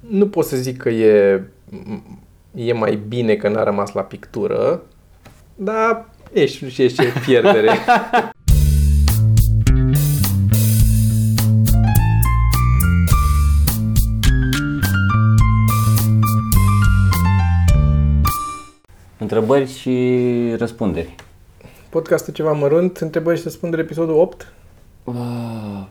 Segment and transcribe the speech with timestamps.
[0.00, 1.42] nu pot să zic că e,
[2.54, 4.82] e mai bine că n-a rămas la pictură,
[5.54, 7.70] dar ești, și ești pierdere.
[19.18, 21.14] Întrebări și răspunderi.
[21.88, 24.52] Podcastul ceva mărunt, întrebări și răspundere, episodul 8?
[25.04, 25.86] Uh,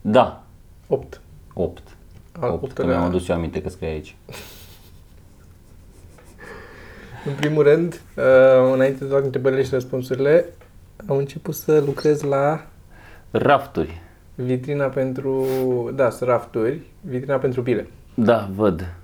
[0.00, 0.44] da,
[0.86, 1.20] 8.
[1.54, 1.96] 8.
[2.40, 4.16] Al 8, că optulea- mi-am adus eu aminte că scrie aici.
[7.26, 10.44] În primul rând, uh, înainte de toate întrebările și răspunsurile,
[11.06, 12.66] am început să lucrez la
[13.30, 14.00] Rafturi.
[14.34, 15.46] vitrina pentru,
[15.94, 17.86] da, sunt rafturi, vitrina pentru bile.
[18.14, 18.94] Da, văd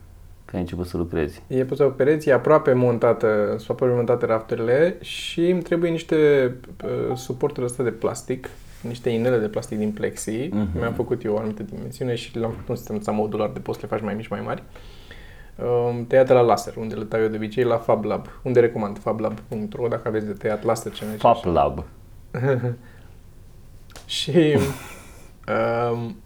[0.45, 1.43] că ai început să lucrezi.
[1.47, 6.53] E pusă pe pereți, e aproape montată, sunt aproape montate rafturile și îmi trebuie niște
[6.85, 8.49] uh, suporturi astea de plastic,
[8.87, 10.49] niște inele de plastic din plexi.
[10.53, 10.79] Mhm.
[10.79, 13.79] Mi-am făcut eu o anumită dimensiune și le-am făcut un sistem ăsta modular de poți
[13.79, 14.63] să le faci mai mici, mai mari.
[15.57, 19.89] Um, tăiate la laser, unde le tai eu de obicei, la FabLab, unde recomand fablab.ro
[19.89, 21.85] dacă aveți de tăiat laser ce ne Fap Lab.
[24.07, 24.57] Și
[25.93, 26.17] um,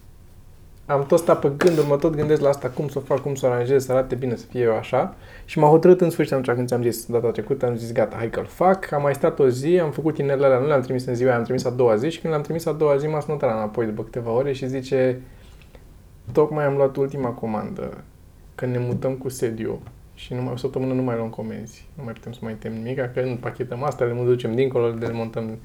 [0.91, 3.35] am tot stat pe gânduri, mă tot gândesc la asta, cum să o fac, cum
[3.35, 5.15] să o aranjez, să arate bine, să fie eu așa.
[5.45, 8.31] Și m-am hotărât în sfârșit atunci când ți-am zis data trecută, am zis gata, hai
[8.31, 8.93] că-l fac.
[8.93, 11.39] Am mai stat o zi, am făcut inelele alea, nu le-am trimis în ziua aia,
[11.39, 13.53] am trimis a doua zi și când le-am trimis a doua zi m-a sunat ăla
[13.53, 15.21] înapoi după câteva ore și zice
[16.33, 18.05] tocmai am luat ultima comandă,
[18.55, 19.81] că ne mutăm cu sediu
[20.15, 21.89] și numai o săptămână nu mai luăm comenzi.
[21.95, 25.59] Nu mai putem să mai tem nimic, că împachetăm asta, le ducem dincolo, le demontăm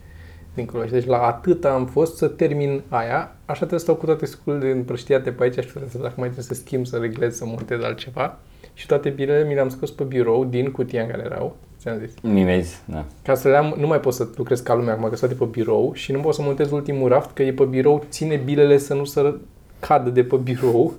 [0.55, 0.85] dincolo.
[0.85, 4.25] Și deci la atât am fost să termin aia, așa trebuie să stau cu toate
[4.25, 7.45] sculele împrăștiate pe aici și să vedem dacă mai trebuie să schimb, să reglez, să
[7.45, 8.37] montez altceva.
[8.73, 12.13] Și toate bilele mi le-am scos pe birou din cutia în care erau, ți-am zis.
[12.21, 13.05] Mimezi, da.
[13.23, 15.45] Ca să le am, nu mai pot să lucrez ca lumea acum, că sunt toate
[15.45, 18.77] pe birou și nu pot să montez ultimul raft, că e pe birou, ține bilele
[18.77, 19.35] să nu să
[19.79, 20.93] cadă de pe birou.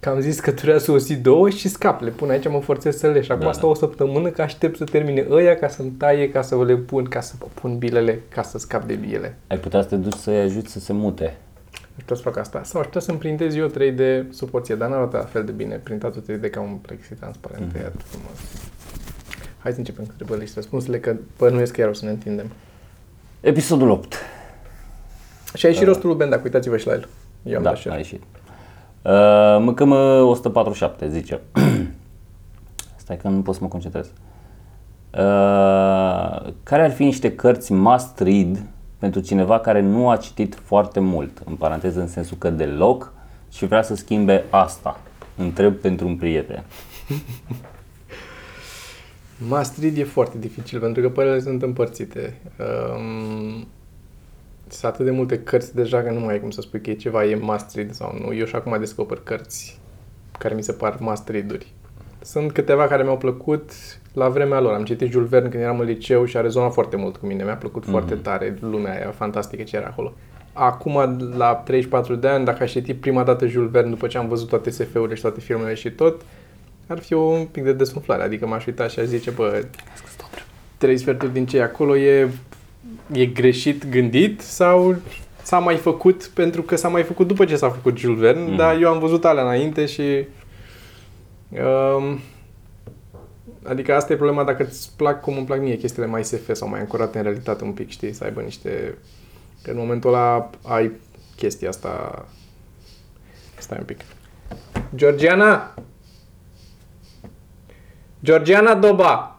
[0.00, 2.96] Că am zis că durează o zi, două și scap, le pun aici, mă forțez
[2.98, 5.90] să le și acum Da, stau o săptămână că aștept să termine ăia ca să-mi
[5.90, 9.36] taie, ca să le pun, ca să pun bilele, ca să scap de bile.
[9.46, 11.36] Ai putea să te duci să-i ajuți să se mute.
[11.72, 12.62] Aș putea să fac asta.
[12.64, 15.74] Sau aș putea să-mi printez eu 3D suporție, dar n-arată la fel de bine.
[15.82, 17.70] Printatul 3D ca un plexi transparent, Mhm.
[17.70, 17.74] mm-hmm.
[17.78, 18.38] tăiat frumos.
[19.58, 22.46] Hai să începem cu întrebările și răspunsurile, că bănuiesc că iar o să ne întindem.
[23.40, 24.14] Episodul 8.
[25.54, 27.08] Și ai și rostul lui Ben, dacă uitați-vă și la el.
[27.42, 27.98] Eu am da, dat și a el.
[27.98, 28.22] ieșit.
[29.02, 31.40] Uh, mâncăm uh, 147, zice.
[32.96, 34.06] Stai că nu pot să mă concentrez.
[34.06, 34.12] Uh,
[36.62, 38.62] care ar fi niște cărți must read
[38.98, 43.12] pentru cineva care nu a citit foarte mult, în paranteză în sensul că deloc,
[43.52, 45.00] și vrea să schimbe asta?
[45.36, 46.64] Întreb pentru un prieten.
[49.48, 52.40] Mastrid e foarte dificil, pentru că părerile sunt împărțite.
[52.58, 53.66] Um,
[54.72, 56.94] sunt atât de multe cărți deja că nu mai ai cum să spui că e
[56.94, 58.34] ceva, e must read sau nu.
[58.34, 59.80] Eu și acum descoper cărți
[60.38, 61.66] care mi se par must read-uri.
[62.22, 63.70] Sunt câteva care mi-au plăcut
[64.12, 64.72] la vremea lor.
[64.72, 67.44] Am citit Jules Verne când eram în liceu și a rezonat foarte mult cu mine.
[67.44, 67.90] Mi-a plăcut mm-hmm.
[67.90, 70.12] foarte tare lumea aia fantastică ce era acolo.
[70.52, 74.28] Acum, la 34 de ani, dacă aș citi prima dată Jules Verne după ce am
[74.28, 76.22] văzut toate SF-urile și toate filmele și tot,
[76.86, 78.22] ar fi un pic de desumflare.
[78.22, 79.64] Adică m-aș uita și aș zice, bă,
[80.76, 82.30] trei sferturi din ce e acolo e,
[83.12, 84.96] e greșit gândit sau
[85.42, 88.50] s-a mai făcut pentru că s-a mai făcut după ce s-a făcut Jules Verne, Mhm.
[88.50, 88.56] mm.
[88.56, 90.26] dar eu am văzut alea înainte și
[91.96, 92.18] um,
[93.64, 96.68] adică asta e problema dacă îți plac cum îmi plac mie chestiile mai SF sau
[96.68, 98.98] mai ancorate în realitate un pic, știi, să aibă niște
[99.62, 100.90] că în momentul ăla ai
[101.36, 102.24] chestia asta
[103.58, 104.00] stai un pic
[104.94, 105.74] Georgiana
[108.24, 109.29] Georgiana Doba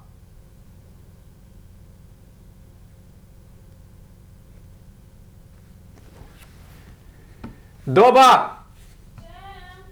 [7.91, 8.63] Doba!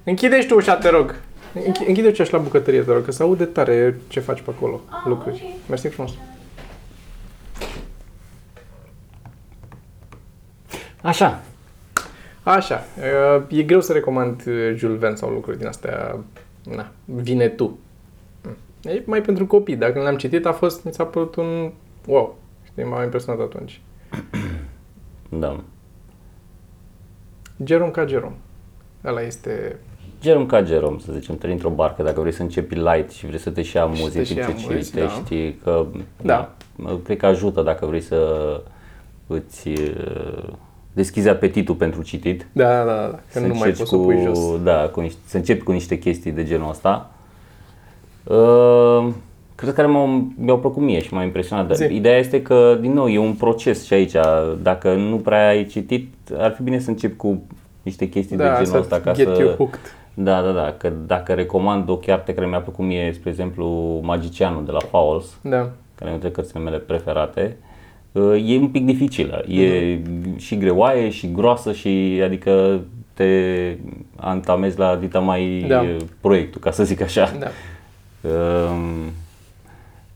[0.03, 1.15] Închide și tu ușa, te rog.
[1.55, 4.49] Închi- Închide ușa și la bucătărie, te rog, că se aude tare ce faci pe
[4.55, 5.55] acolo, lucruri.
[5.69, 6.11] Mersi frumos.
[11.01, 11.41] Așa,
[12.43, 12.83] Așa,
[13.37, 16.19] uh, e greu să recomand uh, Jules Verne sau lucruri din astea,
[16.75, 17.79] na, vine tu.
[18.43, 18.55] Mm.
[18.91, 21.71] E mai pentru copii, dacă l-am citit a fost, mi s-a părut un
[22.05, 23.81] wow, știi, m-a impresionat atunci.
[25.29, 25.59] da.
[27.65, 28.35] Jerome ca Jerome.
[29.05, 29.79] Ăla este...
[30.21, 33.39] Jerome ca Jerome, să zicem, trăi într-o barcă, dacă vrei să începi light și vrei
[33.39, 35.07] să te și amuzi, te și timp ce amuzi, da.
[35.07, 35.85] citești, că
[36.21, 36.55] Da.
[36.75, 38.61] da, cred că ajută dacă vrei să
[39.27, 40.49] îți uh,
[40.93, 42.47] deschizi apetitul pentru citit.
[42.51, 44.63] Da, da, da, da, că să nu mai începi poți să pui jos.
[44.63, 47.11] Da, cu niște, să începi cu niște chestii de genul ăsta.
[48.23, 49.07] Uh,
[49.59, 51.67] cred că m-au, mi-au plăcut mie și m-a impresionat.
[51.67, 51.95] Dar Zi.
[51.95, 54.13] ideea este că, din nou, e un proces și aici.
[54.61, 57.41] Dacă nu prea ai citit, ar fi bine să începi cu
[57.81, 59.41] niște chestii de Da, genul să ăsta ca get să...
[59.41, 59.79] you hooked.
[60.13, 63.65] Da, da, da, că dacă recomand o carte care mi-a plăcut mie, spre exemplu,
[64.03, 65.57] Magicianul de la Fowles, Da.
[65.57, 65.69] care
[65.99, 67.57] e una dintre cărțile mele preferate,
[68.11, 69.43] uh, e un pic dificilă.
[69.47, 69.99] E
[70.37, 72.79] și greoaie și groasă și adică
[73.13, 73.25] te
[74.15, 75.81] antamezi la dita mai Da.
[75.81, 77.31] uh, proiectul, ca să zic așa.
[77.39, 77.47] Da.
[78.29, 79.11] Um,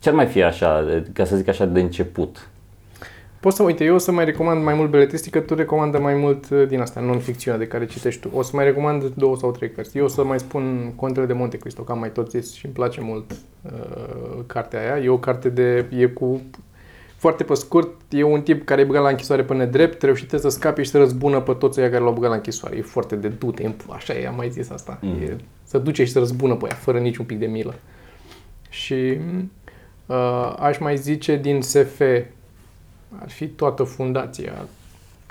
[0.04, 2.50] ce ar mai fi așa, ca să zic așa, de început?
[3.40, 6.50] Poți să, uite, eu o să mai recomand mai mult beletristică, tu recomandă mai mult
[6.50, 8.30] uh, din asta, non-ficțiunea de care citești tu.
[8.34, 9.98] O să mai recomand două sau trei cărți.
[9.98, 12.66] Eu o să mai spun Contele de Monte Cristo, că am mai tot zis și
[12.66, 15.04] îmi place mult uh, cartea aia.
[15.04, 16.42] E o carte de, e cu,
[17.16, 20.50] foarte pe scurt, e un tip care e băgat la închisoare pe nedrept, reușește să
[20.50, 22.78] scape și să răzbună pe toți ăia care l-au băgat la închisoare.
[22.78, 25.00] E foarte de du-te, așa e, am mai zis asta.
[25.02, 25.22] Mm.
[25.22, 27.76] E, să duce și să răzbună pe ea, fără niciun pic de milă.
[28.70, 29.44] Și uh,
[30.60, 32.02] aș mai zice din SF,
[33.20, 34.68] ar fi toată fundația,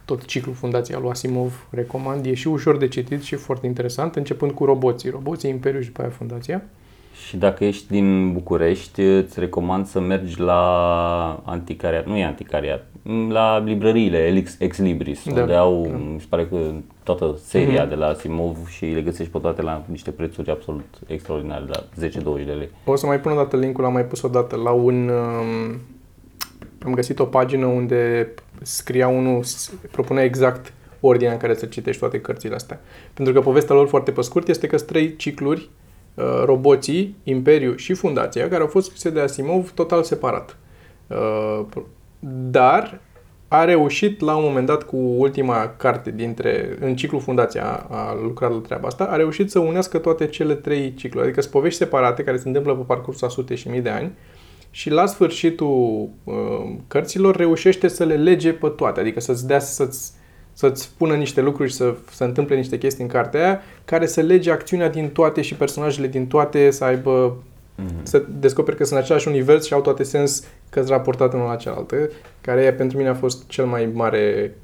[0.05, 2.27] tot ciclul fundației lui Asimov, recomand.
[2.27, 5.11] E și ușor de citit și foarte interesant, începând cu roboții.
[5.11, 6.63] Roboții, Imperiul și după aia fundația.
[7.27, 10.63] Și dacă ești din București, îți recomand să mergi la
[11.45, 12.85] anticariat, nu e anticariat,
[13.29, 15.41] la librăriile Ex, Ex Libris, Da.
[15.41, 16.57] unde au, mi se pare că
[17.03, 21.65] toată seria de la Asimov și le găsești pe toate la niște prețuri absolut extraordinare,
[21.69, 22.69] la 10-20 de lei.
[22.85, 25.09] O să mai pun o dată linkul, am mai pus o dată la un...
[25.09, 25.77] Um,
[26.85, 28.33] am găsit o pagină unde
[28.63, 32.81] scria unul, s- propunea exact ordinea în care să citești toate cărțile astea.
[33.15, 35.82] Pentru că povestea lor foarte pe scurt este că sunt trei cicluri, uh,
[36.45, 40.57] roboții, Imperiu și Fundația, care au fost scrise de Asimov total separat.
[41.07, 41.83] Uh,
[42.51, 43.01] dar
[43.49, 48.19] a reușit la un moment dat cu ultima carte dintre, în ciclul Fundația a, a
[48.23, 51.79] lucrat la treaba asta, a reușit să unească toate cele trei cicluri, adică sunt povești
[51.79, 54.13] separate care se întâmplă pe parcursul a sute și mii de ani
[54.71, 56.35] și la sfârșitul uh,
[56.87, 60.13] cărților reușește să le lege pe toate, adică să-ți dea, să-ți,
[60.53, 64.21] să-ți spună niște lucruri și să se întâmple niște chestii în cartea aia care să
[64.21, 67.37] lege acțiunea din toate și personajele din toate să aibă
[68.03, 71.49] să descoperi că sunt în același univers și au toate sens că sunt raportate unul
[71.49, 71.97] la cealaltă,
[72.41, 74.55] care pentru mine a fost cel mai mare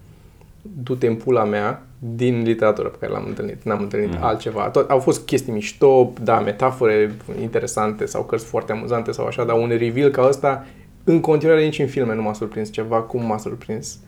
[0.62, 3.62] du-te în pula mea din literatură pe care l-am întâlnit.
[3.62, 4.23] N-am întâlnit mm.
[4.23, 4.69] altceva.
[4.69, 9.56] Tot, au fost chestii mișto, da, metafore interesante sau cărți foarte amuzante sau așa, dar
[9.56, 10.67] un reveal ca ăsta
[11.05, 13.99] în continuare nici în filme nu m-a surprins ceva cum m-a surprins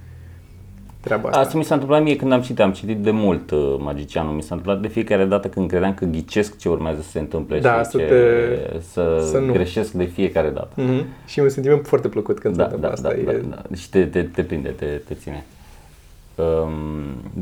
[1.00, 1.40] treaba asta.
[1.40, 4.42] Asta mi s-a întâmplat mie când am citit, am citit de mult uh, Magicianul, mi
[4.42, 7.78] s-a întâmplat de fiecare dată când credeam că ghicesc ce urmează să se întâmple Da,
[7.78, 9.52] și să ce, te- să, să nu.
[9.52, 10.82] greșesc de fiecare dată.
[10.82, 11.04] Mm-hmm.
[11.26, 13.08] Și e un sentiment foarte plăcut când se Da, întâmplă da, asta.
[13.24, 13.36] da, e...
[13.48, 13.76] da, da.
[13.76, 15.44] Și te, te, te prinde, te, te ține.
[16.34, 16.72] Um,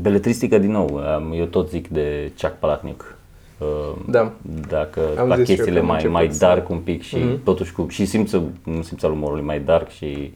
[0.01, 3.15] beletristică din nou, um, eu tot zic de Chuck Palahniuk.
[3.57, 3.67] Um,
[4.11, 4.31] Da.
[4.69, 6.77] Dacă Am la zis și eu chestiile că am mai, început mai să- dark un
[6.77, 7.43] pic și Mhm.
[7.43, 10.31] totuși cu, și simță, nu simța al umorului mai dark și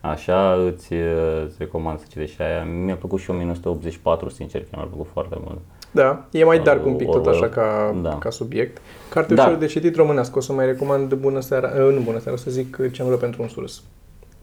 [0.00, 2.64] așa îți, uh, îți recomand să citești și aia.
[2.64, 5.58] Mi-a plăcut și 1984, sincer, că mi-a plăcut foarte mult.
[5.90, 7.36] Da, e mai dark un pic tot Orwell.
[7.36, 8.18] așa ca, Da.
[8.18, 8.80] ca subiect.
[9.10, 9.44] Carte Da.
[9.44, 12.36] ușor de citit românească, o să mai recomand Bună seara, uh, nu Bună seara, o
[12.36, 13.82] să zic Ceanură pentru un surâs.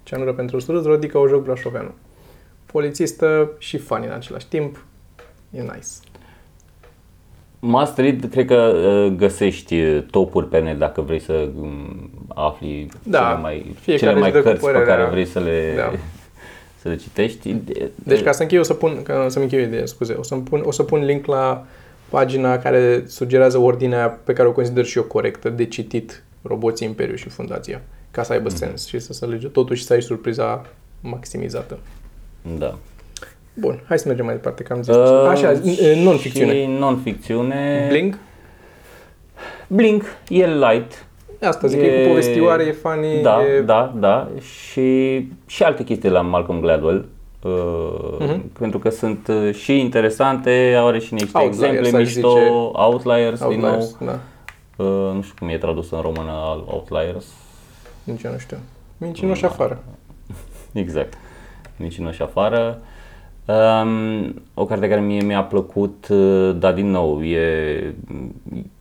[0.03, 1.91] Ceanură pentru un surâs, Rodica Ojoc Brașoveanu.
[2.65, 4.85] Polițistă și funny în același timp.
[5.51, 5.87] E nice.
[7.65, 12.87] Must read, cred că uh, găsești uh, topuri pe net dacă vrei să um, afli
[13.03, 14.95] Da, cele mai, fiecare cele mai își dă cu cărți pe părerea.
[14.95, 15.91] care vrei să le, Da.
[16.81, 17.53] să le citești.
[17.53, 20.23] De- Deci ca să închei, o să pun, ca să-mi închei o idee, scuze, o
[20.23, 21.65] să, pun, o să pun link la
[22.09, 27.15] pagina care sugerează ordinea pe care o consider și eu corectă de citit Roboții Imperiu
[27.15, 28.57] și Fundația, ca să aibă Mhm.
[28.57, 30.65] sens și să se lege totuși să ai surpriza
[31.01, 31.77] maximizată.
[32.57, 32.77] Da.
[33.53, 34.95] Bun, hai să mergem mai departe, că am zis.
[34.95, 36.61] Uh, Așa, n- non-ficțiune.
[36.61, 37.85] Și non-ficțiune.
[37.89, 38.17] Bling?
[39.67, 41.05] Blink, e light.
[41.41, 43.61] Asta zic, e, E- cu povestioare, e funny, Da, e...
[43.61, 44.29] da, da.
[44.39, 47.05] Și, și alte chestii la Malcolm Gladwell.
[47.43, 47.51] Uh,
[48.19, 48.51] Mhm.
[48.59, 52.49] Pentru că sunt uh, și interesante, are și niște Outliers, exemple aș mișto, zice.
[52.71, 53.69] Outliers, din nou.
[53.69, 54.19] Outliers, da.
[54.83, 57.25] Uh, nu știu cum e tradus în română al Outliers.
[58.03, 58.57] Nici eu nu știu.
[58.97, 59.83] Mincinoși afară.
[60.73, 61.13] Exact.
[61.77, 62.79] Mincinoși afară.
[63.45, 68.71] Um, o carte care mie mi-a plăcut, uh, dar din nou e mm,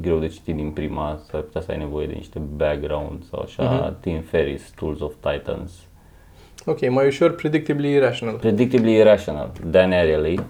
[0.00, 3.62] greu de citit din prima, s-ar putea să ai nevoie de niște background sau așa.
[3.62, 4.00] Mhm.
[4.00, 5.72] Tim Ferriss, Tools of Titans.
[6.64, 8.36] Ok, mai ușor, Predictably Irrational.
[8.36, 10.40] Predictably Irrational, Dan Ariely.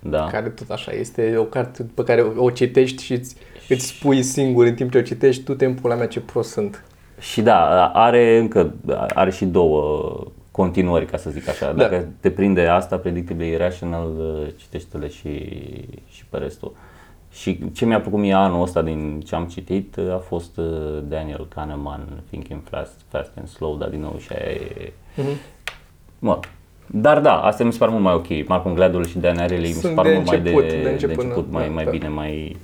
[0.00, 0.26] Da.
[0.30, 3.36] Care tot așa este o carte pe care o citești și îți,
[3.68, 6.84] îți spui singur în timp ce o citești, tu timpul la mea ce prost sunt.
[7.20, 8.74] Și da, are încă,
[9.14, 10.12] are și două
[10.52, 11.66] continuări, ca să zic așa.
[11.66, 11.72] Da.
[11.72, 15.38] Dacă te prinde asta, Predictably Irrational, uh, citește-le și,
[16.10, 16.72] și pe restul.
[17.30, 20.98] Și ce mi-a plăcut mie anul ăsta din ce am citit uh, a fost uh,
[21.08, 24.92] Daniel Kahneman, Thinking Fast, Fast and Slow, dar din nou și aia e...
[25.16, 25.36] Mhm.
[26.18, 26.38] Mă,
[26.86, 28.48] Dar da, asta mi se pare mult mai ok.
[28.48, 30.82] Malcolm Gladwell și Dan Ariely mi se Sunt pare de mult mai început, de, de
[30.82, 31.90] de început, început, da, mai, da, mai da.
[31.90, 32.56] bine, mai,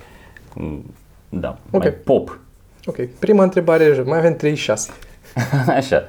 [0.53, 0.85] cum-
[1.29, 1.81] da, Ok.
[1.81, 2.39] mai pop.
[2.85, 4.91] Ok, prima întrebare, mai avem 36.
[5.79, 6.03] Așa.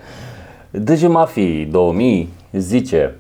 [0.71, 3.15] DG Mafi 2000 zice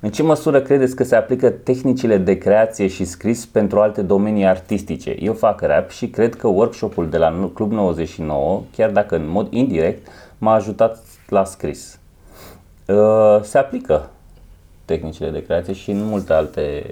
[0.00, 4.44] în ce măsură credeți că se aplică tehnicile de creație și scris pentru alte domenii
[4.44, 5.16] artistice?
[5.20, 9.52] Eu fac rap și cred că workshopul de la Club 99, chiar dacă în mod
[9.52, 10.06] indirect,
[10.38, 11.98] m-a ajutat la scris.
[12.86, 14.10] Uh, Se aplică
[14.84, 16.82] tehnicile de creație și în multe alte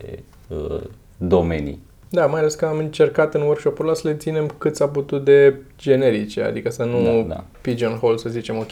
[0.49, 0.81] uh,
[1.17, 1.79] domenii.
[2.11, 5.25] Da, mai ales că am încercat în workshop-ul ăla să le ținem cât s-a putut
[5.25, 7.45] de generice, adică să nu Da, da.
[7.61, 8.71] pigeonhole, să zicem, ok,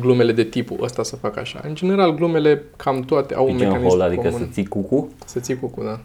[0.00, 1.60] glumele de tipul ăsta să fac așa.
[1.64, 4.38] În general, glumele cam toate au un mecanism Pigeonhole, adică comun.
[4.38, 5.08] să ții cucu?
[5.24, 6.00] Să ții cucu, da.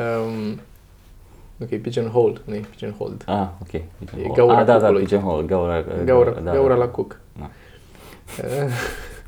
[0.00, 0.60] Um,
[1.62, 3.22] ok, pigeonhole, nu e pigeonhold.
[3.26, 3.82] Ah, ok.
[3.98, 4.34] Pigeonhole.
[4.34, 5.02] gaura ah, da, da, cucului.
[5.02, 6.80] pigeonhole, gaura, Gaura, da, gaura da.
[6.80, 7.20] la cuc.
[7.38, 7.50] Da.
[8.42, 8.70] Uh,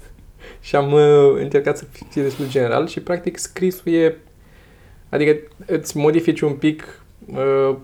[0.66, 1.00] și am uh,
[1.38, 4.16] încercat să fie destul de general și practic scrisul e,
[5.08, 7.02] adică îți modifici un pic
[7.34, 7.74] uh,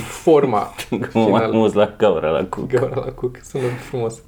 [0.00, 1.56] forma Cum am finală.
[1.56, 2.66] mus la gaura la cuc.
[2.68, 4.22] Gaura la cuc, sună frumos.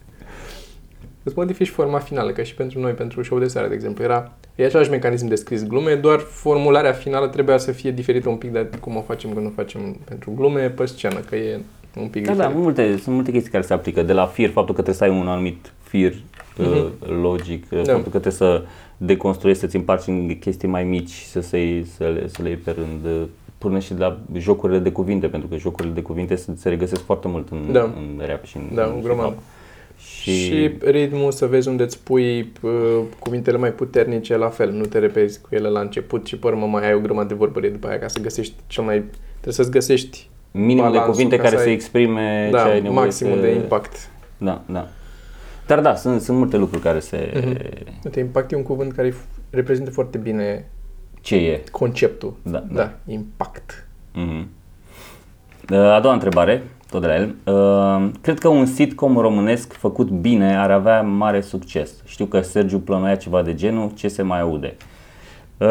[1.27, 4.05] Îți modifici forma finală, ca și pentru noi, pentru show de seară, de exemplu.
[4.05, 8.37] Era, e același mecanism de scris glume, doar formularea finală trebuia să fie diferită un
[8.37, 11.61] pic de cum o facem când o facem pentru glume pe scenă, că e
[12.01, 12.63] un pic Da, da, diferit.
[12.63, 14.03] multe, sunt multe chestii care se aplică.
[14.03, 16.15] De la fir, faptul că trebuie să ai un anumit fir
[16.59, 16.87] uh,
[17.23, 17.85] logic, uh, Mhm.
[17.87, 17.93] Da.
[17.93, 18.65] faptul că trebuie să
[18.97, 22.59] deconstruiești, să-ți împarți în chestii mai mici, să, să, iei, să, le, să le iei
[22.59, 23.21] pe rând.
[23.21, 23.27] uh,
[23.59, 27.29] Până și la jocurile de cuvinte, pentru că jocurile de cuvinte se, se regăsesc foarte
[27.29, 27.81] mult în, Da.
[27.83, 29.35] în rap și în, Da, în un grămadă.
[30.27, 30.33] Hip-hop.
[30.33, 30.45] Și...
[30.47, 32.71] și ritmul, să vezi unde îți pui uh,
[33.19, 36.67] cuvintele mai puternice, la fel, nu te repezi cu ele la început și pe urmă
[36.67, 39.05] mai ai o grămadă de vorbărie după aia ca să găsești cel mai...
[39.31, 42.69] Trebuie să-ți găsești minim de balansul cuvinte ca care să să ai- exprime da, ce
[42.71, 43.41] ai nevoie maximul să...
[43.41, 44.09] de impact.
[44.39, 44.89] Da, da.
[45.67, 47.33] Dar da, sunt, sunt multe lucruri care se...
[47.35, 47.57] Mhm.
[48.05, 50.69] Uite, impact e un cuvânt care f- reprezintă foarte bine
[51.21, 51.63] Ce e?
[51.71, 52.35] conceptul.
[52.43, 52.75] Da, da.
[52.75, 53.87] da impact.
[54.15, 54.49] Mhm.
[55.71, 57.35] Uh, A doua întrebare, tot de la el.
[57.45, 61.91] Uh, Cred că un sitcom românesc făcut bine ar avea mare succes.
[62.05, 64.77] Știu că Sergiu plănuia ceva de genul, ce se mai aude?
[65.59, 65.67] Uh,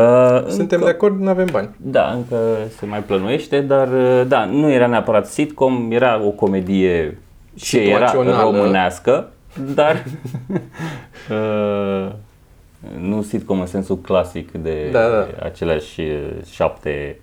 [0.48, 1.70] Suntem încă- de acord, nu avem bani.
[1.78, 2.36] Da, încă
[2.78, 7.18] se mai plănuiește, dar uh, da, nu era neapărat sitcom, era o comedie
[7.56, 8.44] ce era Situațională.
[8.44, 9.30] românească,
[9.76, 10.04] dar
[11.32, 12.08] uh,
[13.00, 15.28] nu sitcom în sensul clasic de Da, da.
[15.46, 16.18] aceleași uh,
[16.52, 17.20] șapte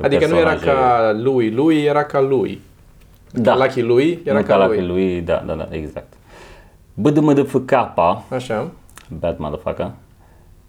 [0.00, 0.78] Adică nu era personaje.
[0.78, 2.60] ca lui, lui era ca lui.
[3.32, 3.56] Da.
[3.56, 4.76] Lucky lui era nu ca, ca lui.
[4.76, 6.12] Lucky lui, da, da, da, exact.
[6.94, 7.72] BDMDFK,
[8.28, 8.70] Așa.
[9.18, 9.90] bad motherfucker,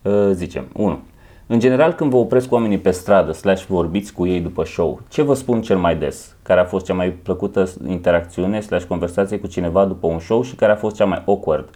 [0.02, 1.00] uh, zicem, 1.
[1.48, 5.22] În general, când vă opresc oamenii pe stradă, slash vorbiți cu ei după show, ce
[5.22, 6.36] vă spun cel mai des?
[6.44, 10.56] Care a fost cea mai plăcută interacțiune, slash conversație cu cineva după un show și
[10.56, 11.70] care a fost cea mai awkward?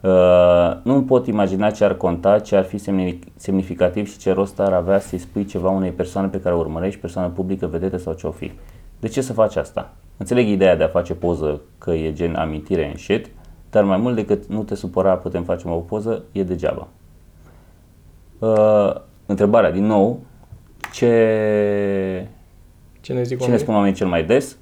[0.00, 4.60] Uh, nu pot imagina ce ar conta, ce ar fi semni- semnificativ și ce rost
[4.60, 8.12] ar avea să-i spui ceva unei persoane pe care o urmărești, persoană publică, vedetă sau
[8.12, 8.52] ce o fi.
[9.00, 9.92] De ce să faci asta?
[10.16, 13.26] Înțeleg ideea de a face poză că e gen amintire în shit,
[13.70, 16.88] dar mai mult decât nu te supăra, putem face o poză, e degeaba.
[18.38, 18.94] Uh,
[19.26, 20.20] întrebarea din nou,
[20.92, 22.28] ce,
[23.00, 23.58] Ce ne zic ce ne oamenii?
[23.58, 24.56] spun oamenii cel mai des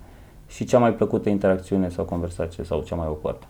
[0.48, 3.42] și cea mai plăcută interacțiune sau conversație sau cea mai awkward?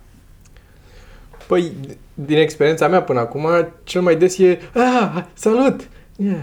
[1.46, 1.72] Păi,
[2.14, 3.46] din experiența mea până acum,
[3.84, 5.88] cel mai des e ah, salut!
[6.16, 6.36] Yeah.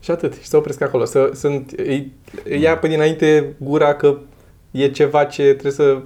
[0.00, 0.34] Și atât.
[0.34, 1.04] Și să opresc acolo.
[1.04, 2.12] Să, sunt, îi,
[2.44, 4.18] îi ia pe dinainte gura că
[4.70, 5.98] e ceva ce trebuie să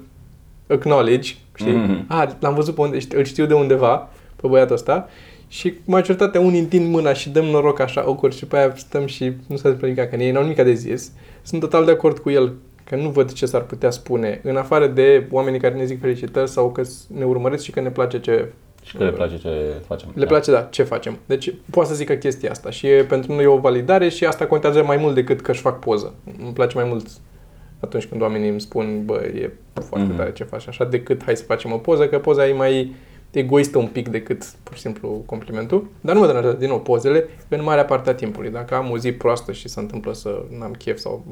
[0.69, 1.35] acknowledge.
[1.55, 1.73] Știi?
[1.73, 2.05] Mhm.
[2.09, 5.09] Ah, l-am văzut pe unde, îl știu de undeva, pe băiatul ăsta.
[5.49, 9.25] Și majoritatea unii întind mâna și dăm noroc așa awkward și pe aia stăm și
[9.47, 11.13] nu s-a întâmplat nimic, că ei n-au nimic de zis.
[11.43, 12.53] Sunt total de acord cu el
[12.85, 16.51] că nu văd ce s-ar putea spune, în afară de oamenii care ne zic felicitări
[16.51, 16.83] sau că
[17.19, 18.49] ne urmăresc și că ne place ce
[18.83, 19.49] Și că le place ce
[19.87, 20.09] facem.
[20.15, 21.19] le place, da, ce facem.
[21.27, 24.47] Deci poate să zică chestia asta și e, pentru noi e o validare și asta
[24.47, 26.15] contează mai mult decât că își fac poză.
[26.43, 27.07] Îmi place mai mult
[27.85, 29.51] atunci când oamenii îmi spun, bă, e
[29.89, 30.17] foarte Mhm.
[30.17, 32.95] tare ce faci așa, decât hai să facem o poză, că poza e mai
[33.31, 35.87] egoistă un pic decât pur și simplu complimentul.
[36.01, 38.51] Dar nu mă deranjează, din nou, pozele în marea parte a timpului.
[38.51, 41.25] Dacă am o zi proastă și se întâmplă să n-am chef sau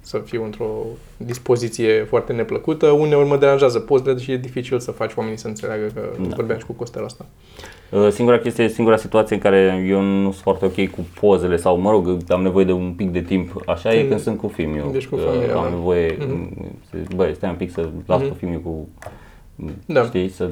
[0.00, 0.84] să fiu într-o
[1.16, 5.86] dispoziție foarte neplăcută, uneori mă deranjează pozele și e dificil să faci oamenii să înțeleagă
[5.94, 6.34] că Da.
[6.34, 7.26] vorbeam și cu Costel asta.
[7.92, 11.76] Uh, Singura chestie, singura situație în care eu nu sunt foarte ok cu pozele sau,
[11.78, 14.48] mă rog, am nevoie de un pic de timp, așa e Când- când sunt cu
[14.48, 14.88] filmul.
[14.92, 15.68] deci cu Uh, familia, Am da.
[15.68, 16.56] nevoie, Mhm.
[16.90, 18.28] să- băi, stai un pic să las Mhm.
[18.28, 18.88] pe filmul cu,
[19.86, 20.02] Da.
[20.04, 20.50] știi, să,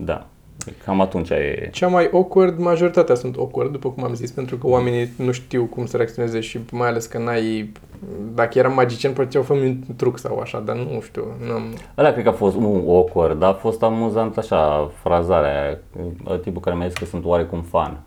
[0.00, 0.26] da.
[0.84, 1.68] Cam atunci e...
[1.72, 5.64] Cea mai awkward, majoritatea sunt awkward, după cum am zis, pentru că oamenii nu știu
[5.64, 7.72] cum să reacționeze și mai ales că n-ai...
[8.34, 11.62] Dacă eram magician, poate au făcut un truc sau așa, dar nu știu, n-am...
[11.98, 16.60] Ăla cred că a fost un awkward, dar a fost amuzant așa, frazarea aia, tipul
[16.60, 18.02] care mi-a zis că sunt oarecum fan.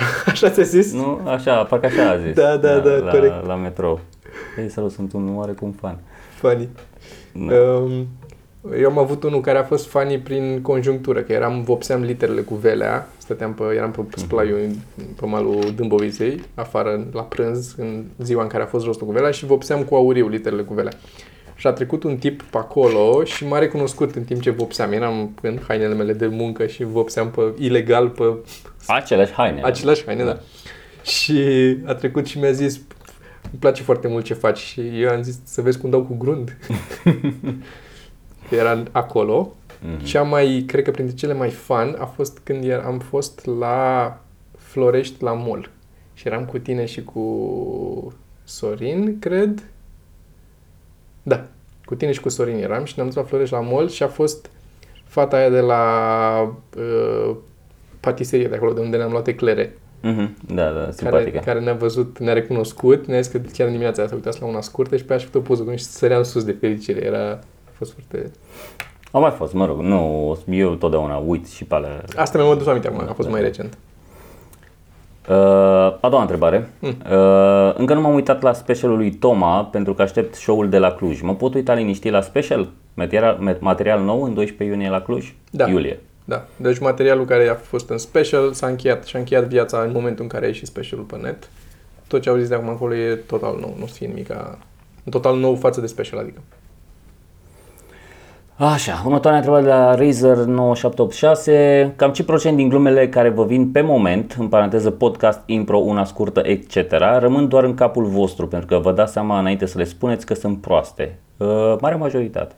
[0.32, 0.92] Așa ți-a zis?
[0.92, 1.20] Nu?
[1.24, 2.34] Așa, parcă așa a zis.
[2.34, 3.46] Da, da, da, la, corect.
[3.46, 4.00] La metrou.
[4.58, 5.98] Ei, salut, sunt un oarecum fan.
[6.34, 6.68] Funny.
[7.32, 7.54] Da.
[7.54, 8.06] Um,
[8.78, 12.54] eu am avut unul care a fost funny prin conjunctură, că eram, vopseam literele cu
[12.54, 14.68] velea, stăteam pe, eram pe splaiul
[15.20, 19.30] pe malul Dâmboviței, afară la prânz, în ziua în care a fost rostul cu velea
[19.30, 20.92] și vopseam cu auriu literele cu velea.
[21.54, 24.92] Și a trecut un tip pe acolo și m-a recunoscut în timp ce vopseam.
[24.92, 28.24] Eram în hainele mele de muncă și vopseam pe ilegal pe
[28.86, 29.60] Aceleași haine.
[29.62, 30.38] aceleași haine, da.
[31.02, 31.38] Și
[31.84, 32.74] a trecut și mi-a zis
[33.50, 36.14] îmi place foarte mult ce faci și eu am zis să vezi cum dau cu
[36.18, 36.56] grund.
[38.50, 39.54] Era acolo.
[39.82, 40.04] Mhm.
[40.04, 44.18] Cea mai, cred că printre cele mai fun a fost când er- am fost la
[44.58, 45.70] Florești la mall.
[46.14, 48.12] Și eram cu tine și cu
[48.44, 49.62] Sorin, cred.
[51.22, 51.44] Da,
[51.84, 54.08] cu tine și cu Sorin eram și ne-am dus la Florești la mall și a
[54.08, 54.50] fost
[55.04, 57.36] fata aia de la uh,
[58.00, 59.78] patiserie de acolo, de unde ne-am luat eclere.
[60.02, 61.38] Mhm, Da, da, Care, simpatică.
[61.44, 64.60] care ne-a văzut, ne-a recunoscut, ne-a zis că chiar în dimineața asta uitați la una
[64.60, 67.04] scurtă și pe aia și făcut o poză cu noi și săream sus de fericire.
[67.04, 67.38] Era, a
[67.80, 68.30] fost foarte...
[69.10, 72.04] Au mai fost, mă rog, nu, eu totdeauna uit și pe alea.
[72.16, 73.78] Asta mi-am adus aminte acum, a fost mai recent.
[75.28, 75.36] Uh,
[76.00, 76.70] a doua întrebare.
[76.80, 76.88] Hmm.
[76.88, 80.92] Uh, încă nu m-am uitat la specialul lui Toma pentru că aștept show-ul de la
[80.92, 81.20] Cluj.
[81.20, 82.68] Mă pot uita liniștit la special?
[82.94, 85.34] Material, ma- material nou în 12 iunie la Cluj?
[85.50, 85.68] Da.
[85.68, 86.00] Iulie.
[86.24, 89.90] Da, deci materialul care a fost în special s-a încheiat și a încheiat viața în
[89.92, 91.50] momentul în care a ieșit specialul pe net.
[92.06, 94.58] Tot ce au zis de acum încolo e total nou, nu o să fie nimica...
[95.10, 96.40] Total nou față de special, adică.
[98.62, 101.92] Așa, următoarea întrebare de la Razer 9786.
[101.96, 106.04] Cam ce procent din glumele care vă vin pe moment, în paranteză podcast, impro, una
[106.04, 109.84] scurtă, etc., rămân doar în capul vostru, pentru că vă dați seama înainte să le
[109.84, 111.18] spuneți că sunt proaste?
[111.36, 112.54] Uh, mare majoritate.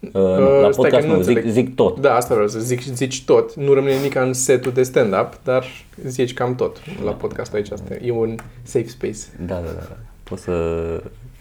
[0.00, 1.52] Uh, nu, la stai podcast că nu nu, zic, înțeleg.
[1.52, 2.00] zic tot.
[2.00, 3.54] Da, asta vreau să zic, zici tot.
[3.54, 5.64] Nu rămâne nimic în setul de stand-up, dar
[6.06, 7.70] zici cam tot la podcastul aici.
[7.70, 9.18] Asta e un safe space.
[9.46, 9.86] Da, da, da.
[9.88, 9.96] da.
[10.22, 10.52] Poți să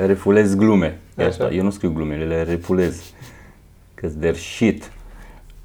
[0.06, 1.00] refulez glume.
[1.18, 1.30] E Așa.
[1.30, 1.50] Asta.
[1.54, 3.14] Eu nu scriu glume, le refulez.
[3.94, 4.92] că their shit.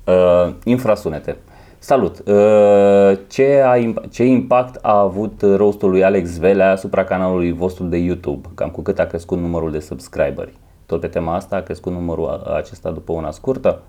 [0.05, 1.37] Uh, infrasunete.
[1.79, 2.19] Salut!
[2.27, 7.85] Uh, ce, a, imp- ce impact a avut rostul lui Alex Velea asupra canalului vostru
[7.85, 8.49] de YouTube?
[8.55, 10.53] Cam cu cât a crescut numărul de subscriberi?
[10.87, 13.83] Tot pe tema asta a crescut numărul a- acesta după una scurtă?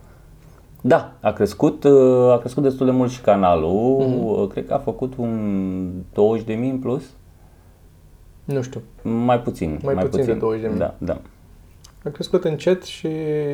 [0.82, 3.70] Da, a crescut, uh, a crescut destul de mult și canalul.
[4.42, 7.04] Uh, Cred că a făcut un 20.000 în plus.
[8.48, 8.82] Nu știu.
[9.02, 9.80] Mai puțin.
[9.84, 10.38] Mai puțin de
[10.72, 10.78] 20.000.
[10.78, 11.18] Da, da.
[12.04, 13.08] A crescut încet, și,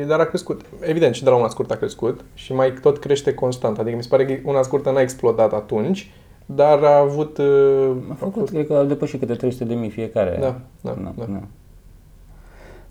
[0.06, 0.60] dar a crescut.
[0.80, 3.78] Evident, și de la una scurtă a crescut și mai tot crește constant.
[3.78, 6.10] Adică mi se pare că una scurtă n-a explodat atunci,
[6.46, 7.38] dar a avut...
[7.38, 10.36] uh, A făcut, cred că a depășit câte 300 de mii fiecare.
[10.40, 11.24] Da, da, Da, da.
[11.32, 11.40] da.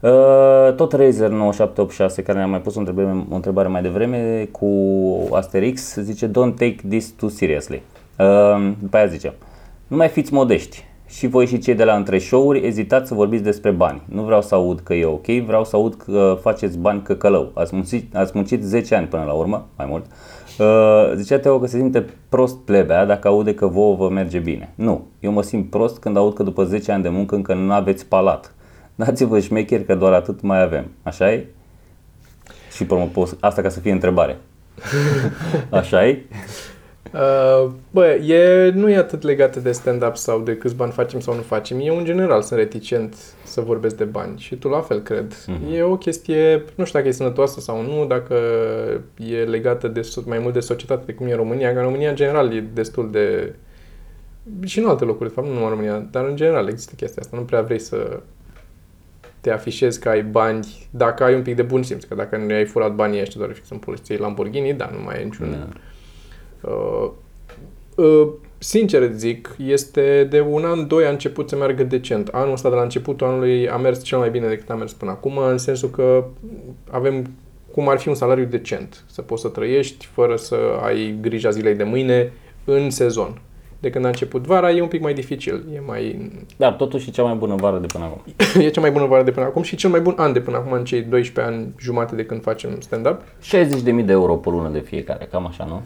[0.09, 4.67] Uh, tot Razer 9786 care ne-a mai pus o întrebare, o întrebare mai devreme cu
[5.31, 7.81] Asterix zice Don't take this too seriously.
[8.19, 9.33] Uh, după aia zice
[9.87, 10.85] Nu mai fiți modești
[11.17, 14.01] și voi și cei de la între show-uri ezitați să vorbiți despre bani.
[14.05, 17.51] Nu vreau să aud că e ok, vreau să aud că faceți bani căcălău.
[17.53, 20.05] Ați muncit, ați muncit 10 ani până la urmă, mai mult.
[20.59, 24.73] Uh, zicea Teo că se simte prost plebea dacă aude că vouă vă merge bine.
[24.75, 27.73] Nu, eu mă simt prost când aud că după 10 ani de muncă încă nu
[27.73, 28.53] aveți palat.
[28.95, 30.85] Dați-vă șmecheri că doar atât mai avem.
[31.03, 31.45] Așa e?
[32.75, 34.37] Și pe urmă, pos- asta ca să fie întrebare.
[35.69, 36.25] Așa e?
[37.13, 41.35] Uh, bă, e, nu e atât legat de stand-up sau de câți bani facem sau
[41.35, 41.79] nu facem.
[41.81, 45.33] Eu, în general, sunt reticent să vorbesc de bani și tu la fel, cred.
[45.73, 48.35] E o chestie, nu știu dacă e sănătoasă sau nu, dacă
[49.17, 51.83] e legată de, so- mai mult de societate, de cum e în România, că în
[51.83, 53.53] România, în general, e destul de...
[54.65, 57.21] Și în alte locuri, de fapt, nu numai în România, dar în general există chestia
[57.21, 57.37] asta.
[57.37, 58.19] Nu prea vrei să
[59.41, 62.53] te afișezi că ai bani, dacă ai un pic de bun simț, că dacă nu
[62.53, 65.51] ai furat banii ăștia doar fix în poliție Lamborghini, da, nu mai ai niciun...
[65.51, 65.67] Da.
[66.63, 67.09] Uh,
[67.95, 72.27] uh, sincer îți zic, este de un an, doi a început să meargă decent.
[72.27, 75.11] Anul ăsta de la începutul anului a mers cel mai bine decât a mers până
[75.11, 76.25] acum, în sensul că
[76.89, 77.25] avem
[77.71, 81.75] cum ar fi un salariu decent, să poți să trăiești fără să ai grija zilei
[81.75, 82.31] de mâine
[82.65, 83.41] în sezon.
[83.79, 87.11] De când a început vara e un pic mai dificil, e mai Dar totuși e
[87.11, 88.21] cea mai bună vară de până acum.
[88.63, 90.57] e cea mai bună vară de până acum și cel mai bun an de până
[90.57, 93.21] acum în cei 12 ani jumate de când facem stand-up.
[93.21, 95.81] 60.000 de euro pe lună de fiecare, cam așa, nu?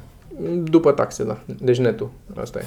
[0.63, 1.37] După taxe, da.
[1.59, 2.09] Deci netul.
[2.41, 2.65] Asta e.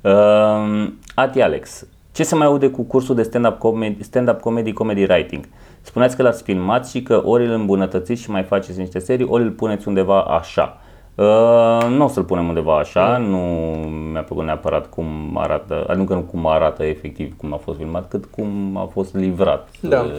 [0.00, 5.02] Uh, Ati Alex, Ce se mai aude cu cursul de stand-up comedy, stand-up comedy, comedy
[5.02, 5.44] writing?
[5.80, 9.42] Spuneați că l-ați filmat și că ori îl îmbunătățiți și mai faceți niște serii, ori
[9.42, 10.76] îl puneți undeva așa.
[11.14, 13.38] Uh, nu o să-l punem undeva așa, nu
[14.12, 18.24] mi-a plăcut neapărat cum arată, adică nu cum arată efectiv cum a fost filmat, cât
[18.24, 19.68] cum a fost livrat.
[19.80, 20.00] Da.
[20.00, 20.10] Uh,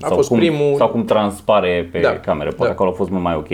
[0.00, 2.18] A sau fost cum, primul- Sau cum transpare pe Da.
[2.18, 2.70] cameră, poate Da.
[2.70, 3.48] acolo a fost mult mai ok.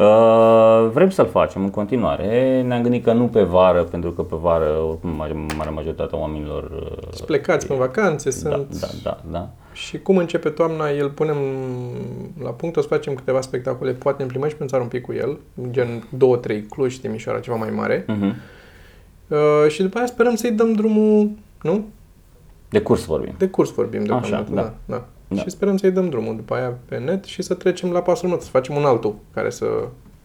[0.00, 2.62] Uh, vrem să-l facem în continuare.
[2.62, 6.62] Ne-am gândit că nu pe vară, pentru că pe vară oricum mare- marea majoritatea oamenilor
[6.62, 8.80] uh, Să plecați în vacanțe, da, sunt...
[8.80, 9.48] da, da, da.
[9.72, 11.36] Și cum începe toamna, îl punem
[12.42, 15.02] la punct, o să facem câteva spectacole, poate ne plimbăm și pe țară un pic
[15.02, 15.38] cu el,
[15.70, 18.04] gen două, trei, Cluj, Timișoara, ceva mai mare.
[18.04, 18.34] Uh-huh.
[19.28, 21.30] Uh, și după aia sperăm să-i dăm drumul,
[21.62, 21.84] nu?
[22.68, 23.34] De curs vorbim.
[23.38, 24.62] De curs vorbim deocamdată, da.
[24.62, 24.74] da.
[24.84, 25.04] da.
[25.34, 25.42] Da.
[25.42, 28.44] Și sperăm să-i dăm drumul după aia pe net și să trecem la pasul următor,
[28.44, 29.66] să facem un altul, care să...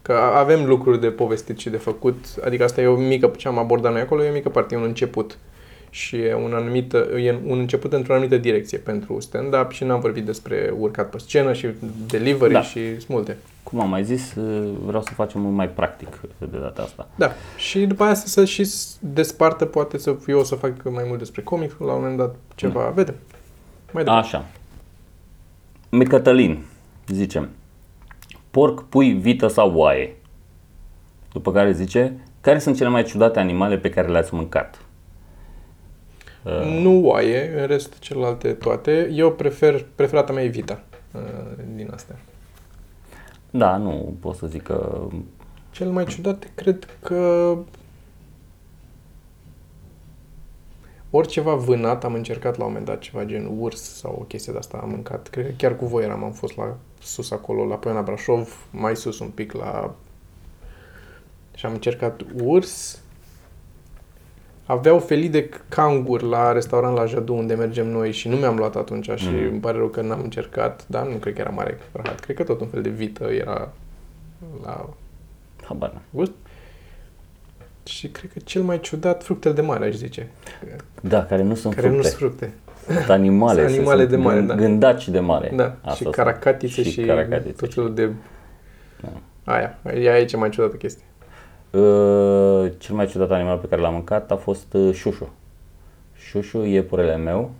[0.01, 2.15] Că avem lucruri de povestit și de făcut,
[2.45, 4.77] adică asta e o mică, ce am abordat noi acolo, e o mică parte, e
[4.77, 5.37] un început.
[5.89, 10.25] Și e un, anumit, e un început într-o anumită direcție pentru stand-up și n-am vorbit
[10.25, 11.67] despre urcat pe scenă și
[12.07, 12.61] delivery Da.
[12.61, 13.37] și sunt multe.
[13.63, 17.07] Cum am mai zis, uh, vreau să facem mult mai practic de data asta.
[17.15, 17.31] Da.
[17.57, 21.19] Și după aia să se și despartă, poate să eu o să fac mai mult
[21.19, 22.89] despre comic, la un moment dat ceva, Da.
[22.89, 23.15] vedem.
[23.91, 24.27] Mai departe.
[24.27, 24.45] Așa.
[26.03, 26.65] Cătălin
[27.07, 27.49] zice
[28.51, 30.15] porc, pui, vită sau oaie.
[31.31, 34.81] După care zice care sunt cele mai ciudate animale pe care le-ați mâncat?
[36.43, 39.09] Uh, Nu oaie, în rest celelalte toate.
[39.13, 41.21] Eu prefer, preferata mea e vita uh,
[41.75, 42.15] din astea.
[43.49, 45.07] Da, nu pot să zic că
[45.71, 47.53] Cel mai ciudate cred că
[51.15, 54.57] oriceva vânat am încercat la un moment dat ceva gen urs sau o chestie de
[54.59, 55.27] asta am mâncat.
[55.27, 58.95] Cred că chiar cu voi eram, am fost la sus acolo, la Poiana Brașov, mai
[58.95, 59.93] sus un pic la...
[61.55, 62.99] Și am încercat urs.
[64.65, 68.75] Aveau felii de cangur la restaurant la Jadu unde mergem noi și nu mi-am luat
[68.75, 69.47] atunci și Mm.
[69.47, 72.19] îmi pare rău că n-am încercat, dar nu cred că era mare rahat.
[72.19, 73.71] Cred că tot un fel de vită era
[74.63, 74.89] la
[75.63, 76.01] habar n-am.
[76.11, 76.31] gust.
[77.85, 80.27] Și cred că cel mai ciudat, fructele de mare, aș zice.
[81.01, 82.09] Da, care nu sunt Care nu fructe.
[82.09, 82.53] sunt fructe.
[82.93, 83.59] Sunt animale.
[83.61, 84.55] Sunt animale sunt de mare, gân- da.
[84.55, 85.51] Gândaci de mare.
[85.55, 86.15] Da, Asta și sunt.
[86.15, 87.51] caracatițe și, Și caracatițe.
[87.51, 88.09] tot felul de...
[89.01, 89.53] Da.
[89.53, 91.03] Aia, aia e cea mai ciudată chestie.
[91.71, 95.33] Uh, cel mai ciudat animal pe care l-am mâncat a fost uh, șușu.
[96.15, 97.51] Șușu, iepurele meu.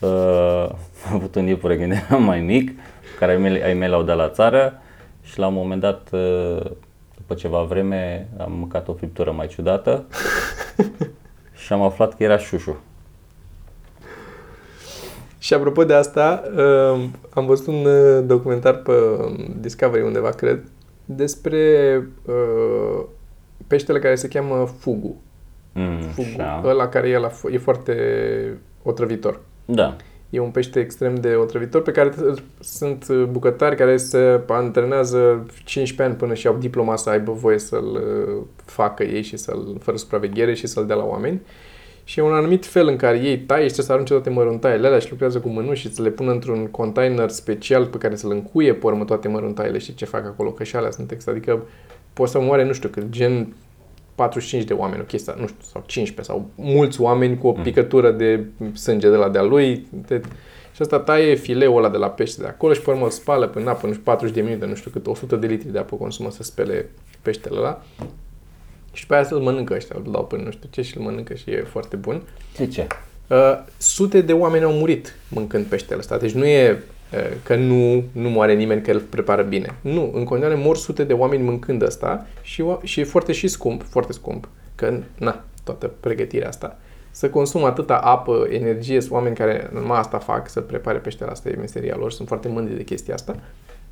[0.00, 0.68] Uh,
[1.08, 2.70] am avut un iepure când eram mai mic,
[3.18, 4.80] care ai mei, ai mei l-au dat la țară
[5.22, 6.70] și la un moment dat, uh,
[7.28, 10.04] după ceva vreme, am mâncat o friptură mai ciudată
[11.64, 12.76] și am aflat că era șușu.
[15.38, 20.64] Și apropo de asta, uh, am văzut un uh, documentar pe um, Discovery undeva, cred,
[21.04, 21.62] despre
[22.24, 23.04] uh,
[23.66, 25.16] peștele care se cheamă fugu.
[25.72, 26.62] Mm, Fugu, așa.
[26.64, 27.94] ăla care e, la, fo- e foarte
[28.82, 29.40] otrăvitor.
[29.64, 29.96] Da.
[30.30, 35.46] E un pește extrem de otrăvitor pe care t- sunt uh, bucătari care se antrenează
[35.64, 39.76] 15 ani până și au diploma să aibă voie să-l uh, facă ei și să-l,
[39.80, 41.40] fără supraveghere și să-l dea la oameni.
[42.04, 44.86] Și e un anumit fel în care ei taie și trebuie să arunce toate măruntaiele
[44.86, 48.30] alea și lucrează cu mânuși și să le pună într-un container special pe care să-l
[48.30, 51.26] încuie pe urmă toate măruntaiele și ce fac acolo, că și alea sunt ex.
[51.26, 51.62] Adică
[52.12, 53.54] poți să moare, nu știu, cât gen
[54.18, 58.10] 45 de oameni, o chestie, nu știu, sau 15 sau mulți oameni cu o picătură
[58.10, 59.86] de sânge de la de-a lui.
[59.90, 60.20] De,
[60.74, 63.46] și asta taie fileul ăla de la pește de acolo și pe urmă îl spală
[63.46, 65.96] până apă, nu știu, 40 de minute, nu știu cât, 100 de litri de apă
[65.96, 66.90] consumă să spele
[67.22, 67.82] peștele ăla.
[68.92, 71.34] Și pe aia să-l mănâncă ăștia, îl dau până nu știu ce și îl mănâncă
[71.34, 72.22] și e foarte bun.
[72.56, 72.86] De ce?
[73.28, 73.36] Uh,
[73.76, 76.16] sute de oameni au murit mâncând peștele ăsta.
[76.16, 76.78] Deci nu e uh,
[77.42, 79.74] că nu, nu moare nimeni că îl prepară bine.
[79.80, 83.48] Nu, în continuare mor sute de oameni mâncând asta și, o- și e foarte și
[83.48, 86.76] scump, foarte scump, că, na, toată pregătirea asta.
[87.10, 91.48] Să consumă atâta apă, energie, sunt oameni care numai asta fac, să prepare peștele asta,
[91.48, 93.36] e meseria lor, sunt foarte mândri de chestia asta.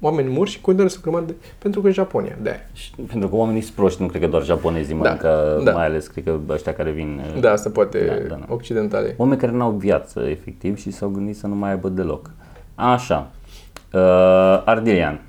[0.00, 1.34] Oameni mor și continuă să grămadă de...
[1.58, 2.60] Pentru că în Japonia, de aia.
[2.72, 5.72] Și pentru că oamenii sunt proști, nu cred că doar japonezii mănâncă, da.
[5.72, 8.54] mai ales cred că ăștia care vin uh, Da, asta poate Da, da, da.
[8.54, 9.14] occidentale.
[9.16, 12.30] Oameni care n-au viață, efectiv, și s-au gândit să nu mai aibă deloc.
[12.76, 13.30] Așa.
[13.92, 15.20] Uh, Ardilian.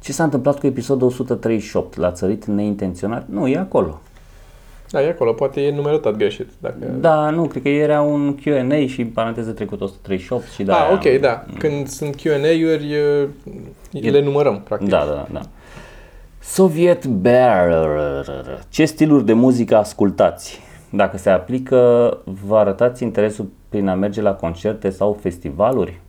[0.00, 1.96] Ce s-a întâmplat cu episodul 138?
[1.96, 3.28] L-a țărit neintenționat?
[3.28, 4.00] Nu, e acolo.
[4.90, 6.48] Da, e acolo, poate e numerotat greșit.
[6.58, 6.76] Dacă...
[7.00, 10.76] Da, nu, cred că era un Q&A și în paranteză trecut 138 și da.
[10.76, 11.44] ah, ok, da.
[11.58, 12.92] Când sunt Q&A-uri,
[13.90, 14.10] e...
[14.10, 14.88] le numărăm, practic.
[14.88, 15.40] Da, da, da.
[16.40, 17.84] Soviet Bear.
[18.68, 20.60] Ce stiluri de muzică ascultați?
[20.90, 26.00] Dacă se aplică, vă arătați interesul prin a merge la concerte sau festivaluri?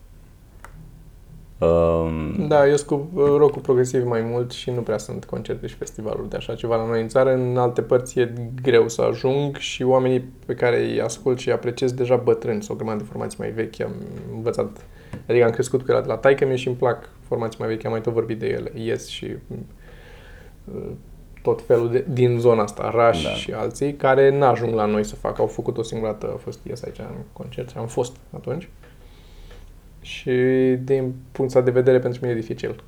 [1.63, 5.75] Um, Da, eu sunt cu rock progresiv mai mult și nu prea sunt concerte și
[5.75, 7.33] festivaluri de așa ceva la noi în țară.
[7.33, 11.53] În alte părți e greu să ajung și oamenii pe care îi ascult și îi
[11.53, 13.81] apreciez deja bătrâni sau o grămadă de formații mai vechi.
[13.81, 13.93] Am
[14.33, 14.85] învățat,
[15.27, 17.85] adică am crescut cu ele de la taică mie și îmi plac formații mai vechi,
[17.85, 18.71] am mai tot vorbit de ele.
[18.75, 19.35] Yes și
[20.75, 20.91] uh,
[21.41, 23.29] tot felul de, din zona asta, Rush Da.
[23.29, 25.41] și alții, care n-ajung la noi să facă.
[25.41, 28.69] Au făcut o singură dată, a fost Yes aici în concert și am fost atunci.
[30.03, 30.31] Și
[30.83, 32.83] din punctul ăsta de vedere pentru mine e dificil.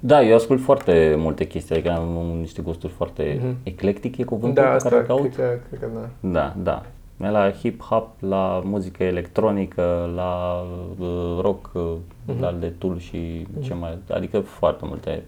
[0.00, 3.56] Da, eu ascult foarte multe chestii, adică am niște gusturi foarte Mhm.
[3.62, 5.20] eclectic, e cuvântul Da, pe asta care îl caut?
[5.20, 5.86] cred că, cred că
[6.20, 6.30] da.
[6.30, 6.82] Da, da.
[7.16, 10.64] De La hip-hop, la muzică electronică, la
[10.98, 11.92] uh, rock, uh,
[12.26, 12.40] Mhm.
[12.40, 13.98] la de Tool și ce mai...
[14.10, 15.22] Adică foarte multe.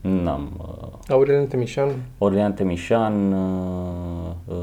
[0.00, 0.48] N-am...
[0.58, 4.56] Uh, Aurelian Temișan, Orlean Temișan, uh, uh,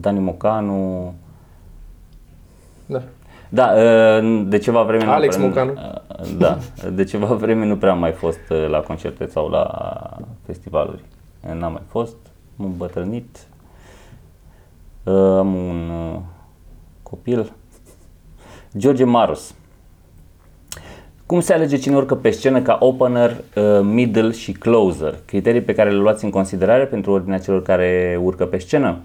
[0.00, 1.14] Dani Mocanu...
[2.86, 3.02] da.
[3.54, 5.04] Da, uh, de ceva vreme...
[5.04, 5.72] nu Alex prea- Mocanu.
[5.72, 6.58] uh, Da,
[6.92, 9.66] de ceva vreme nu prea am mai fost uh, la concerte sau la
[10.46, 11.04] festivaluri.
[11.58, 12.16] N-am mai fost,
[12.56, 13.38] m-am îmbătrânit,
[15.04, 16.18] Uh, am un uh,
[17.02, 17.52] copil.
[18.78, 19.54] George Maros.
[21.26, 25.14] Cum se alege cine urcă pe scenă ca opener, uh, middle și closer?
[25.24, 28.96] Criterii pe care le luați în considerare pentru ordinea celor care urcă pe scenă?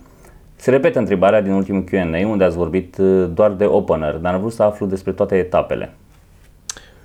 [0.60, 4.40] Se repetă întrebarea din ultimul Q&A unde ați vorbit uh, doar de opener, dar am
[4.40, 5.94] vrut să aflu despre toate etapele.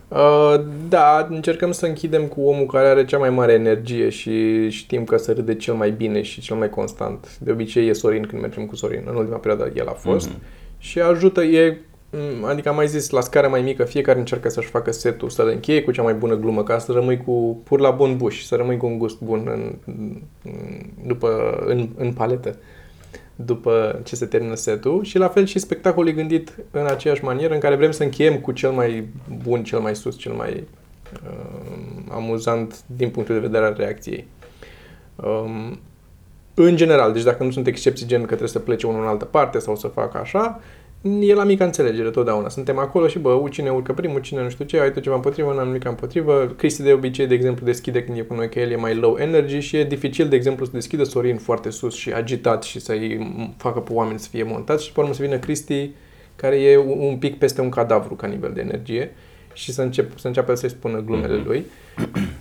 [0.09, 5.05] Uh, da, încercăm să închidem cu omul care are cea mai mare energie și știm
[5.05, 7.39] că se râde cel mai bine și cel mai constant.
[7.39, 9.03] De obicei e Sorin când mergem cu Sorin.
[9.07, 10.31] În ultima perioadă el a fost.
[10.31, 10.79] Mm-hmm.
[10.79, 11.79] Și ajută, e,
[12.11, 15.45] m, adică am mai zis, la scară mai mică, fiecare încearcă să-și facă setul, să
[15.45, 18.43] le încheie cu cea mai bună glumă, ca să rămâi cu pur la bun buș,
[18.43, 20.23] să rămâi cu un gust bun în, în,
[21.07, 22.57] după, în, în paletă
[23.37, 27.55] după ce se termină setul și la fel și spectacolul e gândit în aceeași manieră
[27.55, 29.09] în care vrem să încheiem cu cel mai
[29.43, 30.65] bun, cel mai sus, cel mai
[31.25, 34.27] uh, amuzant din punctul de vedere al reacției.
[35.17, 35.81] Um,
[36.55, 39.25] în general, deci dacă nu sunt excepții gen că trebuie să plece unul în altă
[39.25, 40.61] parte sau să facă așa,
[41.03, 42.49] e la mică înțelegere totdeauna.
[42.49, 45.53] Suntem acolo și bă, cine urcă primul, cine nu știu ce, ai tu ceva împotrivă,
[45.55, 46.55] n-am nimic împotrivă.
[46.57, 49.17] Cristi de obicei, de exemplu, deschide când e cu noi că el e mai low
[49.19, 53.35] energy și e dificil, de exemplu, să deschidă Sorin foarte sus și agitat și să-i
[53.57, 55.91] facă pe oameni să fie montați și pe urmă să vină Cristi
[56.37, 59.15] care e un pic peste un cadavru ca nivel de energie
[59.53, 61.47] și să, încep, să înceapă să-i spună glumele Mhm.
[61.47, 61.65] lui.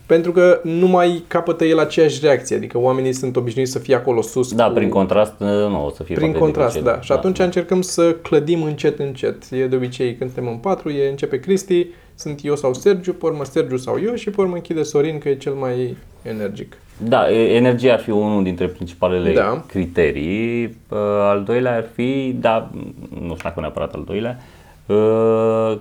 [0.05, 4.21] Pentru că nu mai capătă el aceeași reacție, adică oamenii sunt obișnuiți să fie acolo
[4.21, 4.53] sus.
[4.53, 4.73] Da, cu...
[4.73, 6.95] prin contrast, uh, nu o să fie Prin foarte contrast, dificil.
[6.95, 7.01] da.
[7.01, 9.43] Și atunci încercăm să clădim încet, încet.
[9.51, 13.25] E de obicei când suntem în patru, e începe Cristi, sunt eu sau Sergiu, pe
[13.25, 16.77] urmă Sergiu sau eu și pe urmă închide Sorin că e cel mai energic.
[16.97, 19.63] Da, e- energia ar fi unul dintre principalele Da.
[19.67, 20.63] criterii.
[20.89, 22.69] Uh, Al doilea ar fi, da,
[23.09, 24.37] nu știu dacă neapărat al doilea,
[24.85, 25.77] uh,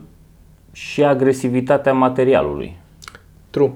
[0.72, 2.76] și agresivitatea materialului.
[3.50, 3.72] True.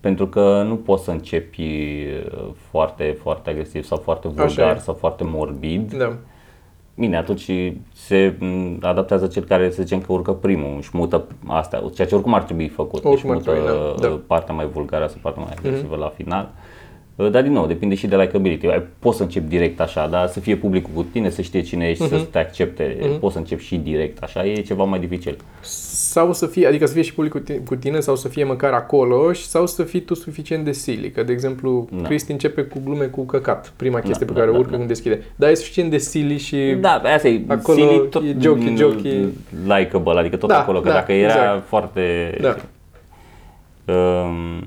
[0.00, 4.78] Pentru că nu poți să începi uh, foarte, foarte agresiv sau foarte Așa vulgar e.
[4.78, 5.92] sau foarte morbid.
[5.92, 6.16] Da.
[6.94, 7.50] Bine, atunci
[7.94, 12.14] se m, adaptează cel care, să zicem că urcă primul, își mută astea, ceea ce
[12.14, 14.20] oricum ar trebui făcut, Oricum își ar trebui, mută da, da.
[14.26, 16.50] partea mai vulgară sau partea mai agresivă la final.
[16.54, 16.81] Uh,
[17.16, 18.66] Dar din nou, depinde și de likability.
[18.66, 21.88] Ai- Poți să începi direct așa, dar să fie publicul cu tine, să știe cine
[21.88, 22.96] ești, să te accepte.
[23.20, 25.36] Poți să începi și direct așa, e ceva mai dificil.
[25.60, 28.44] Sau să fie, adică să fie și public cu tine, cu tine sau să fie
[28.44, 31.10] măcar acolo și sau să fii tu suficient de silly.
[31.10, 32.02] Că, de exemplu, Da.
[32.08, 34.76] Cristi începe cu glume cu căcat, prima chestie pe da, care o da, urcă da.
[34.76, 35.22] când deschide.
[35.36, 39.28] Dar e suficient de silly și Da, asta e Acolo silly, tot e jokey, jokey.
[39.66, 41.66] Likeable, adică tot Da, acolo, că da, dacă era exact.
[41.66, 42.34] foarte...
[42.40, 42.56] Da.
[43.86, 44.62] Um,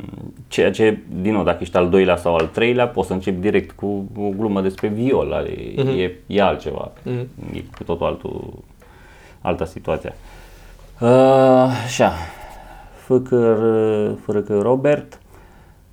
[0.47, 3.71] ceea ce, din nou, dacă ești al doilea sau al treilea, poți să începi direct
[3.71, 5.87] cu o glumă despre viol, e, Mhm.
[5.97, 7.27] e, e altceva, Mhm.
[7.53, 8.53] e cu totul altul,
[9.41, 10.13] alta situație.
[10.99, 11.09] Uh,
[11.85, 12.11] așa,
[12.95, 13.37] făcă,
[14.25, 15.19] fără că Robert,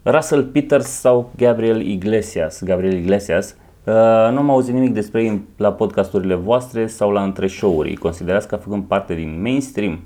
[0.05, 3.51] Russell Peters sau Gabriel Iglesias, Gabriel Iglesias,
[3.85, 3.93] uh,
[4.33, 7.89] nu am auzit nimic despre ei la podcasturile voastre sau la între show-uri.
[7.89, 10.01] Îi Considerați ca făcând parte din mainstream?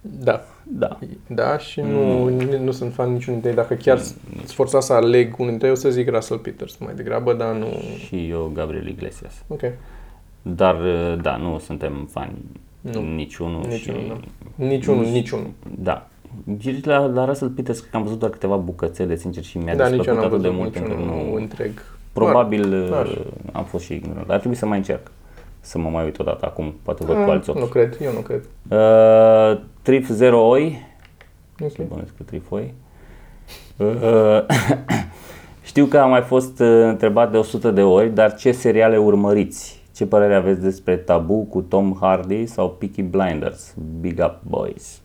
[0.00, 0.40] da.
[0.68, 0.98] Da.
[1.26, 2.64] Da, și nu, mm.
[2.64, 3.68] nu sunt fan niciunul dintre ei.
[3.68, 4.40] Dacă chiar mm.
[4.40, 7.66] forța să aleg unul dintre ei, o să zic Russell Peters mai degrabă, dar nu...
[8.06, 9.44] Și eu Gabriel Iglesias.
[9.46, 9.60] Ok.
[10.42, 12.32] Dar, uh, da, nu suntem fani
[12.80, 13.00] Nu.
[13.00, 13.64] niciunul.
[13.68, 14.08] Niciunul, și...
[14.08, 14.66] nu.
[14.66, 15.50] Niciunul, niciunul.
[15.78, 16.08] Da.
[16.58, 19.76] Și La, la Russell Peters cred că am văzut doar câteva bucățele, sincer, și mi-a
[19.76, 21.34] Da, nici eu desplăcut n-am atât de văzut mult încât niciunul nu...
[21.34, 21.72] întreg.
[22.12, 23.18] Probabil Doar- uh, doar.
[23.52, 24.30] am fost și ignorant.
[24.30, 25.10] Ar trebui să mai încerc.
[25.66, 27.58] Să mă mai uit odată acum, poate văd Ah, cu alți ochi.
[27.58, 28.42] Nu cred, eu nu cred.
[28.68, 30.86] Uh, Trif 0 oi,
[31.60, 31.70] Ok.
[31.70, 32.74] să bănesc că Trifoi.
[33.76, 34.44] Uh,
[35.70, 39.82] știu că am mai fost uh, întrebat de 100 de ori, dar ce seriale urmăriți?
[39.94, 43.74] Ce părere aveți despre Tabu cu Tom Hardy sau Peaky Blinders?
[44.00, 45.00] Big Up Boys.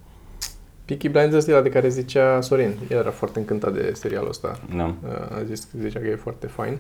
[0.86, 2.74] Peaky Blinders e la de care zicea Sorin.
[2.89, 4.60] El era foarte încântat de serialul ăsta.
[4.76, 4.84] Da.
[4.84, 6.78] Uh, A zis, zicea că e foarte fain.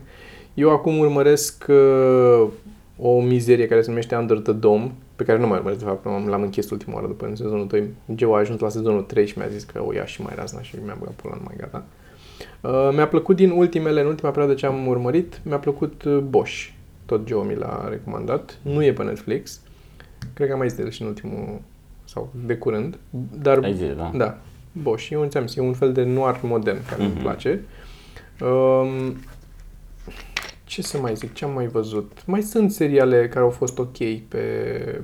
[0.53, 2.47] Eu acum urmăresc uh,
[3.03, 6.05] o mizerie care se numește Under the Dome, pe care nu mai urmăresc, de fapt,
[6.05, 7.83] am- l-am închis ultima oară după în sezonul 2.
[8.15, 10.61] Geo a ajuns la sezonul 3 și mi-a zis că o ia și mai razna
[10.61, 11.83] și mi-a băgat pula, nu mai gata.
[12.61, 16.67] Uh, mi-a plăcut din ultimele, în ultima perioadă ce am urmărit, mi-a plăcut uh, Bosch.
[17.05, 18.57] Tot Joe mi l-a recomandat.
[18.61, 19.59] Nu e pe Netflix.
[20.33, 21.59] Cred că am mai zis de el și în ultimul,
[22.03, 22.97] sau de curând.
[23.41, 24.11] Dar Ai zis, da?
[24.15, 24.37] da.
[24.71, 27.11] Bosch, e un, ți-am zis, e un fel de noir modern care Mhm.
[27.11, 27.61] îmi place.
[28.41, 29.15] Um,
[30.71, 32.25] ce să mai zic, ce am mai văzut?
[32.25, 35.01] Mai sunt seriale care au fost ok pe,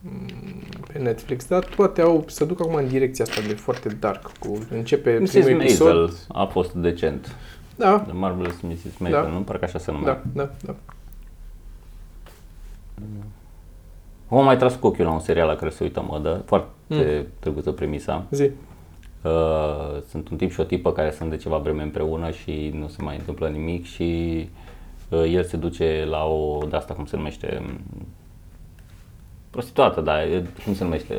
[0.00, 4.30] mm, pe Netflix, dar toate au, să duc acum în direcția asta de foarte dark.
[4.38, 5.30] Cu, începe Mrs.
[5.30, 5.96] primul episod.
[5.96, 7.36] Maisel a fost decent.
[7.76, 8.96] Da, The Marvelous Mrs.
[8.98, 9.28] Maisel, Da.
[9.28, 9.40] nu?
[9.40, 10.22] Parcă așa se numea.
[10.32, 10.74] da, da, da.
[14.36, 17.26] Am mai tras cu ochiul la un serial la care se uită mădă, foarte Mm.
[17.40, 18.24] drăguță premisa.
[18.30, 18.50] Zi.
[19.22, 22.88] Uh, sunt un tip și o tipă care sunt de ceva vreme împreună și nu
[22.88, 24.02] se mai întâmplă nimic și
[24.52, 24.66] uh,
[25.16, 27.80] el se duce la o, de asta cum se numește, m,
[29.50, 31.14] prostituată, da, e- cum se numește?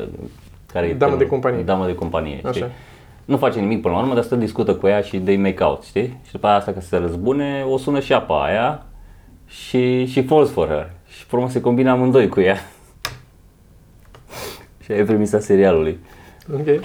[0.73, 1.17] Care e Damă termenul?
[1.17, 1.63] de companie.
[1.63, 2.49] Damă de companie, știi?
[2.49, 2.71] Așa.
[3.25, 5.83] Nu face nimic până la urmă, dar stă discută cu ea și they make out,
[5.83, 6.17] știi?
[6.25, 8.85] Și după aia asta că se răzbune, o sună și apa aia
[9.47, 10.91] și, și falls for her.
[11.07, 12.57] Și pe urmă se combină amândoi cu ea.
[14.83, 15.99] și aia e premisa serialului.
[16.53, 16.67] Ok.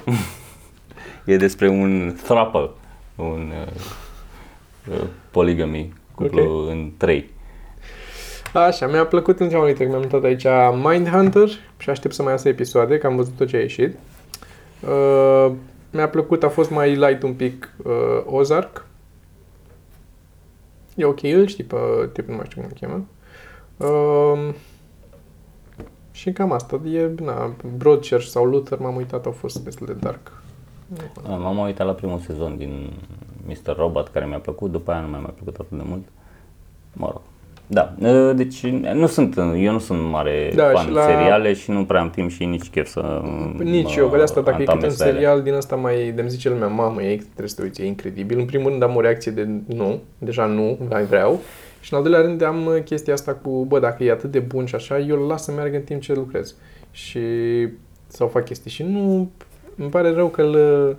[1.25, 2.71] E despre un throuple,
[3.15, 3.73] un uh,
[4.95, 7.31] uh, polygamy, cuplu în trei.
[8.53, 10.47] Așa, mi-a plăcut în ultima uite, că mi-am notat aici
[10.83, 11.49] Mindhunter
[11.79, 13.97] și aștept să mai iasă episoade, că am văzut tot ce a ieșit.
[14.89, 15.53] Uh,
[15.91, 17.93] mi-a plăcut, a fost mai light un pic uh,
[18.25, 18.87] Ozark.
[20.95, 21.77] E ok, îl știi pe
[22.13, 23.07] tipul, nu mai știu cum îl cheamă.
[23.77, 24.55] Uh,
[26.11, 26.81] și cam asta.
[26.93, 30.43] E, na, Broadchurch sau Luther, m-am uitat, au fost destul de dark.
[30.93, 32.93] Uh, M-am uitat la primul sezon din
[33.47, 33.77] Mr.
[33.77, 36.03] Robot, care mi-a plăcut, după aia nu mi-a mai plăcut atât de mult.
[36.93, 37.21] Mă rog.
[37.67, 41.01] Da, uh, deci nu sunt, eu nu sunt mare Da, fan și la...
[41.01, 43.23] la- seriale și nu prea am timp și nici chef să
[43.59, 45.15] Nici mă eu, că de asta dacă e câte un antamez la ele.
[45.15, 48.39] serial din asta mai de-mi zice lumea, mamă, e, trebuie să te uiți, e incredibil.
[48.39, 51.41] În primul rând am o reacție de nu, deja nu, mai vreau.
[51.81, 54.39] Și în al doilea rând am uh, chestia asta cu, bă, dacă e atât de
[54.39, 56.55] bun și așa, eu îl las să meargă în timp ce lucrez.
[56.91, 57.21] Și
[58.07, 59.31] sau fac chestii și nu,
[59.77, 60.55] îmi pare rău că îl
[60.89, 60.97] uh,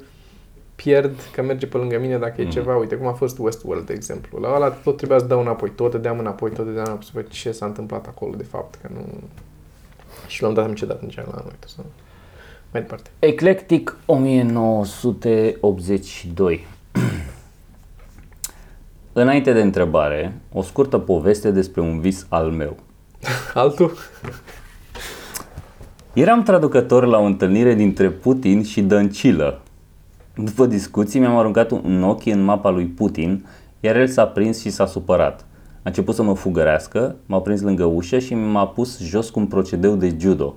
[0.75, 2.53] pierd, că merge pe lângă mine dacă e Mhm.
[2.53, 4.39] ceva, uite cum a fost Westworld, de exemplu.
[4.39, 7.27] La ăla tot trebuia să dau înapoi, tot dădeam înapoi, tot dădeam înapoi, să văd
[7.27, 9.05] ce s-a întâmplat acolo, de fapt, că nu...
[10.27, 11.75] Și l-am dat am cedat în cea la uite, să...
[12.71, 13.09] Mai departe.
[13.19, 16.67] Eclectic 1982.
[19.13, 22.77] Înainte de întrebare, o scurtă poveste despre un vis al meu.
[23.53, 23.93] Altul?
[26.13, 29.59] Eram traducător la o întâlnire dintre Putin și Dăncilă.
[30.37, 33.45] După discuții mi-am aruncat un ochi în mapa lui Putin,
[33.79, 35.45] iar el s-a prins și s-a supărat.
[35.75, 39.45] A început să mă fugărească, m-a prins lângă ușă și m-a pus jos cu un
[39.45, 40.55] procedeu de judo.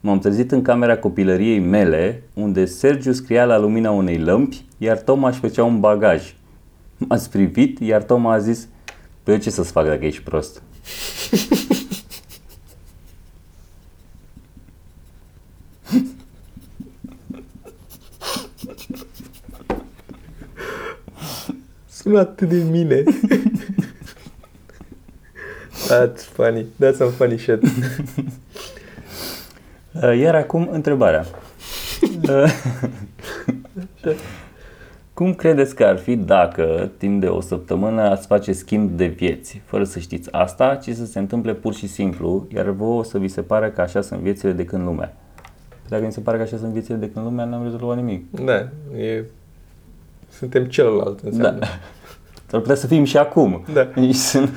[0.00, 5.28] M-am trezit în camera copilăriei mele, unde Sergiu scria la lumina unei lămpi, iar Toma
[5.28, 6.34] își făcea un bagaj.
[6.96, 8.68] M-ați privit, iar Toma a zis,
[9.22, 10.62] Păi eu ce să-ți fac dacă ești prost?
[22.06, 23.02] Sună atât de mine.
[25.88, 26.66] That's funny.
[26.80, 27.62] That's some funny shit.
[30.02, 31.24] Uh, Iar acum întrebarea.
[32.28, 32.52] Uh,
[35.14, 39.60] Cum credeți că ar fi dacă, timp de o săptămână, ați face schimb de vieți,
[39.64, 43.28] fără să știți asta, ci să se întâmple pur și simplu, iar vouă să vi
[43.28, 45.16] se pare că așa sunt viețile de când lumea?
[45.88, 48.30] Dacă mi se pare că așa sunt viețile de când lumea, n-am rezolvat nimic.
[48.30, 49.24] Da, e...
[50.28, 51.58] Suntem celălalt, înseamnă.
[51.58, 51.66] Da.
[52.46, 53.64] S-ar putea să fim și acum.
[53.72, 53.90] Da.
[53.94, 54.48] Și să-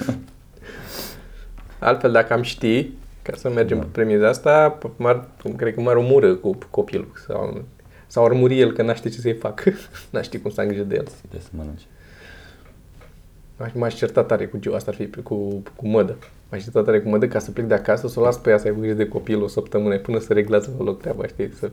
[1.79, 2.89] Altfel, dacă am ști,
[3.21, 7.11] ca să mergem pe premiza asta, p- m-ar, cred că m-ar omorâ cu copilul.
[7.27, 7.63] Sau,
[8.07, 9.63] sau ar muri el că n-a ști ce să-i fac.
[10.11, 11.03] n-a ști cum să am grijă de el.
[11.19, 11.87] Trebuie să mănânci.
[13.57, 16.15] M-aș, m-aș certa tare cu Gio, asta ar fi cu, cu mădă.
[16.51, 18.57] M-aș certa tare cu mădă ca să plec de acasă, să o las pe ea
[18.57, 21.51] să aibă grijă de copil o săptămână până să reglează la loc treaba, știi?
[21.59, 21.71] Să...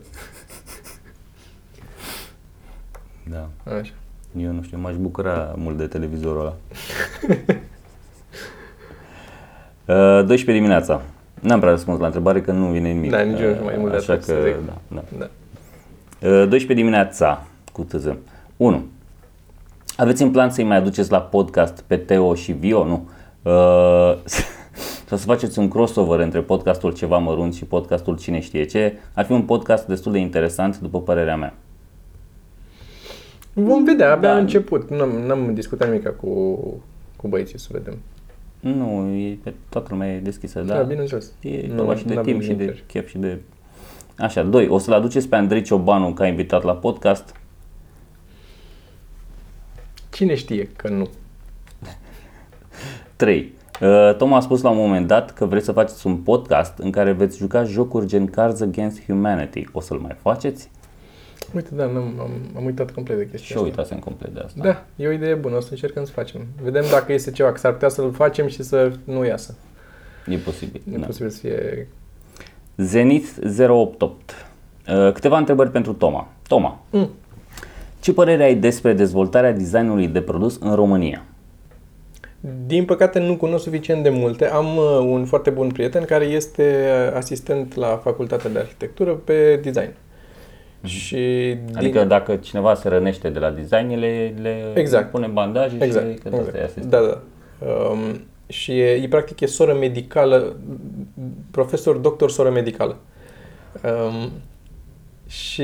[3.31, 3.49] Da.
[3.65, 3.93] Așa.
[4.39, 6.55] Eu nu știu, m-aș bucura mult de televizorul ăla.
[9.89, 9.95] Uh,
[10.27, 11.03] 12 dimineața.
[11.41, 13.11] N-am prea răspuns la întrebare că nu vine nimic.
[13.11, 14.55] Da, nici eu nu Uh, mai mult de Așa atât să că, zic.
[14.67, 15.03] da, da.
[15.19, 15.25] Da.
[16.29, 18.19] Uh, 12 dimineața cu tâză.
[18.57, 18.85] 1.
[19.97, 22.85] Aveți în plan să-i mai aduceți la podcast pe Teo și Vio?
[22.85, 23.09] Nu.
[23.43, 23.53] Uh,
[25.09, 29.25] sau să faceți un crossover între podcastul Ceva Mărunt și podcastul Cine știe ce, ar
[29.25, 31.55] fi un podcast destul de interesant, după părerea mea.
[33.59, 34.35] Vom vedea, abia Da.
[34.35, 34.91] a început.
[34.91, 36.29] N-am, n-am discutat nimic cu,
[37.17, 37.99] cu băieții să vedem.
[38.61, 40.83] Nu, e, pe toată lumea e deschisă, Da, da.
[40.83, 41.33] bineînțeles.
[41.41, 42.85] E Nu, vorba și de n-avem timp și de limitări.
[42.87, 43.39] chef și de...
[44.19, 47.35] Așa, doi, o să-l aduceți pe Andrei Ciobanu ca invitat la podcast.
[50.13, 51.09] Cine știe că nu?
[53.17, 53.53] 3.
[54.19, 57.13] Tom a spus la un moment dat că vreți să faceți un podcast în care
[57.13, 59.67] veți juca jocuri gen Cards Against Humanity.
[59.73, 60.71] O să-l mai faceți?
[61.55, 63.75] Uite, da, n-am, am, am uitat complet de Și chestia eu asta.
[63.81, 64.61] uitasem complet de asta.
[64.63, 66.47] Da, e o idee bună, o să încercăm să facem.
[66.63, 69.55] Vedem dacă este ceva, că s-ar putea să-l facem și să nu iasă.
[70.29, 70.81] E posibil.
[70.95, 71.07] E Da.
[71.07, 71.89] posibil să fie...
[72.77, 73.29] Zenith
[73.69, 74.47] 088.
[74.89, 76.29] Uh, Câteva întrebări pentru Toma.
[76.49, 77.11] Toma, Mm.
[78.01, 81.23] ce părere ai despre dezvoltarea designului de produs în România?
[82.67, 84.47] Din păcate nu cunosc suficient de multe.
[84.49, 89.57] Am uh, un foarte bun prieten care este uh, asistent la facultatea de arhitectură pe
[89.63, 89.91] design.
[90.89, 91.77] Și din...
[91.77, 95.11] Adică dacă cineva se rănește de la design, le, le Exact.
[95.11, 96.63] pune bandaje Exact, și că asta e exact.
[96.65, 96.91] asistent.
[96.91, 97.21] Da, da.
[97.91, 100.57] Um, și e, e practic e soră medicală,
[101.51, 102.97] profesor, doctor, soră medicală.
[103.85, 104.31] Um,
[105.29, 105.63] și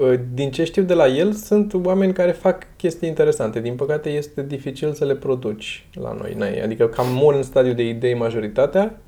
[0.00, 3.60] uh, din ce știu de la el, sunt oameni care fac chestii interesante.
[3.60, 6.34] Din păcate este dificil să le produci la noi.
[6.36, 9.00] N-ai- Adică cam mor în stadiu de idei majoritatea.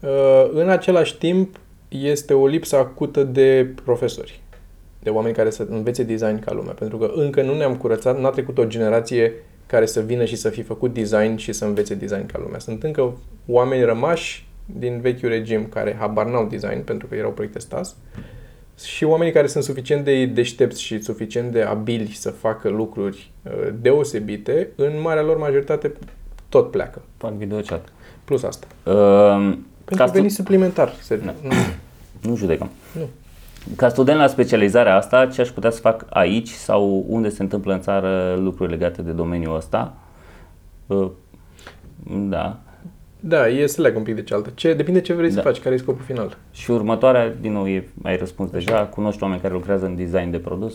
[0.00, 1.58] Uh, în același timp,
[1.88, 4.40] este o lipsă acută de profesori,
[5.04, 8.30] de oameni care să învețe design ca lumea, pentru că încă nu ne-am curățat, n-a
[8.30, 9.32] trecut o generație
[9.66, 12.58] care să vină și să fi făcut design și să învețe design ca lumea.
[12.58, 17.58] Sunt încă oameni rămași din vechiul regim care habar n-au design pentru că erau proiecte
[17.58, 17.96] stas
[18.84, 23.68] și oamenii care sunt suficient de deștepți și suficient de abili să facă lucruri uh,
[23.80, 25.92] deosebite, în marea lor majoritate
[26.48, 27.02] tot pleacă.
[27.16, 27.88] Fac videochat.
[28.24, 28.66] Plus asta.
[28.84, 31.24] Uh, Pentru ca venit suplimentar, Sergiu.
[31.24, 31.34] Da.
[31.42, 31.50] Nu.
[32.20, 32.70] Nu judecăm.
[32.92, 33.08] Nu.
[33.76, 37.72] Ca student la specializarea asta, ce aș putea să fac aici sau unde se întâmplă
[37.72, 39.94] în țară lucruri legate de domeniul ăsta?
[40.86, 41.10] Uh,
[42.06, 42.58] Da.
[43.20, 44.50] Da, e să leagă un pic de cealaltă.
[44.54, 45.34] Ce, depinde ce vrei Da.
[45.34, 46.36] să faci, care e scopul final.
[46.50, 50.38] Și următoarea, din nou, e, ai răspuns deja, cunoști oameni care lucrează în design de
[50.38, 50.74] produs?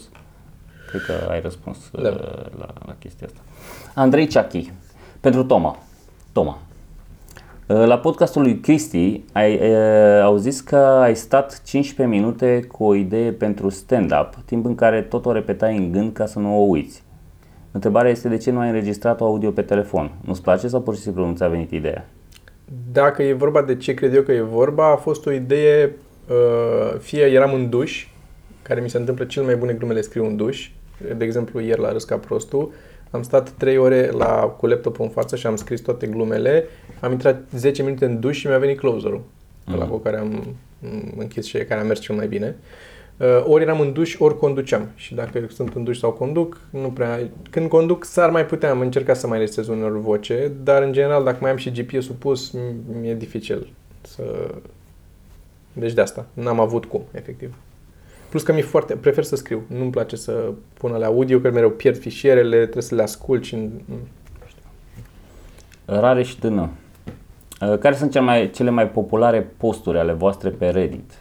[0.89, 2.01] Cred că ai răspuns Da.
[2.01, 2.09] da.
[2.57, 3.39] la, la chestia asta.
[3.95, 4.71] Andrei Ceachi,
[5.19, 5.77] pentru Toma.
[6.31, 6.57] Toma.
[7.70, 12.84] Uh, La podcastul lui Cristi ai, uh, au zis că ai stat 15 minute cu
[12.84, 16.57] o idee pentru stand-up, timp în care tot o repetai în gând ca să nu
[16.57, 17.03] o uiți.
[17.72, 20.11] Întrebarea este de ce nu ai înregistrat-o audio pe telefon?
[20.26, 22.09] Nu-ți place sau pur și simplu nu ți-a venit ideea?
[22.91, 25.95] Dacă e vorba de ce cred eu că e vorba, a fost o idee,
[26.30, 28.07] uh, fie eram în duș,
[28.61, 30.72] care mi se întâmplă cel mai bune glume le scriu în duș.
[31.17, 32.72] De exemplu, ieri la Râs ca prostul,
[33.12, 36.66] am stat 3 ore la, cu laptopul în față și am scris toate glumele.
[36.99, 39.22] Am intrat 10 minute în duș și mi-a venit closerul,
[39.66, 39.78] mm.
[39.78, 42.55] la cu care am mm, închis și care a mers cel mai bine.
[43.18, 44.89] Uh, ori eram în duș, ori conduceam.
[44.95, 47.30] Și dacă sunt în duș sau conduc, nu prea...
[47.49, 51.24] Când conduc, s-ar mai putea, am încercat să mai rețez uneori voce, dar în general,
[51.24, 53.70] dacă mai am și GPS-ul pus, m- mi-e dificil
[54.01, 54.24] să...
[55.74, 57.55] Deci de asta, n-am avut cum, efectiv.
[58.30, 58.95] Plus că mi-e foarte...
[58.95, 59.61] Prefer să scriu.
[59.67, 63.55] Nu-mi place să pun la audio, că mereu pierd fișierele, trebuie să le ascult și...
[63.55, 64.07] mm.
[65.86, 66.69] Rareș Dână.
[67.61, 71.11] Uh, Care sunt cele mai, cele mai populare posturi ale voastre pe Reddit?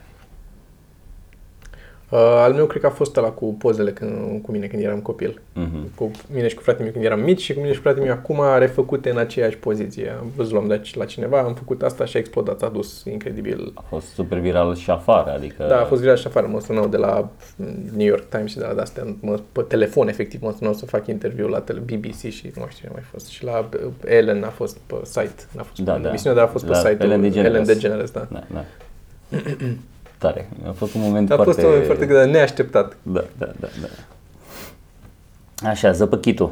[2.11, 5.01] Uh, al meu cred că a fost ăla cu pozele când, cu mine când eram
[5.01, 5.41] copil.
[5.53, 5.95] Mhm.
[5.95, 8.05] Cu mine și cu fratele meu când eram mici și cu mine și cu fratele
[8.05, 10.17] meu acum refăcute în aceeași poziție.
[10.19, 13.73] Am văzut luam de la cineva, am făcut asta și a explodat, a dus incredibil.
[13.75, 15.65] A fost super viral și afară, adică...
[15.69, 17.29] Da, a fost viral și afară, mă sunau de la
[17.97, 21.07] New York Times și de la astea, mă, pe telefon efectiv mă sunau să fac
[21.07, 23.27] interviu la tele, BBC și nu mai știu ce mai fost.
[23.27, 26.09] Și la uh, Ellen a fost pe site, n-a fost Da, pe da.
[26.09, 27.53] emisiunea, dar a fost pe La site-ul Ellen DeGeneres.
[27.53, 28.27] Ellen DeGeneres, da.
[28.31, 28.65] Da, da.
[30.19, 30.49] Tare.
[30.69, 31.53] A fost un moment A foarte...
[31.53, 32.97] fost un moment foarte greu, neașteptat.
[33.03, 35.69] Da, da, da, da.
[35.69, 36.51] Așa, Zăpăchitul.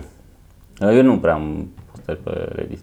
[0.80, 2.80] Eu nu prea am postări pe Reddit.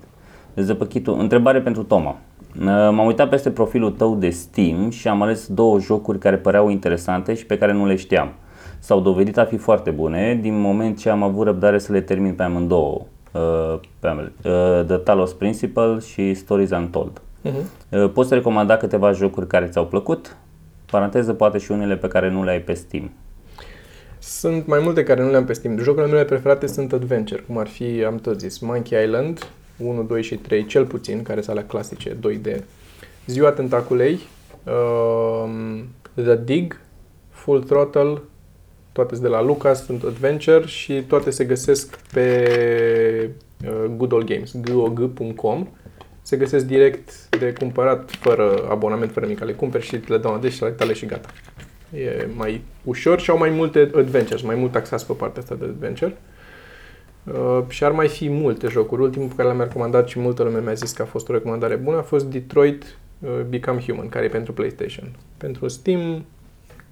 [0.56, 1.20] Zăpăchitul.
[1.20, 2.16] Întrebare pentru Toma.
[2.60, 7.34] M-am uitat peste profilul tău de Steam și am ales două jocuri care păreau interesante
[7.34, 8.32] și pe care nu le știam.
[8.80, 12.34] S-au dovedit a fi foarte bune din moment ce am avut răbdare să le termin
[12.34, 13.02] pe amândouă.
[13.32, 14.32] Uh, pe ambele.
[14.44, 17.22] Uh, The Talos Principle și Stories Untold.
[17.46, 17.90] Uh-huh.
[17.90, 20.38] Uh, Poți să recomanda câteva jocuri care ți-au plăcut?
[20.94, 23.12] Paranteză, poate și unele pe care nu le ai pe Steam.
[24.20, 25.78] Sunt mai multe care nu le-am pe Steam.
[25.78, 30.24] Jocurile mele preferate sunt adventure, cum ar fi, am tot zis, Monkey Island, 1, 2
[30.24, 32.64] și 3, cel puțin, care sunt alea clasice, 2D.
[33.26, 34.20] Ziua Tentaculei,
[34.64, 35.88] um,
[36.24, 36.80] The Dig,
[37.30, 38.22] Full Throttle,
[38.92, 43.30] toate sunt de la Lucas, sunt adventure și toate se găsesc pe
[43.66, 45.68] uh, Good Old Games, gog.com
[46.24, 49.44] se găsesc direct de cumpărat, fără abonament, fără nimic.
[49.44, 51.30] Le cumperi și le dau și ale tale și gata.
[51.98, 55.66] E mai ușor și au mai multe adventures, mai mult taxați pe partea asta de
[55.66, 56.18] adventure.
[57.24, 59.02] Uh, și ar mai fi multe jocuri.
[59.02, 61.76] Ultimul pe care l-am recomandat și multă lume mi-a zis că a fost o recomandare
[61.76, 65.12] bună a fost Detroit uh, Become Human, care e pentru PlayStation.
[65.38, 66.26] Pentru Steam,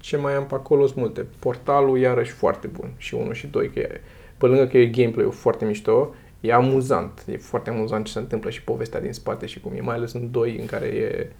[0.00, 1.26] ce mai am pe acolo sunt multe.
[1.38, 2.90] Portalul, iarăși, foarte bun.
[2.96, 4.00] Și 1 și 2, că e,
[4.38, 7.24] pe lângă că e gameplay-ul foarte mișto, e amuzant.
[7.26, 9.80] E foarte amuzant ce se întâmplă și povestea din spate și cum e.
[9.80, 11.30] Mai ales în 2, în care e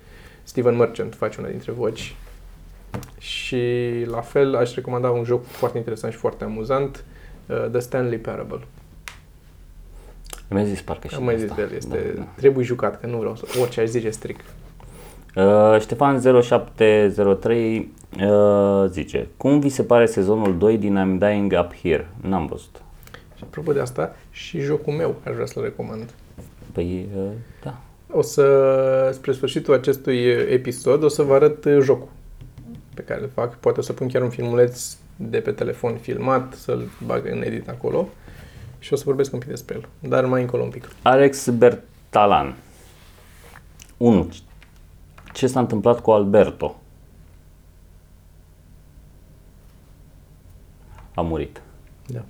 [0.43, 2.15] Steven Merchant, face una dintre voci.
[3.19, 3.61] Și
[4.07, 7.05] la fel aș recomanda un joc foarte interesant și foarte amuzant,
[7.47, 8.61] uh, The Stanley Parable.
[10.49, 11.63] Am mai zis parcă și Am mai de zis asta.
[11.63, 12.27] de el, este, Da, da.
[12.37, 14.45] trebuie jucat, că nu vreau să, orice aș zice strict.
[15.37, 21.75] Uh, Ștefan 0703 uh, zice Cum vi se pare sezonul 2 din I'm Dying Up
[21.75, 22.09] Here?
[22.21, 22.83] N-am văzut.
[23.43, 26.15] Și apropo de asta, și jocul meu aș vrea să-l recomand.
[26.73, 27.31] Păi, uh,
[27.63, 27.81] da.
[28.11, 32.09] O să, spre sfârșitul acestui episod, o să vă arăt uh, jocul
[32.95, 33.57] pe care îl fac.
[33.57, 37.69] Poate o să pun chiar un filmuleț de pe telefon filmat, să-l bag în edit
[37.69, 38.09] acolo
[38.79, 40.09] și o să vorbesc un pic despre el.
[40.09, 40.89] Dar mai încolo un pic.
[41.03, 42.57] Alex Bertalan
[43.97, 44.29] 1.
[45.33, 46.81] Ce s-a întâmplat cu Alberto?
[51.15, 51.63] A murit.
[52.07, 52.25] Da.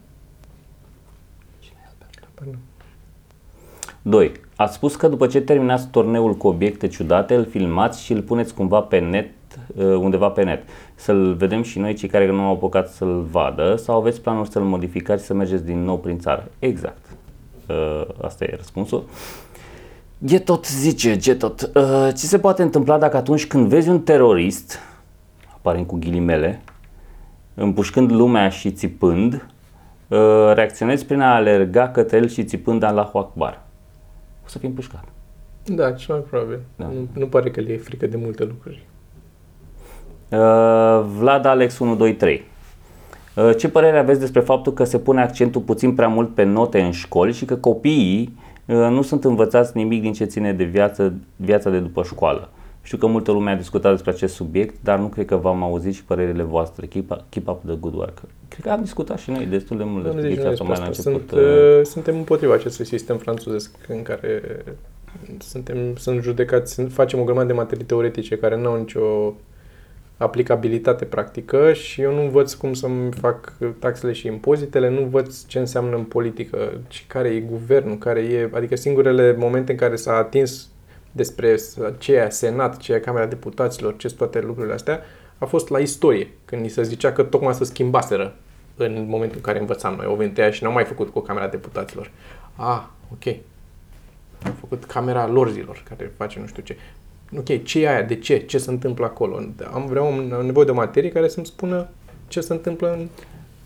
[4.03, 4.33] 2.
[4.57, 8.55] Ați spus că după ce terminați turneul cu obiecte ciudate, îl filmați și îl puneți
[8.55, 9.31] cumva pe net,
[9.77, 10.63] uh, undeva pe net.
[10.95, 14.63] Să-l vedem și noi, cei care nu au apucat să-l vadă, sau aveți planul să-l
[14.63, 16.51] modificați și să mergeți din nou prin țară?
[16.59, 17.05] Exact.
[17.69, 19.05] Uh, Asta e răspunsul.
[20.25, 24.79] Getot zice, Getot, uh, ce se poate întâmpla dacă atunci când vezi un terorist,
[25.55, 26.63] aparent cu ghilimele,
[27.55, 29.41] împușcând lumea și țipând, uh,
[30.55, 33.63] reacționezi prin a alerga către el și țipând Allahu Akbar.
[34.45, 35.05] O să fii împușcat.
[35.65, 36.59] Da, cel mai probabil.
[36.77, 36.85] Da.
[36.85, 38.85] Nu, nu pare că le e frică de multe lucruri.
[40.29, 42.45] Uh, Vlad Alex 123.
[43.37, 46.81] Uh, Ce părere aveți despre faptul că se pune accentul puțin prea mult pe note
[46.83, 48.37] în școli și că copiii
[48.67, 52.49] uh, nu sunt învățați nimic din ce ține de viață, viața de după școală?
[52.83, 55.95] Știu că multă lume a discutat despre acest subiect, dar nu cred că v-am auzit
[55.95, 56.87] și părerile voastre.
[56.87, 58.23] Keep, keep up the good work.
[58.49, 60.73] Cred că am discutat și noi destul de mult Nu despre zici nu chestia despre
[60.73, 61.11] asta mai la asta.
[61.11, 61.29] început.
[61.39, 64.43] Sunt, uh, uh, suntem împotriva acestui sistem franțuzesc în care
[65.39, 69.35] suntem, sunt judecați, sunt- facem o grămadă de materii teoretice care nu au nicio
[70.17, 75.59] aplicabilitate practică și eu nu învăț cum să-mi fac taxele și impozitele, nu învăț ce
[75.59, 80.13] înseamnă în politică, și care e guvernul, care e, adică singurele momente în care s-a
[80.17, 80.69] atins
[81.13, 81.57] despre
[81.99, 85.01] ce e Senat, ce e Camera Deputaților, ce sunt toate lucrurile astea,
[85.39, 88.35] a fost la istorie, când ni se zicea că tocmai să schimbaseră
[88.77, 90.07] în momentul în care învățam noi.
[90.07, 92.11] Au venit ăia și n-au mai făcut cu Camera Deputaților.
[92.57, 92.83] Ah,
[93.13, 93.37] ok.
[94.45, 96.77] Au făcut Camera Lorzilor, care face nu știu ce.
[97.37, 98.03] Ok, ce e aia?
[98.03, 98.39] De ce?
[98.39, 99.41] Ce se întâmplă acolo?
[99.73, 101.89] Am, vreau, am nevoie de o materie care să-mi spună
[102.29, 103.09] ce se întâmplă în...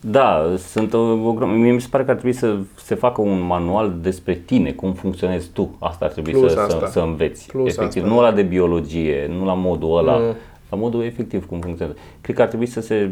[0.00, 1.58] Da, sunt o, o grămadă.
[1.58, 4.92] Mie mi se pare că ar trebui să se facă un manual despre tine, cum
[4.92, 5.76] funcționezi tu.
[5.78, 6.86] Asta ar trebui Plus să, asta.
[6.86, 7.46] să, să înveți.
[7.46, 8.14] Plus efectiv, asta.
[8.14, 10.24] nu la de biologie, nu la modul ăla, Nu.
[10.70, 11.98] la modul efectiv cum funcționează.
[12.20, 13.10] Cred că ar trebui să, se,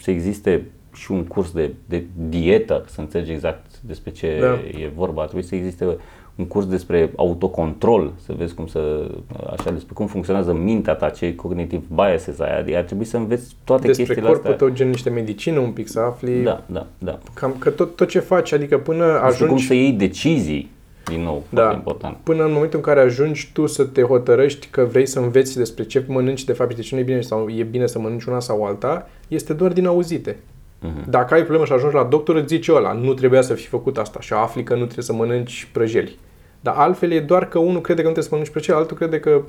[0.00, 0.64] să existe
[0.94, 4.80] și un curs de, de dietă, să înțelegi exact despre ce Da.
[4.80, 5.20] e vorba.
[5.22, 5.96] Ar trebui să existe
[6.38, 9.10] un curs despre autocontrol, să vezi cum să,
[9.50, 13.56] așa, despre cum funcționează mintea ta, ce cognitive biases ai, adică ar trebui să înveți
[13.64, 14.66] toate Despre chestiile corpul astea.
[14.66, 17.18] tău, gen niște medicină un pic, să afli Da, da, da.
[17.34, 19.52] cam că tot, tot ce faci, adică până Despre ajungi...
[19.54, 20.70] cum să iei decizii,
[21.04, 21.74] din nou, foarte Da.
[21.76, 22.16] important.
[22.22, 25.84] Până în momentul în care ajungi tu să te hotărăști că vrei să înveți despre
[25.84, 28.24] ce mănânci de fapt și de ce nu e bine sau e bine să mănânci
[28.24, 30.36] una sau alta, este doar din auzite.
[30.80, 31.10] Mhm.
[31.10, 33.98] Dacă ai problemă și ajungi la doctor, îți zice ăla, nu trebuia să fi făcut
[33.98, 36.18] asta și afli că nu trebuie să mănânci prăjeli.
[36.60, 39.20] Dar altfel e doar că unul crede că nu trebuie să mănânci prăjeli, altul crede
[39.20, 39.42] că...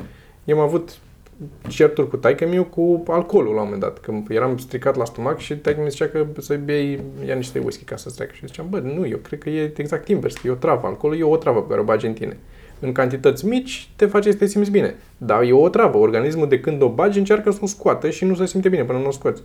[0.43, 0.99] Eu am avut
[1.67, 5.39] certuri cu taică miu cu alcoolul la un moment dat, când eram stricat la stomac
[5.39, 8.33] și taică mi zicea că să bei, ia niște whisky ca să-ți treacă.
[8.35, 10.87] Și ziceam, bă, nu, eu cred că e exact invers, că e o travă.
[10.87, 12.37] Alcoolul e o travă pe care o bagi în tine.
[12.79, 14.95] În cantități mici te face să te simți bine.
[15.17, 15.97] Dar e o travă.
[15.97, 18.99] Organismul de când o bagi încearcă să o scoată și nu se simte bine până
[18.99, 19.41] nu o scoți.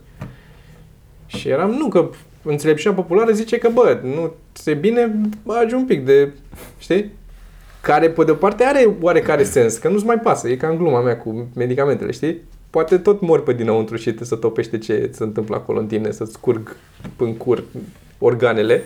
[1.25, 2.09] Și eram, nu, că
[2.43, 6.31] înțelepciunea populară zice că, bă, nu se bine, bagi un pic de,
[6.77, 7.11] știi?
[7.85, 10.49] Care, pe de-o parte, are oarecare sens, că nu-ți mai pasă.
[10.49, 12.41] E ca în gluma mea cu medicamentele, știi?
[12.69, 16.11] Poate tot mori pe dinăuntru și te să topește ce se întâmplă acolo în tine,
[16.11, 16.75] să-ți curg
[17.17, 17.63] în cur
[18.19, 18.83] organele.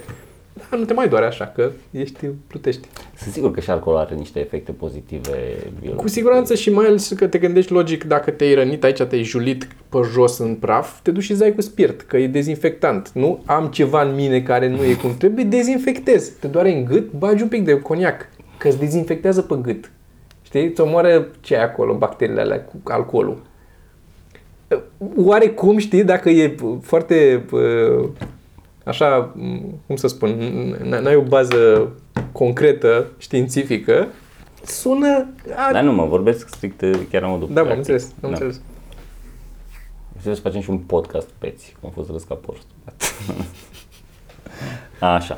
[0.70, 2.88] Dar nu te mai doare așa, că ești, plutești.
[3.18, 6.02] Sunt sigur că și alcoolul are niște efecte pozitive biologice.
[6.02, 9.68] Cu siguranță și mai ales că te gândești logic, dacă te-ai rănit aici, te-ai julit
[9.90, 13.12] pe jos în praf, te duci și zai cu spirit, că e dezinfectant.
[13.14, 16.30] Nu am ceva în mine care nu e cum trebuie, dezinfectez.
[16.40, 18.30] Te doare în gât, bagi un pic de coniac,
[18.60, 19.92] că îți dezinfectează pe gât.
[20.42, 20.66] Știi?
[20.68, 23.42] Îți omoară ce e acolo, bacteriile alea cu alcoolul.
[25.18, 28.10] Oarecum, știi, dacă e foarte, uh,
[28.84, 30.30] așa, m, cum să spun,
[30.82, 31.90] n- n-ai o bază
[32.32, 34.08] concretă, științifică,
[34.66, 35.28] sună...
[35.56, 37.78] A, Dar nu mă, vorbesc strict uh, chiar în modul da, am practic.
[37.90, 38.28] înțeles, am Da.
[38.28, 38.62] înțeles.
[40.12, 42.66] Trebuie să facem și un podcast peți, cum a fost râs ca porst.
[45.00, 45.38] Așa.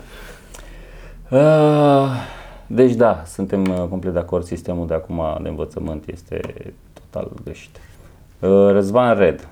[1.29, 2.09] Uh,
[2.73, 6.39] Deci da, suntem uh, complet de acord, sistemul de acum de învățământ este
[6.93, 7.79] total greșit.
[8.39, 9.47] Uh, Răzvan Red.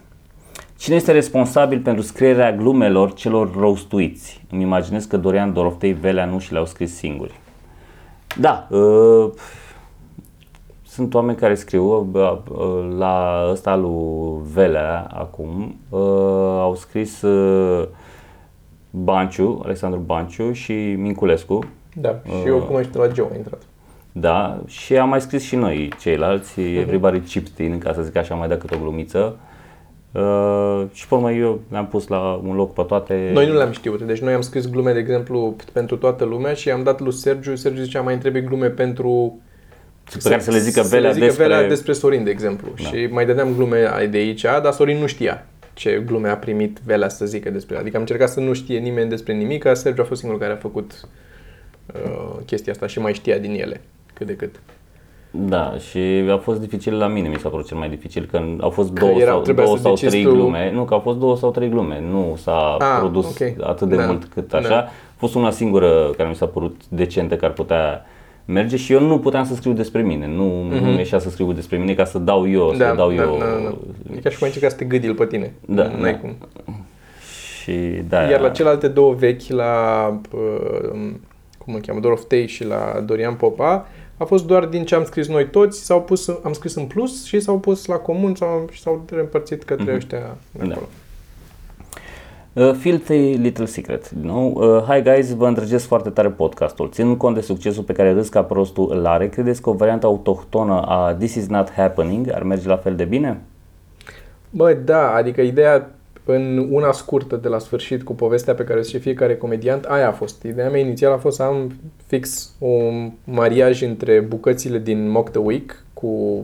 [0.78, 4.46] Cine este responsabil pentru scrierea glumelor celor rostuiți?
[4.52, 7.40] Îmi imaginez că Dorian Doroftei Velea nu și le-au scris singuri.
[8.40, 9.30] Da, uh,
[10.84, 16.00] sunt oameni care scriu bă, bă, la ăsta lui Velea acum uh,
[16.60, 17.88] au scris uh,
[18.90, 21.60] Banciu, Alexandru Banciu și Minculescu
[21.94, 23.62] Da, și eu cum ești la Geo am intrat.
[24.12, 26.78] da, și am mai scris și noi ceilalți, Mhm.
[26.80, 29.38] Everybody Chipped In, ca să zic așa, mai dat câte o glumiță.
[30.12, 33.30] Uh, și pe urmă eu le-am pus la un loc pe toate.
[33.34, 36.72] Noi nu le-am știut, deci noi am scris glume, de exemplu, pentru toată lumea și
[36.72, 39.40] am dat lui Sergiu, Sergiu zicea mai întrebi glume pentru
[40.24, 41.44] pe care să le zică să Velea le zică despre...
[41.48, 42.68] Velea despre Sorin, de exemplu.
[42.82, 42.88] Da.
[42.90, 47.10] Și mai dădeam glume de aici, dar Sorin nu știa ce glume a primit Velea
[47.10, 47.82] să zică despre el.
[47.82, 50.58] Adică am încercat să nu știe nimeni despre nimic, ca Sergiu a fost singurul care
[50.58, 51.10] a făcut uh,
[52.46, 53.82] chestia asta și mai știa din ele,
[54.14, 54.60] cât de cât.
[55.32, 55.98] Da, și
[56.32, 59.06] a fost dificil la mine, mi s-a părut cel mai dificil, că au fost Că
[59.06, 60.72] două, era- sau, trebuia două să sau decizi trei tu- glume.
[60.74, 63.68] Nu, că au fost două sau trei glume, nu s-a Ah, produs ok.
[63.68, 64.06] atât de Da.
[64.06, 64.68] mult cât așa.
[64.70, 64.78] Da.
[64.80, 68.06] A fost una singură care mi s-a părut decentă, care ar putea
[68.46, 70.80] merge și eu nu puteam să scriu despre mine, nu, mm-hmm.
[70.82, 73.38] nu mi ieșea să scriu despre mine ca să dau eu, să dau eu.
[73.40, 74.16] da, da, da.
[74.16, 75.54] E ca și cum ai încercat să te gâdil pe tine.
[75.66, 76.18] Da, N-ai da.
[76.18, 76.36] cum.
[77.62, 77.72] Și
[78.10, 81.12] da, Iar la celelalte două vechi, la uh,
[81.70, 83.86] cum îl cheamă, Doroftei și la Dorian Popa,
[84.18, 87.26] a fost doar din ce am scris noi toți, s-au pus, am scris în plus
[87.26, 90.74] și s-au pus la comun sau, și s-au reîmpărțit către ăștia de Da.
[90.74, 90.88] acolo.
[92.54, 94.52] Uh, Filthy Little Secret, din nou.
[94.52, 96.90] Uh, hi guys, vă îndrăgesc foarte tare podcastul.
[96.90, 100.06] Ținând cont de succesul pe care râs ca prostul îl are, credeți că o variantă
[100.06, 103.42] autohtonă a This is not happening ar merge la fel de bine?
[104.50, 105.92] Bă, da, adică ideea
[106.32, 110.08] în una scurtă de la sfârșit cu povestea pe care o zice fiecare comediant, aia
[110.08, 110.44] a fost.
[110.44, 111.72] Ideea mea inițială a fost să am
[112.08, 116.44] fix un mariaj între bucățile din Mock the Week cu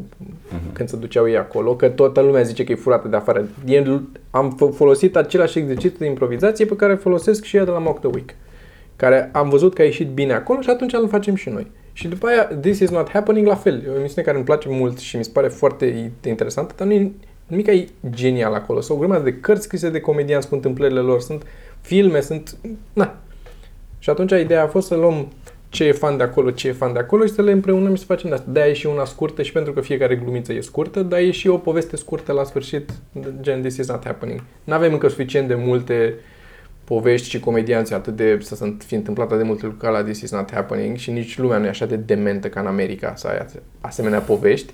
[0.73, 3.47] când se duceau ei acolo, că toată lumea zice că e furată de afară.
[3.65, 7.71] El, am f- folosit același exercițiu de improvizație pe care îl folosesc și ea de
[7.71, 8.35] la Mock the Week
[8.95, 11.71] care am văzut că a ieșit bine acolo și atunci îl facem și noi.
[11.93, 13.83] Și după aia, This is not happening, la fel.
[13.85, 16.93] E o emisiune care îmi place mult și mi se pare foarte interesantă, dar nu
[16.93, 17.11] e
[17.47, 18.81] nimic e genial acolo.
[18.81, 21.43] Sunt o grămadă de cărți scrise de comedianți cu întâmplările lor, sunt
[21.81, 22.57] filme, sunt...
[22.93, 23.17] Na.
[23.99, 25.27] Și atunci ideea a fost să luăm
[25.69, 27.99] ce e fan de acolo, ce e fan de acolo și să le împreunăm și
[27.99, 28.51] să facem de asta.
[28.51, 31.47] De-aia e și una scurtă și pentru că fiecare glumiță e scurtă, dar e și
[31.47, 32.91] o poveste scurtă la sfârșit,
[33.41, 34.43] gen This is not happening.
[34.63, 36.13] Nu avem încă suficient de multe
[36.83, 40.03] povești și comedianți atât de să se fi întâmplat atât de multe lucruri ca la
[40.03, 43.13] This is not happening și nici lumea nu e așa de dementă ca în America
[43.15, 44.73] să ai ase- asemenea povești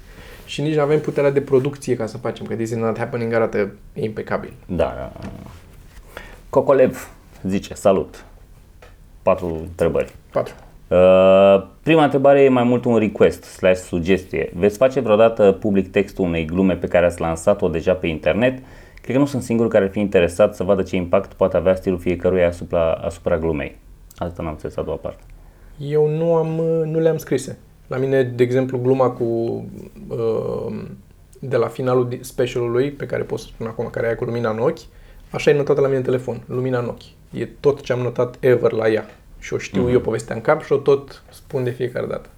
[0.51, 3.33] și nici nu avem puterea de producție ca să facem, că This is not happening
[3.33, 4.53] arată impecabil.
[4.65, 5.11] Da.
[6.49, 7.09] Cocolev
[7.43, 8.25] zice, salut.
[9.21, 10.13] Patru întrebări.
[10.31, 10.53] 4.
[10.87, 14.51] Uh, prima întrebare e mai mult un request slash sugestie.
[14.55, 18.59] Veți face vreodată public textul unei glume pe care ați lansat-o deja pe internet?
[19.01, 21.75] Cred că nu sunt singurul care ar fi interesat să vadă ce impact poate avea
[21.75, 23.77] stilul fiecăruia asupra, asupra glumei.
[24.15, 25.23] Asta n-am înțeles a doua parte.
[25.77, 26.47] Eu nu, am,
[26.85, 27.57] nu le-am scrise.
[27.91, 29.23] La mine, de exemplu, gluma cu
[30.07, 30.75] uh,
[31.39, 34.49] de la finalul di- specialului, pe care pot să spun acum, care e cu lumina
[34.49, 34.79] în ochi,
[35.29, 37.03] așa e notată la mine în telefon, lumina în ochi.
[37.41, 39.05] E tot ce am notat ever la ea.
[39.39, 42.29] Și o știu eu povestea în cap și o tot spun de fiecare dată.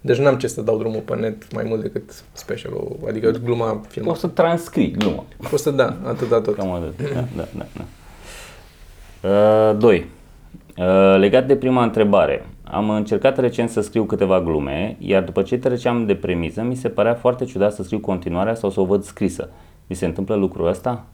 [0.00, 3.80] Deci n-am ce să dau drumul pe net mai mult decât specialul, adică gluma O
[3.88, 4.18] filmată.
[4.18, 5.24] să transcrii gluma.
[5.52, 6.56] O să da, atâta tot.
[6.56, 7.12] Cam atât.
[7.12, 7.66] Da, da, da.
[7.76, 7.84] da.
[9.28, 10.06] Uh, doi.
[10.78, 15.58] Uh, legat de prima întrebare, am încercat recent să scriu câteva glume, iar după ce
[15.58, 19.02] treceam de premiză, mi se părea foarte ciudat să scriu continuarea sau să o văd
[19.02, 19.48] scrisă.
[19.86, 21.04] Mi se întâmplă lucrul ăsta?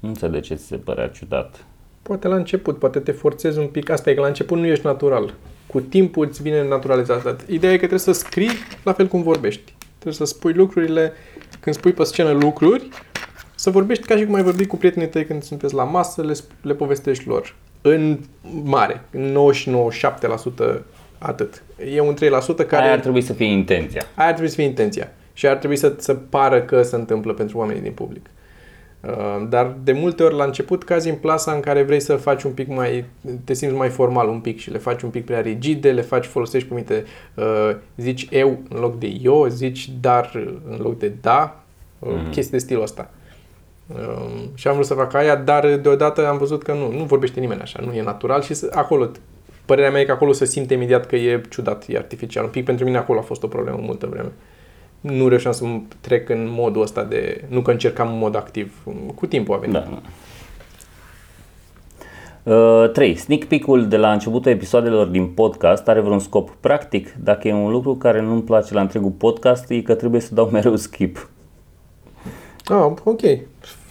[0.00, 1.64] Nu înțeleg de ce ți se părea ciudat.
[2.02, 3.90] Poate la început, poate te forțezi un pic.
[3.90, 5.34] Asta e că la început nu ești natural.
[5.66, 7.44] Cu timpul îți vine naturalizat.
[7.48, 8.50] Ideea e că trebuie să scrii
[8.84, 9.74] la fel cum vorbești.
[9.92, 11.12] Trebuie să spui lucrurile,
[11.60, 12.88] când spui pe scenă lucruri,
[13.54, 16.32] să vorbești ca și cum ai vorbit cu prietenii tăi când sunteți la masă, le,
[16.32, 17.54] sp- le povestești lor.
[17.88, 18.18] În
[18.64, 19.36] mare, în
[20.74, 20.80] 99-7%
[21.18, 21.62] atât.
[21.94, 22.18] E un 3%
[22.66, 22.82] care...
[22.84, 24.02] Aia ar trebui să fie intenția.
[24.14, 25.12] Aia ar trebui să fie intenția.
[25.32, 28.26] Și ar trebui să, să pară că se întâmplă pentru oamenii din public.
[29.00, 32.42] Uh, Dar de multe ori la început cazi în plasa în care vrei să faci
[32.42, 33.04] un pic mai,
[33.44, 36.24] te simți mai formal un pic și le faci un pic prea rigide, le faci,
[36.24, 40.30] folosești cuvinte, uh, zici eu în loc de eu, zici dar
[40.70, 41.62] în loc de da,
[41.98, 42.30] uh, Mhm.
[42.30, 43.10] chestii de stilul ăsta.
[43.94, 47.40] Uh, și am vrut să fac aia, dar deodată am văzut că nu, nu vorbește
[47.40, 49.10] nimeni așa, nu e natural și să- acolo,
[49.64, 52.44] părerea mea e că acolo se simte imediat că e ciudat, e artificial.
[52.44, 54.32] Un pic pentru mine acolo a fost o problemă multă vreme.
[55.00, 58.74] Nu reușeam să mă trec în modul ăsta de, nu că încercam în mod activ,
[59.14, 59.74] cu timpul a venit.
[59.74, 60.00] Da.
[62.52, 63.14] Uh, 3.
[63.16, 67.14] Sneak peek-ul de la începutul episoadelor din podcast are vreun scop practic?
[67.22, 70.46] Dacă e un lucru care nu-mi place la întregul podcast, e că trebuie să dau
[70.46, 71.28] mereu skip.
[72.64, 73.20] Ah, ok.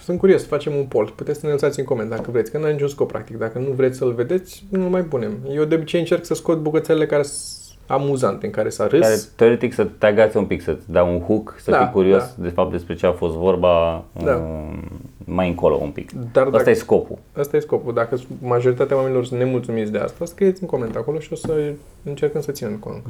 [0.05, 1.13] Sunt curios, facem un poll.
[1.15, 3.37] Puteți să ne lăsați în coment dacă vreți, că nu are niciun scop practic.
[3.37, 5.37] Dacă nu vreți să-l vedeți, nu mai punem.
[5.51, 8.99] Eu de obicei încerc să scot bucățelele care sunt amuzante, în care s-a râs.
[9.01, 12.23] Care teoretic să te agați un pic, să-ți dea un hook, să Da, fii curios
[12.37, 12.43] da.
[12.43, 14.35] de fapt despre ce a fost vorba Da.
[14.35, 14.83] um,
[15.25, 16.11] mai încolo un pic.
[16.31, 17.17] Dar Asta dacă- e scopul.
[17.37, 17.93] Asta e scopul.
[17.93, 21.73] Dacă majoritatea oamenilor sunt nemulțumiți de asta, scrieți în coment acolo și o să
[22.03, 23.01] încercăm să ținem cont.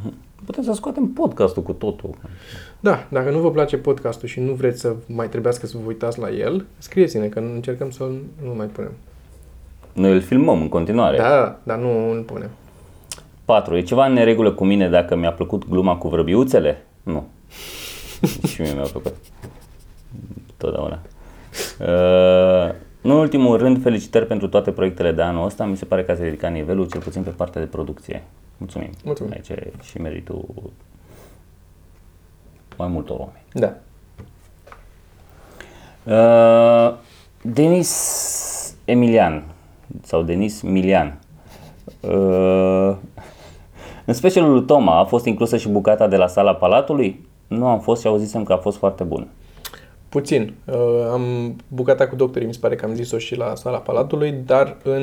[0.46, 2.10] Putem să scoatem podcastul cu totul.
[2.80, 6.20] Da, dacă nu vă place podcastul și nu vreți să mai trebuiască să vă uitați
[6.20, 8.04] la el, scrieți-ne că încercăm să
[8.44, 8.92] nu mai punem.
[9.94, 11.18] Noi îl filmăm în continuare.
[11.18, 12.50] Da, dar nu îl punem.
[13.46, 13.76] 4.
[13.78, 16.86] E ceva în neregulă cu mine dacă mi-a plăcut gluma cu vrăbiuțele?
[17.04, 17.28] Nu.
[18.48, 19.14] și mie mi-a plăcut.
[20.58, 21.00] Totdeauna.
[21.80, 25.66] Uh, nu în ultimul rând, felicitări pentru toate proiectele de anul ăsta.
[25.66, 28.24] Mi se pare că ați ridicat nivelul, cel puțin pe partea de producție.
[28.58, 28.90] Mulțumim.
[29.04, 29.32] Mulțumim.
[29.32, 30.46] Aici e și meritul
[32.78, 33.46] mai multor oameni.
[33.54, 33.74] Da.
[36.04, 36.98] Uh,
[37.42, 39.44] Denis Emilian
[40.04, 41.20] sau Denis Milian.
[42.00, 42.96] Uh,
[44.06, 47.28] în specialul lui Toma a fost inclusă și bucata de la sala Palatului?
[47.48, 49.28] Nu am fost și auzisem că a fost foarte bun.
[50.16, 50.54] Puțin.
[50.66, 50.76] Uh,
[51.12, 54.78] am bucata cu doctorii, mi se pare că am zis-o și la sala Palatului, dar
[54.84, 55.02] în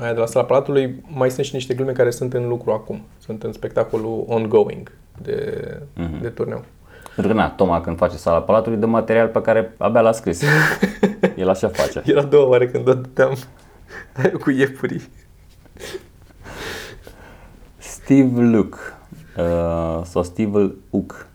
[0.00, 3.02] aia de la sala Palatului mai sunt și niște glume care sunt în lucru acum.
[3.18, 4.92] Sunt în spectacolul ongoing
[5.22, 5.62] de,
[5.96, 6.20] Mhm.
[6.22, 6.64] de turneu.
[7.14, 10.42] Pentru că, na, Toma când face sala Palatului dă material pe care abia l-a scris.
[11.36, 12.02] El așa face.
[12.04, 13.34] Era două oare când o dădeam
[14.40, 15.02] cu iepurii.
[17.78, 18.76] Steve Luke
[19.36, 21.26] uh, sau Steve Uc.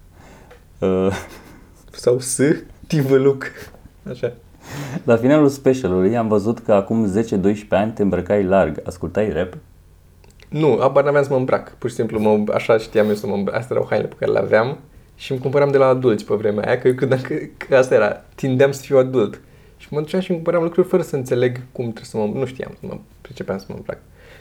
[0.80, 1.08] Uh,
[1.92, 2.40] Sau S,
[2.94, 3.46] Tivăluc.
[4.10, 4.34] Așa.
[5.04, 7.14] la finalul specialului am văzut că acum
[7.56, 8.82] 10-12 ani te îmbrăcai larg.
[8.86, 9.58] Ascultai rap?
[10.50, 11.72] Nu, abar n-aveam să mă îmbrac.
[11.78, 13.56] Pur și simplu, mă, așa știam eu să mă îmbrac.
[13.56, 14.78] Astea erau hainele pe care le aveam
[15.16, 17.96] și îmi cumpăram de la adulți pe vremea aia, că eu credeam că, că asta
[17.96, 18.24] era.
[18.36, 19.42] Tindeam să fiu adult.
[19.78, 22.40] Și mă duceam și îmi cumpăram lucruri fără să înțeleg cum trebuie să mă...
[22.40, 23.98] Nu știam să mă pricepeam să mă îmbrac.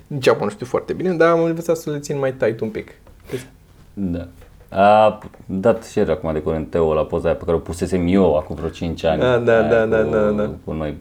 [0.07, 2.68] Nici acum nu știu foarte bine, dar am învățat să le țin mai tight un
[2.68, 2.90] pic.
[3.30, 3.46] Deci,
[3.94, 4.28] Da.
[4.74, 8.36] A dat share acum de curând Teo la poza aia pe care o pusesem eu
[8.36, 9.20] acum vreo 5 ani.
[9.20, 10.50] Da, da, Aia da, cu, da, da, da.
[10.64, 10.96] Cu noi.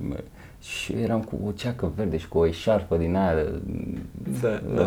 [0.61, 3.35] Și eu eram cu o ceacă verde și cu o eșarfă din aia.
[4.41, 4.83] Da, da,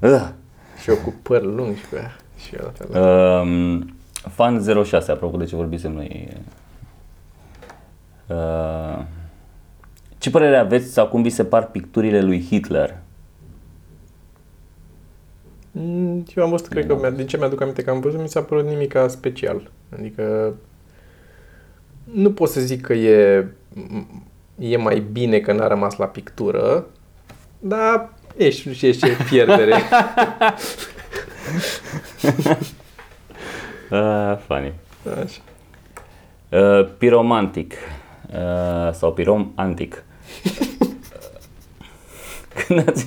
[0.00, 0.08] da.
[0.08, 0.28] Uh.
[0.82, 2.16] Și eu cu păr lung și cu aia.
[2.38, 3.02] Și eu la fel.
[3.02, 3.94] Um,
[4.30, 6.36] fan 06, apropo de ce vorbisem noi.
[8.26, 9.04] Uh,
[10.18, 12.96] ce părere aveți sau cum vi se par picturile lui Hitler?
[15.80, 18.28] Mm, Eu am văzut, cred că, mi-a- din ce mi-aduc aminte că am văzut, mi
[18.28, 19.70] s-a părut nimica special.
[19.98, 20.54] Adică
[22.12, 23.46] nu pot să zic că e,
[24.58, 26.86] e mai bine că n-a rămas la pictură,
[27.58, 29.74] dar ești, și ești ce pierdere.
[33.90, 34.72] Uh, funny.
[35.22, 35.40] Așa.
[36.80, 37.74] Uh, piromantic
[38.32, 40.02] uh, sau pirom antic.
[42.66, 43.06] când ați,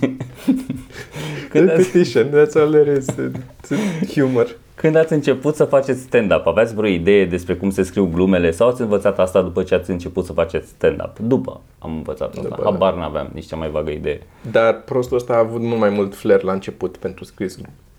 [1.52, 3.06] când, ați, Repetition, that's all there is.
[3.06, 4.58] It's humor.
[4.76, 8.68] când ați început să faceți stand-up, aveați vreo idee despre cum se scriu glumele sau
[8.68, 11.20] ați învățat asta după ce ați început să faceți stand-up?
[11.20, 12.42] După am învățat asta.
[12.42, 14.22] După, Habar n-aveam nici cea mai vagă idee.
[14.52, 17.58] Dar prostul ăsta a avut mult mai mult flair la început pentru scris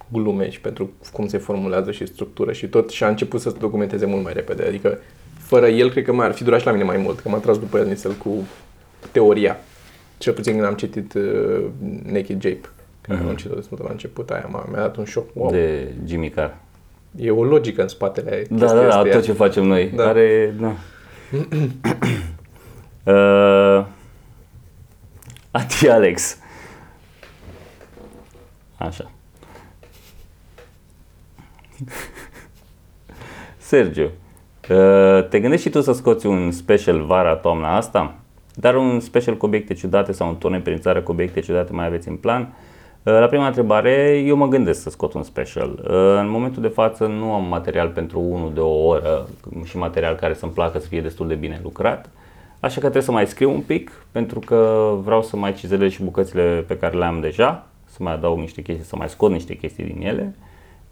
[0.09, 3.57] glume și pentru cum se formulează și structură și tot și a început să se
[3.61, 4.65] documenteze mult mai repede.
[4.67, 4.99] Adică
[5.39, 7.39] fără el cred că mai ar fi durat și la mine mai mult, că m-a
[7.39, 8.47] tras după el nițel cu
[9.13, 9.57] teoria.
[10.19, 11.65] Cel puțin când am citit uh,
[12.05, 12.69] Naked Jape,
[13.03, 13.29] care mm-hmm.
[13.29, 15.27] am citit destul de la început, aia m-a, mi-a dat un șoc.
[15.35, 15.51] Wow.
[15.51, 16.53] De Jimmy Carr.
[17.17, 19.11] E o logică în spatele Da, chestia da, da, asta.
[19.11, 19.91] tot ce facem noi.
[19.95, 20.09] Da.
[20.09, 20.75] Are, da.
[23.13, 23.87] uh,
[25.51, 26.39] Ati Alex.
[28.77, 29.11] Așa.
[33.57, 34.11] Sergiu,
[34.71, 38.15] uh, te gândești și tu să scoți un special vara, toamna asta?
[38.55, 41.87] Dar un special cu obiecte ciudate sau un turneu prin țară cu obiecte ciudate mai
[41.87, 42.41] aveți în plan?
[42.41, 42.71] Uh,
[43.03, 45.71] La prima întrebare, eu mă gândesc să scot un special.
[45.71, 49.29] Uh, În momentul de față nu am material pentru unul de o oră
[49.65, 52.11] și material care să-mi placă să fie destul de bine lucrat.
[52.61, 56.03] Așa că trebuie să mai scriu un pic, pentru că vreau să mai cizelez și
[56.03, 59.55] bucățile pe care le am deja, să mai adaug niște chestii, să mai scot niște
[59.55, 60.35] chestii din ele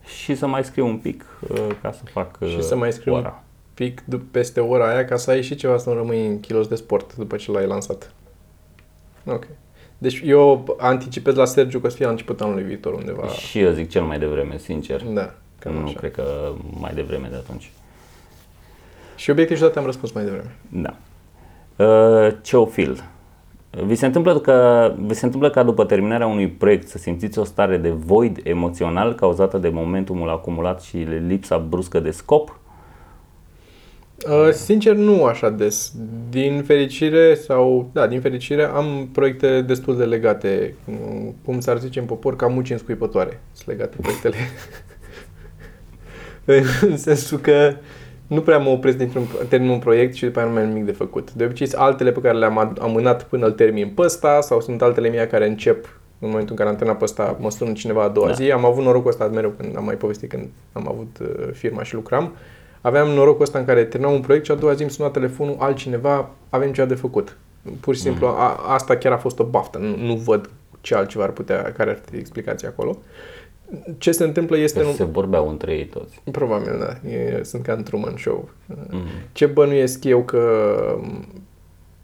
[0.04, 3.12] și să mai scriu un pic uh, ca să fac uh, Și să mai scriu
[3.12, 3.42] un ora.
[3.74, 6.66] pic dup- peste ora aia ca să ai și ceva să nu rămâi în kilos
[6.66, 8.12] de sport după ce l-ai lansat.
[9.26, 9.46] Ok.
[10.01, 13.26] Deci eu anticipez la Sergiu că o să fie la începutul anului viitor undeva.
[13.28, 15.03] Și eu zic cel mai devreme, sincer.
[15.03, 15.98] Da, cam nu așa.
[15.98, 17.70] cred că mai devreme de atunci.
[19.16, 20.57] Și obiectiv și am răspuns mai devreme.
[20.68, 20.96] Da.
[21.84, 23.05] Uh, Ceofil.
[23.70, 27.44] Vi se, întâmplă că, vi se întâmplă ca după terminarea unui proiect să simțiți o
[27.44, 32.59] stare de void emoțional cauzată de momentumul acumulat și lipsa bruscă de scop?
[34.29, 35.93] Uh, sincer, nu așa des.
[36.31, 41.99] Din fericire sau, da, din fericire am proiecte destul de legate, mm, cum s-ar zice
[41.99, 43.41] în popor, ca muci în scuipătoare.
[43.53, 44.37] Sunt legate proiectele.
[46.91, 47.75] în sensul că
[48.27, 50.85] nu prea mă opresc dintr-un termin un proiect și după aia nu mai am nimic
[50.85, 51.33] de făcut.
[51.33, 54.61] De obicei sunt altele pe care le-am ad- amânat până îl termin pe ăsta sau
[54.61, 57.73] sunt altele mie care încep în momentul în care am terminat pe ăsta, mă sună
[57.73, 58.33] cineva a doua Da.
[58.33, 58.51] zi.
[58.51, 61.95] Am avut norocul ăsta mereu când am mai povestit când am avut uh, firma și
[61.95, 62.33] lucram.
[62.81, 65.57] Aveam norocul ăsta în care terminam un proiect și a doua zi îmi suna telefonul
[65.59, 67.37] altcineva, avem ceva de făcut.
[67.81, 69.78] Pur și simplu, a, asta chiar a fost o baftă.
[69.78, 70.51] Nu, nu văd
[70.81, 72.99] ce altceva ar putea, care ar fi explicația acolo.
[73.99, 74.81] Ce se întâmplă este...
[74.81, 76.20] Că nu- se vorbeau între ei toți.
[76.31, 77.09] Probabil, da.
[77.09, 78.49] E, sunt ca în Truman Show.
[78.91, 79.01] Mm.
[79.33, 80.39] Ce bănuiesc eu că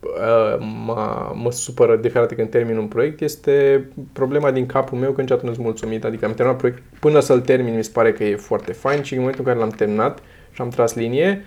[0.01, 4.99] uh, mă, mă supără de fiecare dată când termin un proiect este problema din capul
[4.99, 6.05] meu că niciodată nu sunt mulțumit.
[6.05, 9.13] Adică am terminat proiect, până să-l termin mi se pare că e foarte fain și
[9.13, 10.19] în momentul în care l-am terminat
[10.57, 11.45] și am tras linie,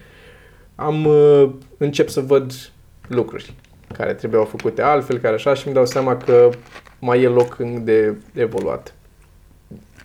[0.75, 2.51] am uh, încep să văd
[3.07, 3.53] lucruri
[3.93, 6.49] care trebuiau făcute altfel, care așa și îmi dau seama că
[6.99, 8.93] mai e loc în- de evoluat.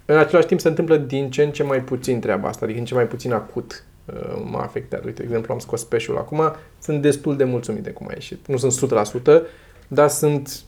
[0.05, 2.85] În același timp se întâmplă din ce în ce mai puțin treaba asta, adică în
[2.85, 5.05] ce mai puțin acut uh, mă afectează.
[5.07, 8.47] Uite, de exemplu, am scos special acum, sunt destul de mulțumit de cum a ieșit.
[8.47, 9.43] Nu sunt 100%,
[9.89, 10.61] dar sunt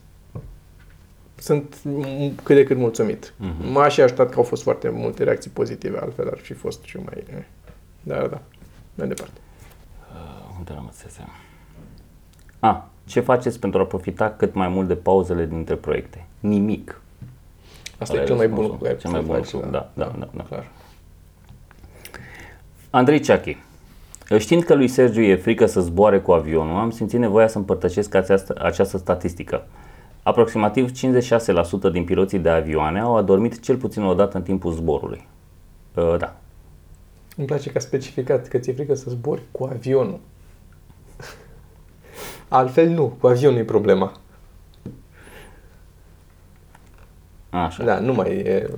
[1.38, 3.32] sunt m- cât de cât mulțumit.
[3.36, 3.68] Mhm.
[3.72, 6.96] M-a și ajutat că au fost foarte multe reacții pozitive, altfel ar fi fost și
[6.96, 7.24] mai...
[8.06, 8.20] eh.
[8.20, 8.40] Da, da,
[8.94, 9.40] mai departe.
[10.12, 11.28] Uh, unde rămăsesem?
[12.58, 16.26] A, ce faceți pentru a profita cât mai mult de pauzele dintre proiecte?
[16.40, 17.00] Nimic.
[17.98, 18.86] Asta Ăla e cel mai bun răspunsul.
[18.88, 19.00] lucru.
[19.00, 20.42] Cel mai să bun faci, lucru, da, da, da, da.
[20.42, 20.66] Clar.
[22.90, 23.56] Andrei Ceachi.
[24.38, 28.14] Știind că lui Sergiu e frică să zboare cu avionul, am simțit nevoia să împărtășesc
[28.14, 29.66] această, această statistică.
[30.22, 30.90] Aproximativ
[31.88, 35.26] 56% din piloții de avioane au adormit cel puțin o dată în timpul zborului.
[35.94, 36.36] Uh, da.
[37.36, 40.20] Îmi place că a specificat că ți-e frică să zbori cu avionul.
[42.48, 44.12] Altfel nu, cu avionul e problema.
[47.50, 47.84] Așa.
[47.84, 48.70] Da, nu mai e...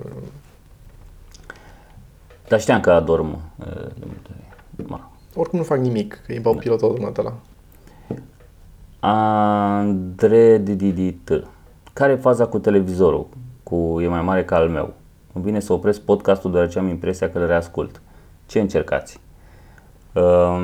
[2.47, 3.29] Dar știam că adorm.
[3.31, 4.89] uh, de multe ori.
[4.89, 5.09] Mă rog.
[5.35, 7.33] Oricum nu fac nimic, că e bau pilotul automat ăla.
[8.99, 11.43] Andre Dididit.
[11.93, 13.27] Care e faza cu televizorul?
[13.63, 14.93] Cu e mai mare ca al meu.
[15.33, 18.01] Îmi vine să opresc podcastul deoarece am impresia că îl reascult.
[18.49, 19.19] Ce încercați?
[20.13, 20.61] Um,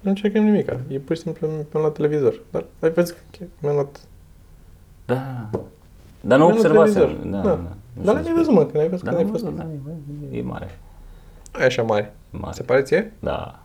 [0.00, 2.40] Nu încercăm nimic, e pur și simplu mi-am luat televizor.
[2.50, 4.00] Dar ai văzut că mi-am luat...
[5.06, 5.48] da.
[6.20, 6.92] Dar nu mi-am luat observasem.
[7.02, 7.30] televizor.
[7.30, 7.48] Da, Da.
[7.48, 7.54] da.
[7.54, 9.42] Dar Nu știu l-ai despre- văzut, mă, când ai văzut, Da, când ai am fost.
[9.44, 9.66] văzut, da,
[10.32, 10.78] e- e mare.
[11.60, 12.14] E așa mare.
[12.34, 12.54] E mare.
[12.54, 13.12] Se pare ție?
[13.18, 13.60] Da.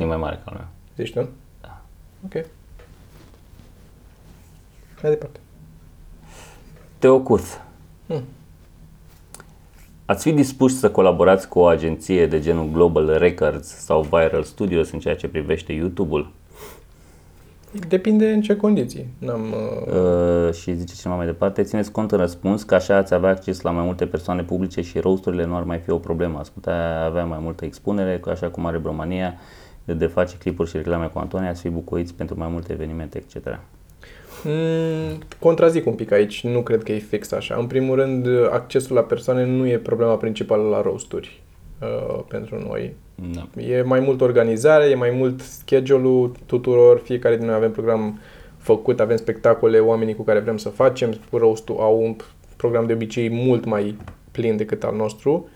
[0.00, 0.66] E mai mare ca al meu.
[0.96, 1.28] Zici tu?
[1.60, 1.82] Da.
[2.24, 2.32] Ok.
[5.02, 5.40] Mai departe.
[6.98, 7.60] Teo Curth.
[8.06, 8.22] Hmm.
[10.06, 14.90] Ați fi dispuși să colaborați cu o agenție de genul Global Records sau Viral Studios
[14.90, 16.32] în ceea ce privește YouTube-ul?
[17.88, 19.06] Depinde în ce condiții.
[19.18, 19.54] N-am...
[19.86, 20.46] Uh...
[20.46, 23.60] Uh, și zice cineva mai departe, țineți cont în răspuns că așa ați avea acces
[23.60, 26.38] la mai multe persoane publice și roasturile nu ar mai fi o problemă.
[26.38, 29.34] Ați putea avea mai multă expunere, că așa cum are Bromania,
[29.84, 33.18] de, de face clipuri și reclame cu Antonia, ați fi bucuiți pentru mai multe evenimente,
[33.18, 33.58] etc.
[34.48, 37.56] Mm, contrazic un pic aici, nu cred că e fix așa.
[37.58, 41.42] În primul rând, accesul la persoane nu e problema principală la roasturi
[41.80, 42.94] uh, pentru noi.
[43.32, 43.62] Da.
[43.62, 48.20] E mai mult organizare, e mai mult schedule-ul tuturor, fiecare din noi avem program
[48.58, 52.16] făcut, avem spectacole, oamenii cu care vrem să facem, roast au un
[52.56, 53.96] program de obicei mult mai
[54.30, 55.48] plin decât al nostru.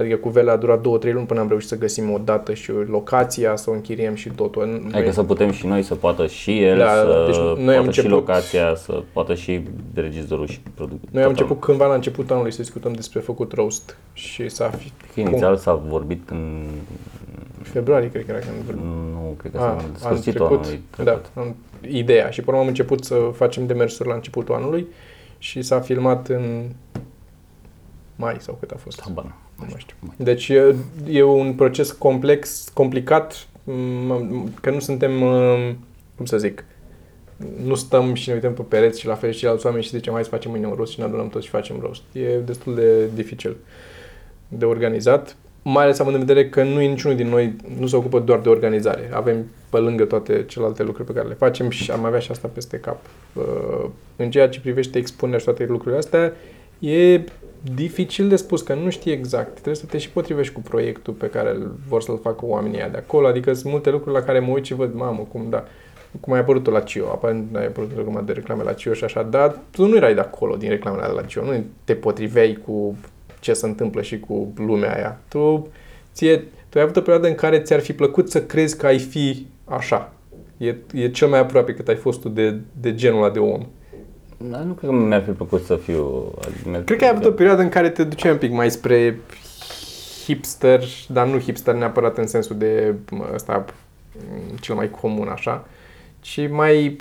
[0.00, 0.82] Adică cu Vela a durat 2-3
[1.12, 4.28] luni până am reușit să găsim o dată și o locația, să o închiriem și
[4.28, 4.88] totul.
[4.92, 7.80] Adică să putem și noi să poată și el, Da, să deci noi poată am
[7.82, 9.62] și început- locația, să poată și
[9.94, 11.08] regizorul și producătorul.
[11.12, 14.92] Noi am început cândva la începutul anului să discutăm despre făcut roast și s-a fi...
[15.14, 16.66] Că inițial s-a vorbit în...
[17.62, 18.84] februarie, cred că era când vorbim.
[18.84, 21.30] Nu, cred că A, s-a anul sfârșitul trecut, anului da, trecut.
[21.34, 21.56] am,
[21.90, 22.30] ideea.
[22.30, 24.86] Și până am început să facem demersuri la începutul anului
[25.38, 26.64] și s-a filmat în
[28.16, 29.00] mai sau cât a fost.
[29.00, 29.34] Habar n-am.
[29.60, 29.96] Nu mai știu.
[30.00, 30.14] Mai.
[30.18, 30.74] Deci e,
[31.10, 35.72] e un proces complex, complicat, m- că nu suntem uh,
[36.16, 36.64] cum să zic,
[37.64, 40.12] nu stăm și ne uităm pe pereți și la fel și ceilalți oameni și zicem
[40.12, 42.02] hai să facem mâine un rost și ne adunăm toți și facem rost.
[42.12, 43.56] E destul de dificil
[44.48, 47.96] de organizat, mai ales având în vedere că nu e niciunul din noi, nu se
[47.96, 49.10] ocupă doar de organizare.
[49.12, 52.50] Avem pe lângă toate celelalte lucruri pe care le facem și am avea și asta
[52.52, 52.98] peste cap.
[53.32, 56.32] Uh, În ceea ce privește expunerea și toate lucrurile astea,
[56.78, 57.20] e
[57.74, 59.52] dificil de spus, că nu știi exact.
[59.52, 62.88] Trebuie să te și potrivești cu proiectul pe care îl vor să-l facă oamenii ăia
[62.88, 63.26] de acolo.
[63.26, 65.64] Adică sunt multe lucruri la care mă uit și văd, mamă, cum da,
[66.20, 69.04] cum ai apărut tu la CIO, aparent ai apărut în de reclame la CIO și
[69.04, 72.58] așa, dar tu nu erai de acolo din reclamele de la CIO, nu te potriveai
[72.66, 72.96] cu
[73.40, 75.20] ce se întâmplă și cu lumea aia.
[75.28, 75.68] Tu,
[76.14, 76.36] ție,
[76.68, 79.46] tu ai avut o perioadă în care ți-ar fi plăcut să crezi că ai fi
[79.64, 80.12] așa.
[80.56, 83.66] E, e cel mai aproape cât ai fost tu de, de genul ăla de om.
[84.44, 86.32] Dar nu cred că mi-ar fi plăcut să fiu...
[86.84, 89.18] Cred că ai avut o perioadă în care te duceai un pic mai spre
[90.24, 92.94] hipster, dar nu hipster neapărat în sensul de
[93.34, 93.64] ăsta
[94.60, 95.64] cel mai comun așa,
[96.20, 96.96] ci mai,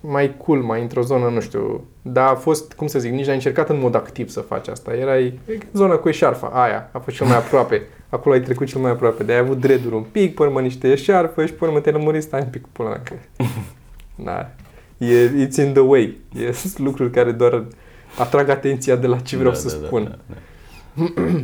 [0.00, 3.34] mai cool, mai într-o zonă, nu știu, dar a fost, cum să zic, nici n-ai
[3.34, 4.94] încercat în mod activ să faci asta.
[4.94, 5.38] Erai
[5.72, 7.82] zona cu eșarfa, aia a fost cel mai aproape.
[8.08, 9.22] Acolo ai trecut cel mai aproape.
[9.22, 12.22] De ai avut dreaduri un pic, pe urmă niște eșarfă și pe urmă te-ai lămurit,
[12.22, 13.02] stai un pic cu pula mea.
[14.24, 14.50] Da.
[14.98, 16.16] E, it's in the way.
[16.48, 17.64] E, sunt lucruri care doar
[18.18, 20.04] atrag atenția de la ce vreau da, să da, spun.
[20.04, 20.34] Da, da,
[20.94, 21.42] da.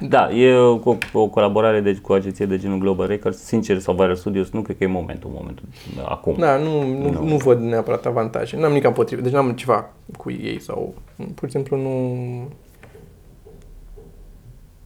[0.00, 3.38] Da, e o, o colaborare deci, cu agenție de genul Global Records.
[3.38, 5.64] Sincer, sau Viral Studios, nu cred că e momentul, momentul
[6.04, 6.34] acum.
[6.38, 7.24] Da, nu, nu, nu.
[7.24, 8.56] nu văd neapărat avantaje.
[8.56, 10.94] N-am nimic împotrivă, deci n-am ceva cu ei sau
[11.34, 12.48] pur și simplu nu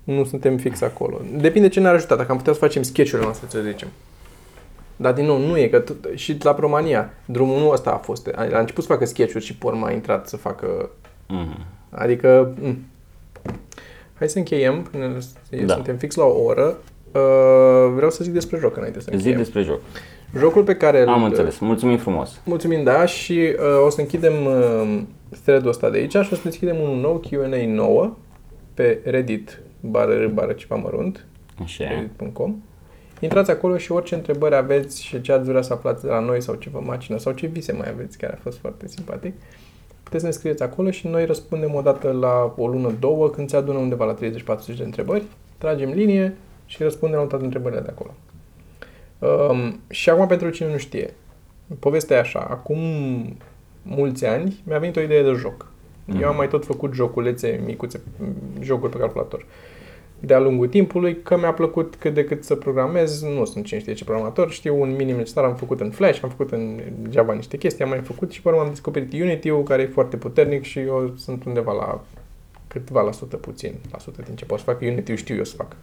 [0.04, 1.20] nu suntem fix acolo.
[1.36, 2.16] Depinde ce ne-ar ajuta.
[2.16, 3.88] Dacă am putea să facem sketch-urile noastre, să zicem.
[5.00, 8.26] Dar din nou, nu e că t- și la Promania, drumul nu ăsta a fost.
[8.36, 10.90] A început să facă sketch-uri și porma a intrat să facă...
[11.28, 11.66] Mm-hmm.
[11.90, 12.54] Adică...
[12.62, 12.74] M-
[14.18, 15.18] Hai să încheiem, până
[15.66, 15.74] da.
[15.74, 16.76] suntem fix la o oră.
[17.12, 19.36] Uh, vreau să zic despre joc înainte să încheiem.
[19.36, 19.80] Zic despre joc.
[20.38, 22.40] Jocul pe care Am înțeles, mulțumim frumos.
[22.44, 25.00] Mulțumim, da, și uh, o să închidem uh,
[25.42, 28.16] thread-ul ăsta de aici și o să deschidem un nou Q&A nouă
[28.74, 31.26] pe Reddit, bară, bară ceva mărunt,
[31.62, 31.88] Așa.
[31.88, 32.54] reddit.com.
[33.20, 36.42] Intrați acolo și orice întrebări aveți și ce ați vrea să aflați de la noi
[36.42, 39.34] sau ce vă macină sau ce vise mai aveți, care a fost foarte simpatic.
[40.02, 43.48] Puteți să ne scrieți acolo și noi răspundem o dată la o lună, două, când
[43.48, 44.18] se adună undeva la 30-40
[44.76, 45.22] de întrebări,
[45.58, 48.14] tragem linie și răspundem la toate întrebările de acolo.
[49.18, 51.14] Um, și acum pentru cine nu știe,
[51.78, 52.78] povestea e așa, acum
[53.82, 55.66] mulți ani mi-a venit o idee de joc.
[55.66, 56.20] Mm-hmm.
[56.20, 58.00] Eu am mai tot făcut joculețe micuțe,
[58.60, 59.46] jocuri pe calculator.
[60.20, 63.92] De-a lungul timpului, că mi-a plăcut cât de cât să programez, nu sunt cine știe
[63.92, 67.56] ce programator, știu un minim necesar, am făcut în Flash, am făcut în Java niște
[67.56, 70.78] chestii, am mai făcut și pe urmă am descoperit Unity-ul, care e foarte puternic și
[70.78, 72.00] eu sunt undeva la
[72.68, 75.56] câteva la sută puțin, la sută din ce pot să fac, Unity-ul știu eu să
[75.56, 75.76] fac.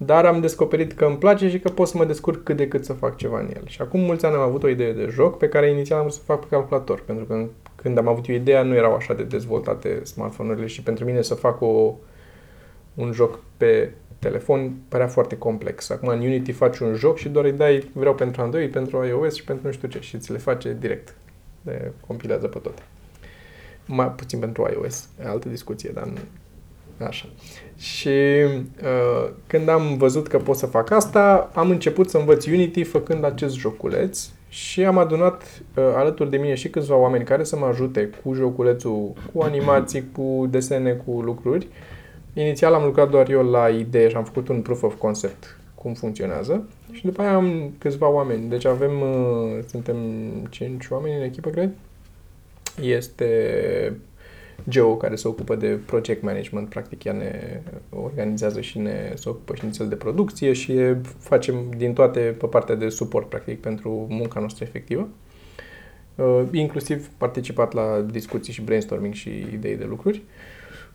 [0.00, 2.84] Dar am descoperit că îmi place și că pot să mă descurc cât de cât
[2.84, 3.62] să fac ceva în el.
[3.66, 6.16] Și acum mulți ani am avut o idee de joc pe care inițial am vrut
[6.16, 9.22] să fac pe calculator, pentru că când am avut eu ideea nu erau așa de
[9.22, 11.94] dezvoltate smartphone-urile și pentru mine să fac o,
[12.98, 15.90] un joc pe telefon părea foarte complex.
[15.90, 19.34] Acum în Unity faci un joc și doar îi dai vreau pentru Android, pentru iOS
[19.34, 21.14] și pentru nu știu ce și ți le face direct.
[21.62, 22.82] Le compilează pe toate.
[23.86, 25.08] Mai puțin pentru iOS.
[25.20, 26.12] E altă discuție, dar
[27.06, 27.28] Așa.
[27.76, 28.08] Și
[28.82, 33.24] uh, când am văzut că pot să fac asta, am început să învăț Unity făcând
[33.24, 37.66] acest joculeț și am adunat uh, alături de mine și câțiva oameni care să mă
[37.66, 41.66] ajute cu joculețul, cu animații, cu desene, cu lucruri.
[42.38, 45.94] Inițial am lucrat doar eu la idee și am făcut un proof of concept cum
[45.94, 48.48] funcționează și după aia am câțiva oameni.
[48.48, 49.96] Deci avem, uh, suntem
[50.50, 51.70] 5 oameni în echipă, cred.
[52.82, 53.96] Este
[54.68, 57.60] Geo, care se ocupă de project management, practic ea ne
[57.90, 62.74] organizează și ne se ocupă și nițel de producție și facem din toate pe partea
[62.74, 65.08] de suport, practic, pentru munca noastră efectivă.
[66.14, 70.22] Uh, inclusiv participat la discuții și brainstorming și idei de lucruri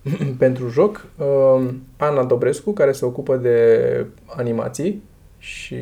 [0.38, 1.08] pentru joc.
[1.18, 5.04] Uh, Ana Dobrescu, care se ocupă de animații
[5.38, 5.76] și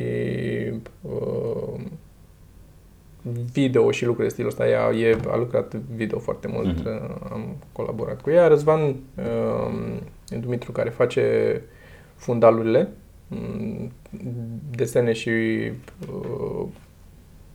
[1.01, 1.79] uh,
[3.51, 4.67] video și lucruri de stilul ăsta.
[4.67, 7.31] Ea e, a lucrat video foarte mult, mm-hmm.
[7.31, 8.47] am colaborat cu ea.
[8.47, 9.97] Răzvan uh,
[10.39, 11.61] Dumitru, care face
[12.15, 12.89] fundalurile,
[13.27, 13.91] mm,
[14.75, 16.65] desene și uh,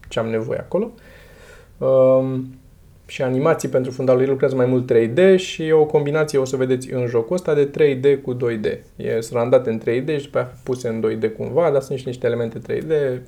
[0.09, 0.91] ce am nevoie acolo.
[1.79, 2.39] Uh,
[3.07, 4.23] și animații pentru fundalul.
[4.23, 7.55] El lucrează mai mult 3D și e o combinație, o să vedeți în jocul ăsta,
[7.55, 8.79] de 3D cu 2D.
[8.97, 12.27] E randate în 3D și după aia puse în 2D cumva, dar sunt și niște
[12.27, 13.21] elemente 3D,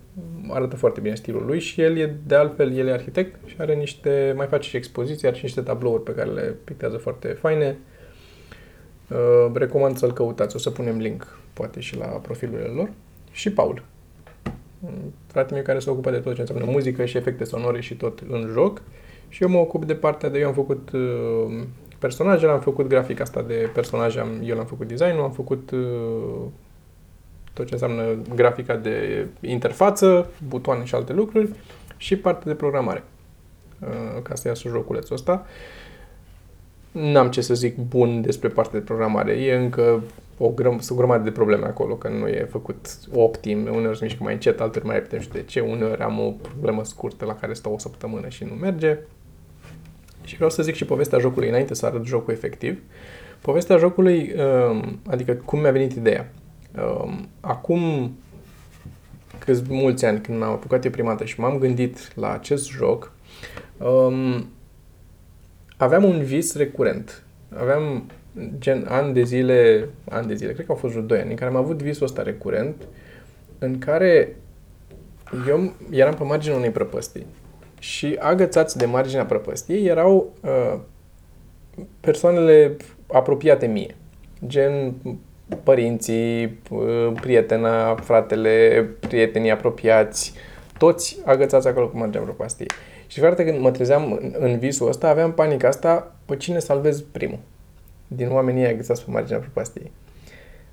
[0.49, 3.75] arată foarte bine stilul lui și el e, de altfel, el e arhitect și are
[3.75, 7.77] niște, mai face și expoziții, are și niște tablouri pe care le pictează foarte faine.
[9.11, 12.91] Uh, recomand să-l căutați, o să punem link, poate și la profilurile lor.
[13.31, 13.83] Și Paul,
[15.27, 18.23] Fratele meu care se ocupă de tot ce înseamnă muzică și efecte sonore și tot
[18.29, 18.83] în joc.
[19.29, 20.39] Și eu mă ocup de partea de...
[20.39, 21.63] Eu am făcut uh,
[21.99, 26.41] personajele, am făcut grafica asta de personaje, am, eu l-am făcut design am făcut uh,
[27.53, 28.03] tot ce înseamnă
[28.35, 31.49] grafica de interfață, butoane și alte lucruri
[31.97, 33.05] și partea de programare.
[33.81, 35.47] Uh, ca să iasă joculețul ăsta.
[36.93, 39.33] N-am ce să zic bun despre partea de programare.
[39.33, 40.03] E încă
[40.39, 44.23] o, grăm, o grămadă de probleme acolo, că nu e făcut optim, uneori se mișcă
[44.23, 47.35] mai încet, alteori mai repede, nu știu de ce, uneori am o problemă scurtă la
[47.35, 48.99] care stau o săptămână și nu merge.
[50.29, 52.79] Și vreau să zic și povestea jocului înainte să arăt jocul efectiv.
[53.41, 54.35] Povestea jocului,
[54.69, 56.33] um, adică cum mi-a venit ideea.
[56.83, 58.13] Um, acum
[59.39, 63.13] câți mulți ani când m-am apucat eu prima dată și m-am gândit la acest joc,
[63.79, 64.49] um,
[65.77, 67.23] aveam un vis recurent.
[67.57, 68.11] Aveam
[68.59, 71.37] gen ani de zile, ani de zile, cred că au fost vreo 2 ani, în
[71.37, 72.87] care am avut visul ăsta recurent,
[73.59, 74.37] în care
[75.49, 77.27] eu eram pe marginea unei prăpăstii
[77.79, 80.79] și agățați de marginea prăpăstiei erau uh,
[82.01, 82.77] persoanele
[83.13, 83.97] apropiate mie,
[84.47, 84.95] gen
[85.63, 90.33] părinții, uh, prietena, fratele, prietenii apropiați,
[90.79, 92.69] toți agățați acolo pe marginea prăpastiei.
[93.07, 97.01] Și foarte când mă trezeam în, în visul ăsta, aveam panica asta, pe cine salvez
[97.01, 97.39] primul
[98.07, 99.93] din oamenii agățați pe marginea prăpastiei.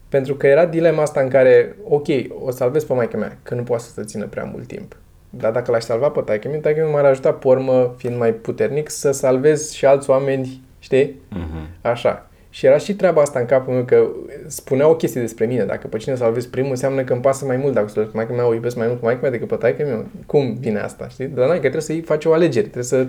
[0.10, 2.08] Pentru că era dilema asta în care, ok,
[2.40, 4.96] o salvez pe maica mea, că nu poate să se țină prea mult timp.
[5.38, 8.90] Dar dacă l-aș salva pe taică mi taică m-ar ajuta pe urmă, fiind mai puternic,
[8.90, 11.06] să salvez și alți oameni, știi?
[11.06, 11.82] Uh-huh.
[11.82, 12.30] Așa.
[12.50, 14.08] Și era și treaba asta în capul meu că
[14.48, 15.64] spunea o chestie despre mine.
[15.64, 17.74] Dacă pe cine salvez primul, înseamnă că îmi pasă mai mult.
[17.74, 19.84] Dacă salvez pe maică mea, o iubesc mai mult pe maică mea decât pe taică
[19.84, 20.06] meu.
[20.26, 21.26] Cum vine asta, știi?
[21.26, 22.62] Dar n-ai, că trebuie să faci o alegere.
[22.62, 23.08] Trebuie să...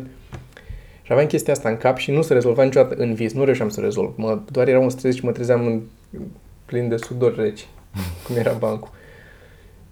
[1.02, 3.32] Și aveam chestia asta în cap și nu se rezolva niciodată în vis.
[3.32, 4.12] Nu reușeam să rezolv.
[4.16, 5.80] Mă, doar era un stres și mă trezeam în,
[6.64, 7.66] plin de sudor reci,
[8.26, 8.90] cum era bancul.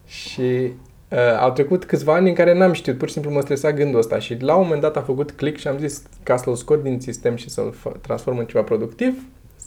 [0.06, 0.72] Și
[1.14, 3.98] Uh, au trecut câțiva ani în care n-am știut, pur și simplu mă stresa gândul
[3.98, 6.82] ăsta și la un moment dat a făcut click și am zis ca să-l scot
[6.82, 9.22] din sistem și să-l transform în ceva productiv,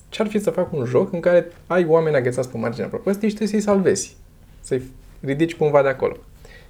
[0.10, 3.36] ce-ar fi să fac un joc în care ai oameni agățați pe marginea prăpăstii și
[3.36, 4.18] trebuie să-i salvezi,
[4.62, 4.82] să-i
[5.20, 6.16] ridici cumva de acolo.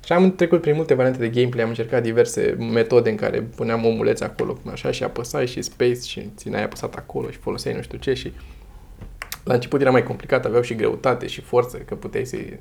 [0.06, 3.86] Și am trecut prin multe variante de gameplay, am încercat diverse metode în care puneam
[3.86, 7.98] omuleți acolo, așa, și apăsai și space și țineai apăsat acolo și foloseai nu știu
[7.98, 8.32] ce și
[9.44, 12.60] la început era mai complicat, aveau și greutate și forță, că puteai să-i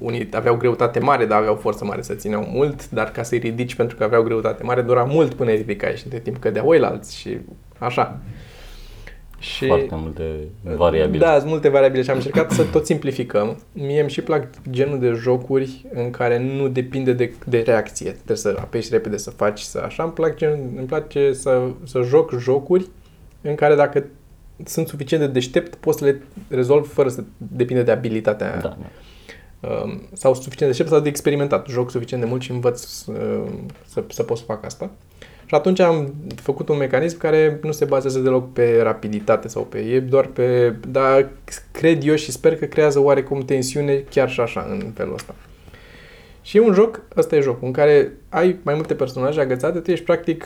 [0.00, 3.74] unii aveau greutate mare, dar aveau forță mare să țineau mult, dar ca să-i ridici
[3.74, 7.16] pentru că aveau greutate mare, dura mult până îi ridicai și între timp cădeau oilalți
[7.16, 7.38] și
[7.78, 8.20] așa.
[9.38, 10.22] Și, Foarte multe
[10.76, 11.18] variabile.
[11.18, 13.58] Da, sunt multe variabile și am încercat să tot simplificăm.
[13.72, 18.10] Mie îmi și plac genul de jocuri în care nu depinde de, de reacție.
[18.10, 20.02] Trebuie să apeși repede să faci, să așa.
[20.02, 22.88] Îmi, plac gen, îmi place să, să joc jocuri
[23.40, 24.04] în care dacă
[24.64, 28.76] sunt suficient de deștept, pot să le rezolv fără să depinde de abilitatea da, da.
[29.60, 31.66] Um, sau suficient de deștept sau de experimentat.
[31.68, 33.12] Joc suficient de mult și învăț să,
[33.86, 34.90] să, să pot să fac asta.
[35.46, 39.78] Și atunci am făcut un mecanism care nu se bazează deloc pe rapiditate sau pe...
[39.78, 40.74] E doar pe...
[40.88, 41.28] Dar
[41.70, 45.34] cred eu și sper că creează oarecum tensiune chiar și așa în felul ăsta.
[46.42, 49.90] Și e un joc, ăsta e jocul, în care ai mai multe personaje agățate, tu
[49.90, 50.44] ești practic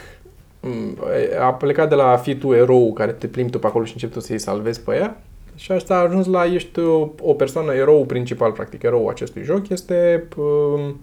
[1.41, 3.93] a plecat de la a fi tu erou care te plimbi tu pe acolo și
[3.93, 5.23] începi tu să-i salvezi pe ea
[5.55, 9.69] și asta a ajuns la ești o, o persoană, erou principal, practic, erou acestui joc
[9.69, 11.01] este, um,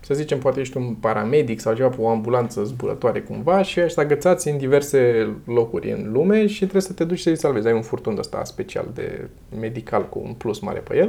[0.00, 4.00] să zicem, poate ești un paramedic sau ceva pe o ambulanță zburătoare cumva și ești
[4.00, 7.66] agățați în diverse locuri în lume și trebuie să te duci să-i salvezi.
[7.66, 9.28] Ai un furtun de ăsta special de
[9.60, 11.08] medical cu un plus mare pe el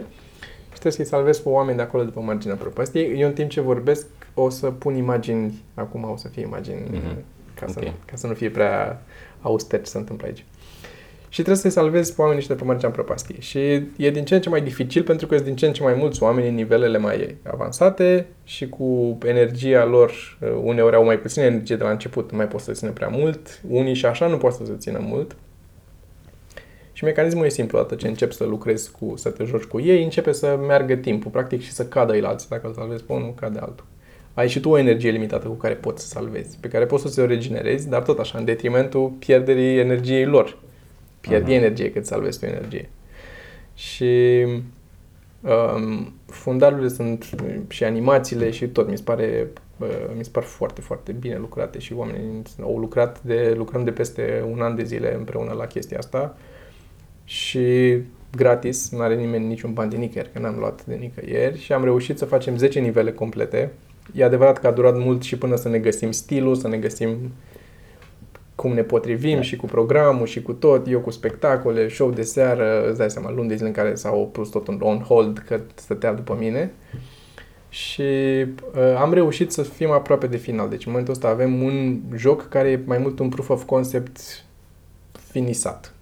[0.72, 3.20] și trebuie să-i salvezi pe oameni de acolo de pe marginea prăpăstiei.
[3.20, 7.24] Eu în timp ce vorbesc o să pun imagini, acum o să fie imagini mm-hmm.
[7.60, 7.93] ca, să, okay.
[8.05, 9.01] ca să nu fie prea
[9.41, 10.45] auster ce se întâmplă aici
[11.30, 13.41] și trebuie să-i salvezi pe oamenii ăștia pe marginea prăpastiei.
[13.41, 13.59] Și
[13.97, 15.93] e din ce în ce mai dificil pentru că sunt din ce în ce mai
[15.93, 21.45] mulți oameni în nivelele mai avansate și cu energia lor, uh, uneori au mai puțină
[21.45, 24.38] energie de la început, nu mai pot să țină prea mult, unii și așa nu
[24.38, 25.36] pot să se țină mult.
[26.93, 30.03] Și mecanismul e simplu, odată ce începi să lucrezi cu, să te joci cu ei,
[30.03, 32.47] începe să meargă timpul, practic, și să cadă îi alții.
[32.49, 33.85] Dacă îl salvezi pe unul, cade altul.
[34.34, 37.10] Ai și tu o energie limitată cu care poți să salvezi, pe care poți să
[37.10, 40.57] ți-o regenerezi, dar tot așa, în detrimentul pierderii energiei lor
[41.28, 41.56] Pierdi uh-huh.
[41.56, 42.90] energie cât salvezi tu energie.
[43.74, 44.44] Și
[45.41, 47.30] um, fundalurile sunt
[47.68, 49.48] și animațiile și tot, mi se pare
[49.78, 49.88] uh,
[50.18, 54.45] mi se par foarte, foarte bine lucrate și oamenii au lucrat de, lucrăm de peste
[54.52, 56.38] un an de zile împreună la chestia asta
[57.24, 57.98] și
[58.36, 61.84] gratis, nu are nimeni niciun bani de nicăieri, că n-am luat de nicăieri și am
[61.84, 63.72] reușit să facem 10 nivele complete.
[64.14, 67.32] E adevărat că a durat mult și până să ne găsim stilul, să ne găsim
[68.57, 69.41] cum ne potrivim da.
[69.41, 73.31] și cu programul și cu tot, eu cu spectacole, show de seară, îți dai seama,
[73.31, 76.71] luni de zile în care s-au pus tot on hold că stătea după mine.
[77.69, 80.69] și uh, am reușit să fim aproape de final.
[80.69, 84.19] Deci în momentul ăsta avem un joc care e mai mult un proof of concept
[85.31, 85.93] finisat.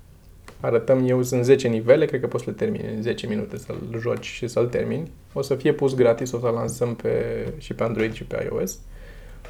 [0.60, 3.99] Arătăm, eu sunt 10 nivele, cred că poți să le termini în 10 minute să-l
[3.99, 5.11] joci și să-l termini.
[5.34, 8.77] O să fie pus gratis, o să-l lansăm pe, și pe Android și pe iOS.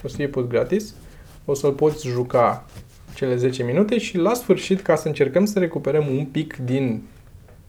[0.04, 0.94] O să fie pus gratis.
[1.46, 2.66] O să-l poți juca
[3.16, 7.02] cele 10 minute și la sfârșit, ca să încercăm să recuperăm un pic din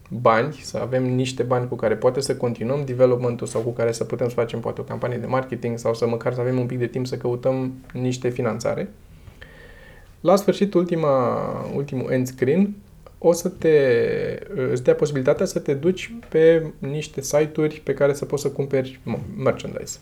[0.09, 4.03] bani, să avem niște bani cu care poate să continuăm developmentul sau cu care să
[4.03, 6.77] putem să facem poate o campanie de marketing sau să măcar să avem un pic
[6.77, 8.89] de timp să căutăm niște finanțare.
[10.21, 11.37] La sfârșit, ultima,
[11.75, 12.75] ultimul end screen,
[13.17, 13.77] o să te,
[14.71, 18.99] îți dea posibilitatea să te duci pe niște site-uri pe care să poți să cumperi
[19.37, 19.99] merchandise.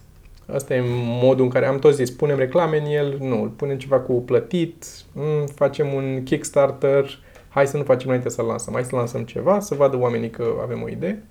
[0.53, 0.83] Asta e
[1.21, 4.85] modul în care am tot zis, punem reclame în el, nu, punem ceva cu plătit,
[5.13, 7.19] mm, facem un Kickstarter,
[7.49, 10.45] hai să nu facem înainte să lansăm, hai să lansăm ceva, să vadă oamenii că
[10.61, 11.23] avem o idee.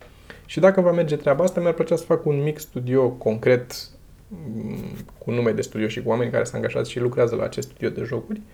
[0.47, 3.89] Și dacă va merge treaba asta, mi-ar plăcea să fac un mic studio concret
[4.29, 7.69] mm, cu nume de studio și cu oameni care s-au angajat și lucrează la acest
[7.69, 8.45] studio de jocuri um,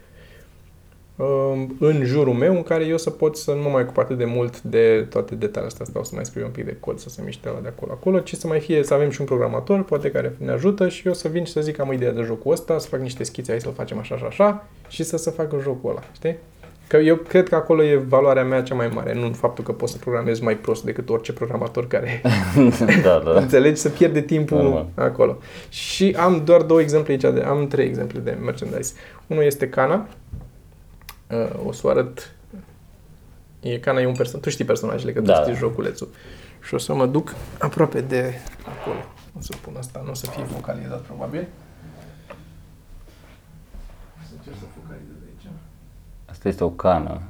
[1.79, 4.25] în jurul meu în care eu să pot să nu mă mai ocup atât de
[4.25, 7.23] mult de toate detaliile astea, stau să mai scriu un pic de cod, să se
[7.25, 10.11] miște la de acolo acolo, ci să mai fie, să avem și un programator, poate
[10.11, 12.23] care ne ajută și eu să vin și să zic că am o idee de
[12.23, 15.31] jocul ăsta, să fac niște schițe, hai să-l facem așa și așa și să se
[15.31, 16.37] facă jocul ăla, știi?
[16.87, 19.93] Că eu cred că acolo e valoarea mea cea mai mare, nu faptul că poți
[19.93, 22.23] să programezi mai prost decât orice programator care,
[23.03, 23.41] da, da.
[23.41, 24.87] înțelegi, să pierde timpul Normal.
[24.95, 25.39] acolo.
[25.69, 28.93] Și am doar două exemple aici, de, am trei exemple de merchandise.
[29.27, 30.07] Unul este Cana,
[31.31, 32.35] uh, o să o arăt,
[33.61, 35.43] e Cana e un personaj, tu știi personajele, că tu Da.
[35.43, 36.09] știi joculețul.
[36.63, 38.35] Și o să mă duc aproape de
[38.81, 38.99] acolo.
[39.39, 41.49] O să pun asta, nu o să fie focalizat probabil.
[44.21, 45.53] O să încerc să focalizez aici.
[46.31, 47.21] Asta este o cană.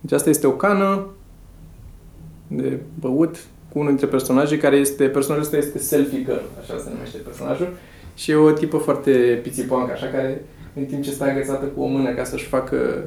[0.00, 1.06] Deci asta este o cană
[2.46, 6.90] de băut cu unul dintre personaje care este, personajul ăsta este Selfie Girl, așa se
[6.92, 7.76] numește personajul.
[8.14, 10.42] Și e o tipă foarte pițipoancă, așa, care
[10.74, 13.04] în timp ce stă agățată cu o mână ca să-și facă,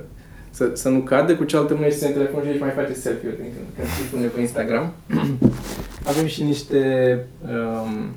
[0.50, 2.94] să, să nu cadă, cu cealaltă mână și se în telefon și își mai face
[2.94, 4.94] selfie-uri din când, când se pune pe Instagram.
[6.10, 6.80] Avem și niște,
[7.42, 8.10] um,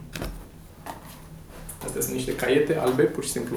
[1.85, 3.57] astea sunt niște caiete albe, pur și simplu,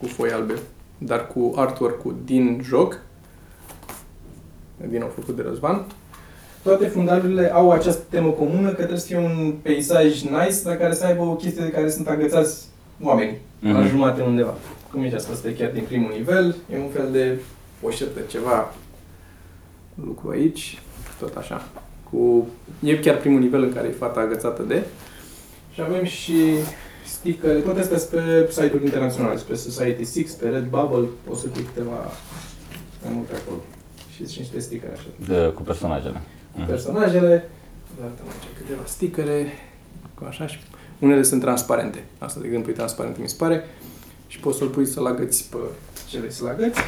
[0.00, 0.54] cu foi albe,
[0.98, 3.00] dar cu artwork-ul din joc,
[4.88, 5.86] din nou făcut de Răzvan.
[6.66, 10.94] Toate fundalurile au această temă comună că trebuie să fie un peisaj nice, dar care
[10.94, 12.64] să aibă o chestie de care sunt agățați
[13.02, 13.72] oamenii mm-hmm.
[13.72, 13.88] la Mhm.
[13.88, 14.54] jumate undeva.
[14.90, 15.32] Cum e asta?
[15.32, 17.38] Asta e chiar din primul nivel, e un fel de
[17.80, 18.74] poșetă, ceva
[20.04, 20.82] lucru aici,
[21.18, 21.68] tot așa.
[22.10, 22.46] Cu...
[22.84, 24.82] E chiar primul nivel în care e fata agățată de.
[25.72, 26.34] Și avem și
[27.06, 32.10] stickere, toate astea sunt pe site-uri internaționale, pe Society6, pe Redbubble, poți să pui câteva
[33.04, 33.60] mai multe acolo.
[34.14, 36.20] Și și niște stickere așa De, cu personajele.
[36.56, 36.66] Mhm.
[36.66, 37.48] personajele.
[38.00, 39.46] Arătăm aici câteva stickere,
[40.14, 40.58] cu așa și
[40.98, 42.04] unele sunt transparente.
[42.18, 43.64] Asta, de exemplu, e transparent, mi se pare.
[44.26, 45.56] Și poți să-l pui să-l agăți pe
[46.08, 46.78] ce vrei să-l agăți.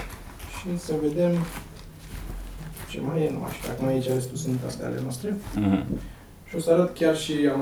[0.60, 1.30] Și să vedem
[2.90, 3.70] ce mai e, nu mai știu.
[3.70, 5.36] Acum aici restul sunt astea ale noastre.
[5.54, 5.84] Mhm.
[6.48, 7.60] Și o să arăt chiar și, am,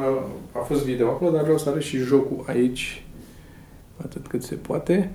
[0.52, 3.04] a fost video acolo, dar vreau să arăt și jocul aici,
[4.04, 5.10] atât cât se poate.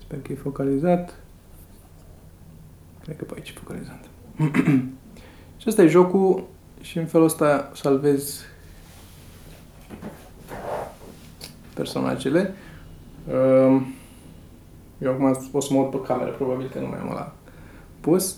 [0.00, 1.14] Sper că e focalizat.
[3.02, 4.04] Cred că pe aici e focalizat.
[5.64, 6.44] și ăsta e jocul
[6.80, 8.40] și în felul ăsta salvezi
[11.74, 12.54] personajele.
[13.32, 13.94] Um,
[14.98, 17.34] Eu acum o să mă uit pe cameră, probabil că nu mai am la
[18.00, 18.36] pus.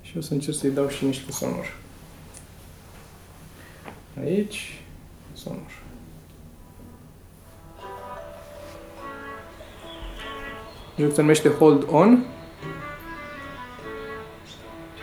[0.00, 1.76] Și o să încerc să-i dau și niște sonori.
[4.20, 4.82] Aici,
[5.32, 5.82] sonor.
[10.96, 12.24] Jocul se numește Hold On.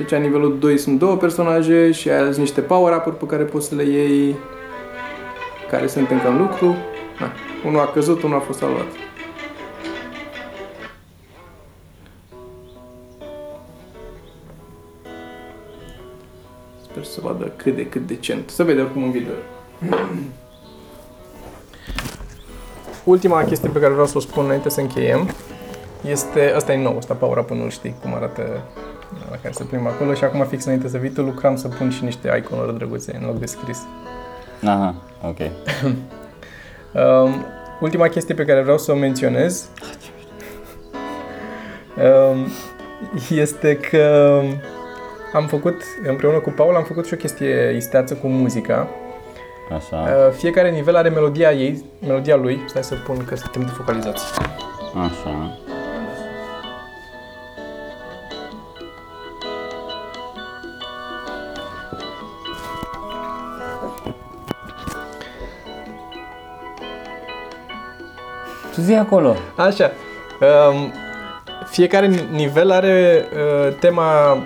[0.01, 3.67] Și aici, la nivelul 2 sunt două personaje și ai niște power-up-uri pe care poți
[3.67, 4.35] să le iei,
[5.69, 6.75] care sunt încă în lucru.
[7.19, 7.31] Na,
[7.65, 8.85] unul a căzut, unul a fost salvat.
[16.81, 18.49] Sper să vadă cât de cât decent.
[18.49, 19.33] Să vede oricum în video.
[23.03, 25.29] Ultima chestie pe care vreau să o spun înainte să încheiem
[26.01, 28.61] este, asta e nou, asta power up nu știi cum arată
[29.29, 31.89] la care se plimbă acolo și acum fix înainte să vii tu lucram să pun
[31.89, 33.79] și niște iconuri drăguțe în loc de scris.
[34.63, 34.95] Aha,
[35.27, 35.37] ok.
[36.93, 37.45] Um,
[37.79, 39.69] ultima chestie pe care vreau să o menționez
[41.97, 42.47] um,
[43.29, 44.41] este că
[45.33, 48.87] am făcut, împreună cu Paul, am făcut și o chestie isteață cu muzica.
[49.75, 52.61] Așa, Uh, fiecare nivel are melodia ei, melodia lui.
[52.67, 54.23] Stai să pun că suntem defocalizați.
[54.95, 55.57] așa.
[68.81, 69.35] Tu zi acolo.
[69.55, 69.91] Așa.
[70.71, 70.93] Um,
[71.65, 74.41] fiecare nivel are uh, tema uh,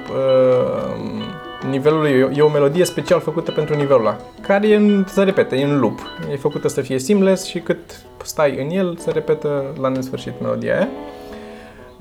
[1.70, 2.10] nivelului.
[2.10, 5.64] E- E o melodie special făcută pentru nivelul ăla, care e în, se repete, e
[5.64, 5.99] în loop.
[6.32, 7.80] E făcută să fie seamless și cât
[8.24, 10.88] stai în el, se repetă la nesfârșit melodia aia.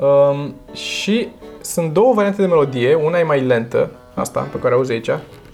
[0.09, 1.29] Um, și
[1.61, 5.11] sunt două variante de melodie, una e mai lentă, asta pe care o auzi aici,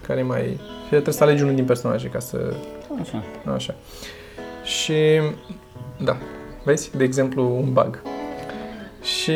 [0.07, 0.43] care e mai...
[0.83, 2.55] Și trebuie să alegi unul din personaje ca să
[3.01, 3.23] Așa.
[3.55, 3.75] Așa.
[4.63, 4.95] Și,
[5.97, 6.17] da,
[6.63, 8.03] vezi, de exemplu, un bug.
[9.03, 9.31] Și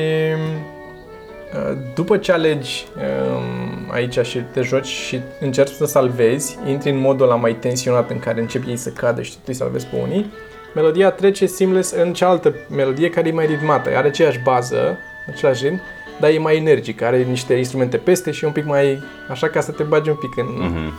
[1.54, 6.98] uh, după ce alegi um, aici și te joci și încerci să salvezi, intri în
[6.98, 9.96] modul ăla mai tensionat în care încep ei să cadă și tu îi salvezi pe
[10.02, 10.32] unii,
[10.74, 14.98] melodia trece seamless în cealaltă melodie care e mai ritmată, are aceeași bază,
[15.28, 15.80] același ritm,
[16.20, 19.60] dar e mai energică, are niște instrumente peste și e un pic mai așa ca
[19.60, 20.92] să te bagi un pic în, Mhm.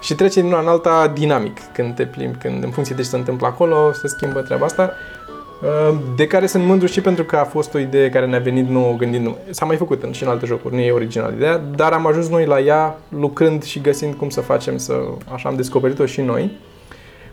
[0.00, 3.08] și trece din una în alta dinamic când te plimbi, când în funcție de ce
[3.08, 4.92] se întâmplă acolo, se schimbă treaba asta.
[5.62, 8.68] Uh, De care sunt mândru și pentru că a fost o idee care ne-a venit
[8.68, 11.92] nouă gândind, s-a mai făcut în, și în alte jocuri, nu e original ideea, dar
[11.92, 15.00] am ajuns noi la ea lucrând și găsind cum să facem să,
[15.32, 16.58] așa am descoperit-o și noi.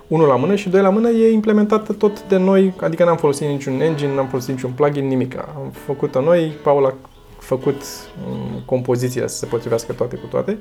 [0.07, 3.47] Unul la mână și doi la mână e implementată tot de noi, adică n-am folosit
[3.47, 5.37] niciun engine, n-am folosit niciun plugin, nimic.
[5.37, 6.93] Am făcut-o noi, Paul a
[7.39, 7.81] făcut
[8.27, 10.57] um, compoziția să se potrivească toate cu toate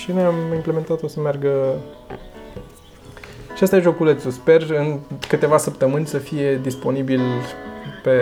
[0.00, 1.50] și ne-am implementat-o să meargă
[3.58, 4.30] și asta e joculețul.
[4.30, 4.98] Sper în
[5.28, 7.20] câteva săptămâni să fie disponibil
[8.02, 8.12] pe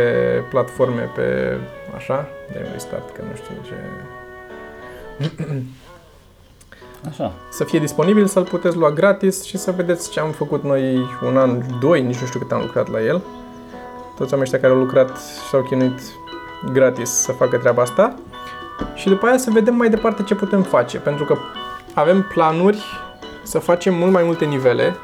[0.51, 1.57] platforme, pe
[1.97, 3.75] așa, de restart, că nu știu ce...
[7.09, 7.33] Așa.
[7.51, 11.37] Să fie disponibil, să-l puteți lua gratis și să vedeți ce am făcut noi un
[11.37, 13.23] an, doi, nici nu știu cât am lucrat la el.
[14.17, 16.01] Toți oamenii ăștia care au lucrat și s-au chinuit
[16.73, 18.15] gratis să facă treaba asta.
[18.95, 21.37] Și după aia să vedem mai departe ce putem face, pentru că
[21.95, 22.85] avem planuri
[23.43, 24.97] să facem mult mai multe nivele.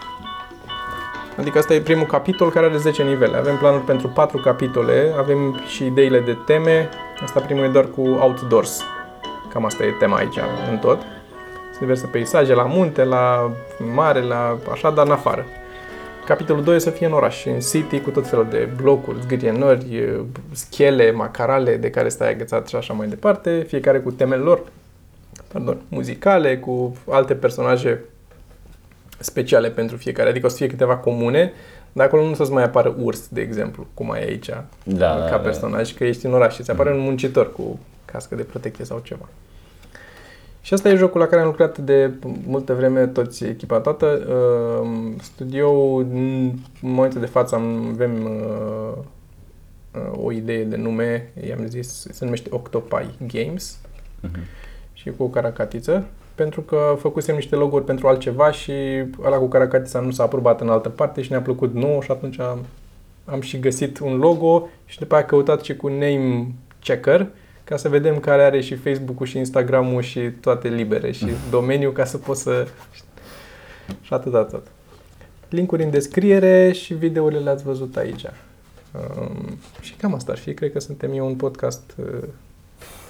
[1.36, 3.36] Adică asta e primul capitol care are 10 nivele.
[3.36, 6.88] Avem planuri pentru 4 capitole, avem și ideile de teme.
[7.22, 8.82] Asta primul e doar cu outdoors.
[9.52, 10.36] Cam asta e tema aici,
[10.70, 11.00] în tot.
[11.68, 13.52] Sunt diverse peisaje la munte, la
[13.94, 15.44] mare, la așa, dar în afară.
[16.26, 20.14] Capitolul 2 o să fie în oraș, în city, cu tot felul de blocuri, zgârienări,
[20.52, 24.60] schele, macarale de care stai agățat și așa mai departe, fiecare cu temele lor,
[25.52, 28.04] pardon, muzicale, cu alte personaje
[29.22, 31.52] speciale pentru fiecare, adică o să fie câteva comune,
[31.92, 34.46] dar acolo nu o să-ți mai apară urs, de exemplu, cum ai aici,
[34.84, 35.36] Da, ca da, da.
[35.36, 39.00] personaj, că ești în oraș și îți apare un muncitor cu cască de protecție sau
[39.04, 39.28] ceva.
[40.64, 42.10] Și asta e jocul la care am lucrat de
[42.46, 44.06] multă vreme, toți echipa toată.
[44.28, 48.92] Uh, Studioul, în momentul de față, am- avem uh,
[49.94, 53.78] uh, o idee de nume, i-am zis, se numește Octopi Games
[54.20, 54.38] Mhm.
[54.92, 56.04] și cu o caracatiță,
[56.42, 58.72] pentru că făcusem niște loguri pentru altceva și
[59.24, 62.40] ăla cu caracatița nu s-a aprobat în altă parte și ne-a plăcut nouă și atunci
[62.40, 62.58] am,
[63.24, 66.46] am și găsit un logo și după aia căutat și cu name
[66.80, 67.26] checker
[67.64, 72.04] ca să vedem care are și Facebook-ul și Instagram-ul și toate libere și domeniul ca
[72.04, 72.66] să poți să...
[74.00, 74.66] Și atât, atât.
[75.48, 78.24] Linkuri în descriere și videourile le-ați văzut aici.
[78.92, 80.54] Um, și cam asta ar fi.
[80.54, 82.28] Cred că suntem eu un podcast uh,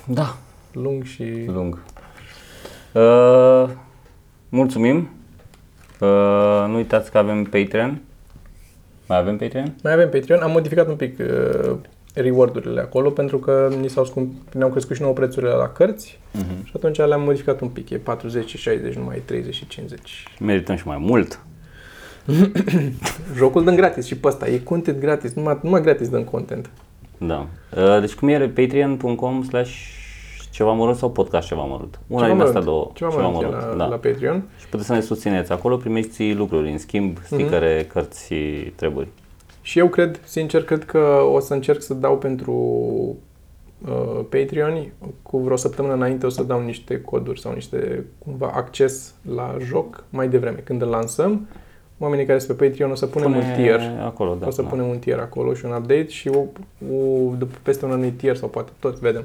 [0.06, 0.36] Da,
[0.72, 1.44] lung și...
[1.46, 1.78] lung.
[2.94, 3.68] Uh,
[4.48, 5.08] mulțumim.
[6.00, 8.00] Uh, nu uitați că avem Patreon.
[9.06, 9.74] Mai avem Patreon?
[9.82, 11.76] Mai avem Patreon, am modificat un pic uh,
[12.14, 16.64] reward-urile acolo pentru că ni s-au scump, ne-au crescut și nouă prețurile la cărți Uh-huh.
[16.64, 17.90] și atunci le-am modificat un pic.
[17.90, 20.26] E 40 și 60, nu mai e 30 și 50.
[20.40, 21.40] Merităm și mai mult.
[23.36, 24.48] Jocul dăm gratis și pe ăsta.
[24.48, 26.70] E content gratis, numai, numai gratis dăm content.
[27.18, 27.46] Da.
[27.76, 29.72] Uh, deci cum e patreon.com slash
[30.52, 32.00] ceva mărunt sau podcast ceva mărunt?
[32.06, 32.90] Una din astea două.
[32.94, 33.86] Ceva, ceva mărunt, e la, da.
[33.86, 34.42] la Patreon.
[34.58, 39.08] Și puteți să ne susțineți acolo, primiți lucruri, în schimb, sticăre, cărți și treburi.
[39.62, 42.52] Și eu cred, sincer, cred că o să încerc să dau pentru
[43.86, 44.92] uh, Patreon,
[45.22, 50.04] cu vreo săptămână înainte o să dau niște coduri sau niște, cumva, acces la joc
[50.10, 50.58] mai devreme.
[50.64, 51.48] Când îl lansăm,
[51.98, 53.80] oamenii care sunt pe Patreon o să punem un tier.
[54.04, 54.46] acolo, da.
[54.46, 54.68] o să da.
[54.68, 56.40] punem un tier acolo și un update și o,
[56.94, 59.24] o, după peste un anumit tier sau poate tot vedem.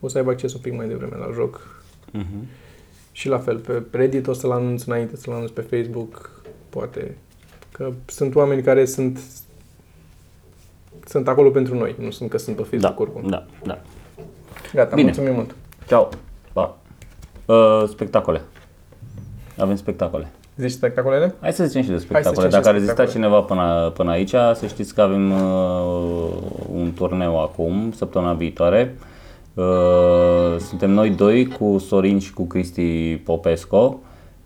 [0.00, 1.82] O să aibă acces un pic mai devreme la joc.
[2.12, 2.46] Mhm.
[3.12, 7.16] Și la fel, pe Reddit o să-l anunț înainte să-l anunț pe Facebook, poate.
[7.72, 9.18] Că sunt oameni care sunt
[11.06, 13.30] sunt acolo pentru noi, nu sunt că sunt pe Da, Facebook oricum.
[13.30, 13.78] da, da.
[14.74, 15.02] Gata, Bine.
[15.06, 15.54] mulțumim mult.
[15.86, 16.08] Ciao.
[16.52, 16.78] Pa.
[17.46, 18.42] Uh, spectacole.
[19.58, 20.28] Avem spectacole.
[20.56, 21.34] Zici spectacolele?
[21.40, 22.34] Hai să zicem și de Hai să spectacole.
[22.46, 23.24] zicem și Dacă a de rezistat spectacole.
[23.24, 26.32] cineva până, până aici, să știți că avem uh,
[26.72, 28.94] un turneu acum, săptămâna viitoare.
[29.58, 34.00] Uh, suntem noi doi cu Sorin și cu Cristi Popesco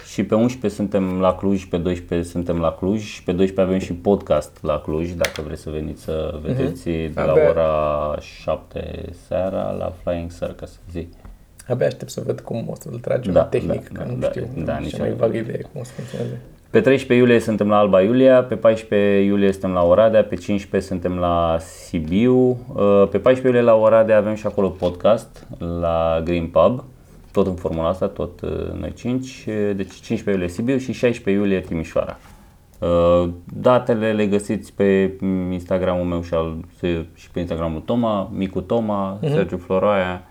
[0.06, 3.78] Și pe 11 suntem la Cluj, pe 12 suntem la Cluj și pe 12 avem
[3.86, 9.05] și podcast la Cluj, dacă vreți să veniți să vedeți de la Abia- ora 7
[9.26, 10.78] seara la Flying Circus.
[10.90, 11.09] Zi.
[11.68, 14.28] Abia aștept să văd cum o să-l tragem Da, tehnic, da, că da, nu da,
[14.28, 15.14] știu, da, da, nici nici mai eu.
[15.14, 16.40] vag idee cum o să funcționeze.
[16.73, 20.90] Pe 13 iulie suntem la Alba Iulia, pe 14 iulie suntem la Oradea, pe 15
[20.90, 26.47] suntem la Sibiu, uh, pe 14 iulie la Oradea avem și acolo podcast la Green
[26.47, 26.85] Pub,
[27.32, 29.44] tot în formula asta, tot uh, noi 5,
[29.77, 32.19] deci 15 iulie Sibiu și 16 iulie Timișoara.
[32.78, 33.28] Uh,
[33.61, 35.16] Datele le găsiți pe
[35.51, 36.57] Instagramul meu și, al,
[37.15, 40.23] și pe Instagramul Toma, Micu Toma, Sergiu Floroaia,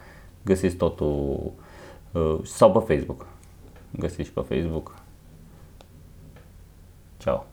[0.45, 1.51] găsiți totul
[2.11, 3.25] uh, sau pe Facebook.
[3.91, 5.00] Găsiți și pe Facebook.
[7.21, 7.50] Chao.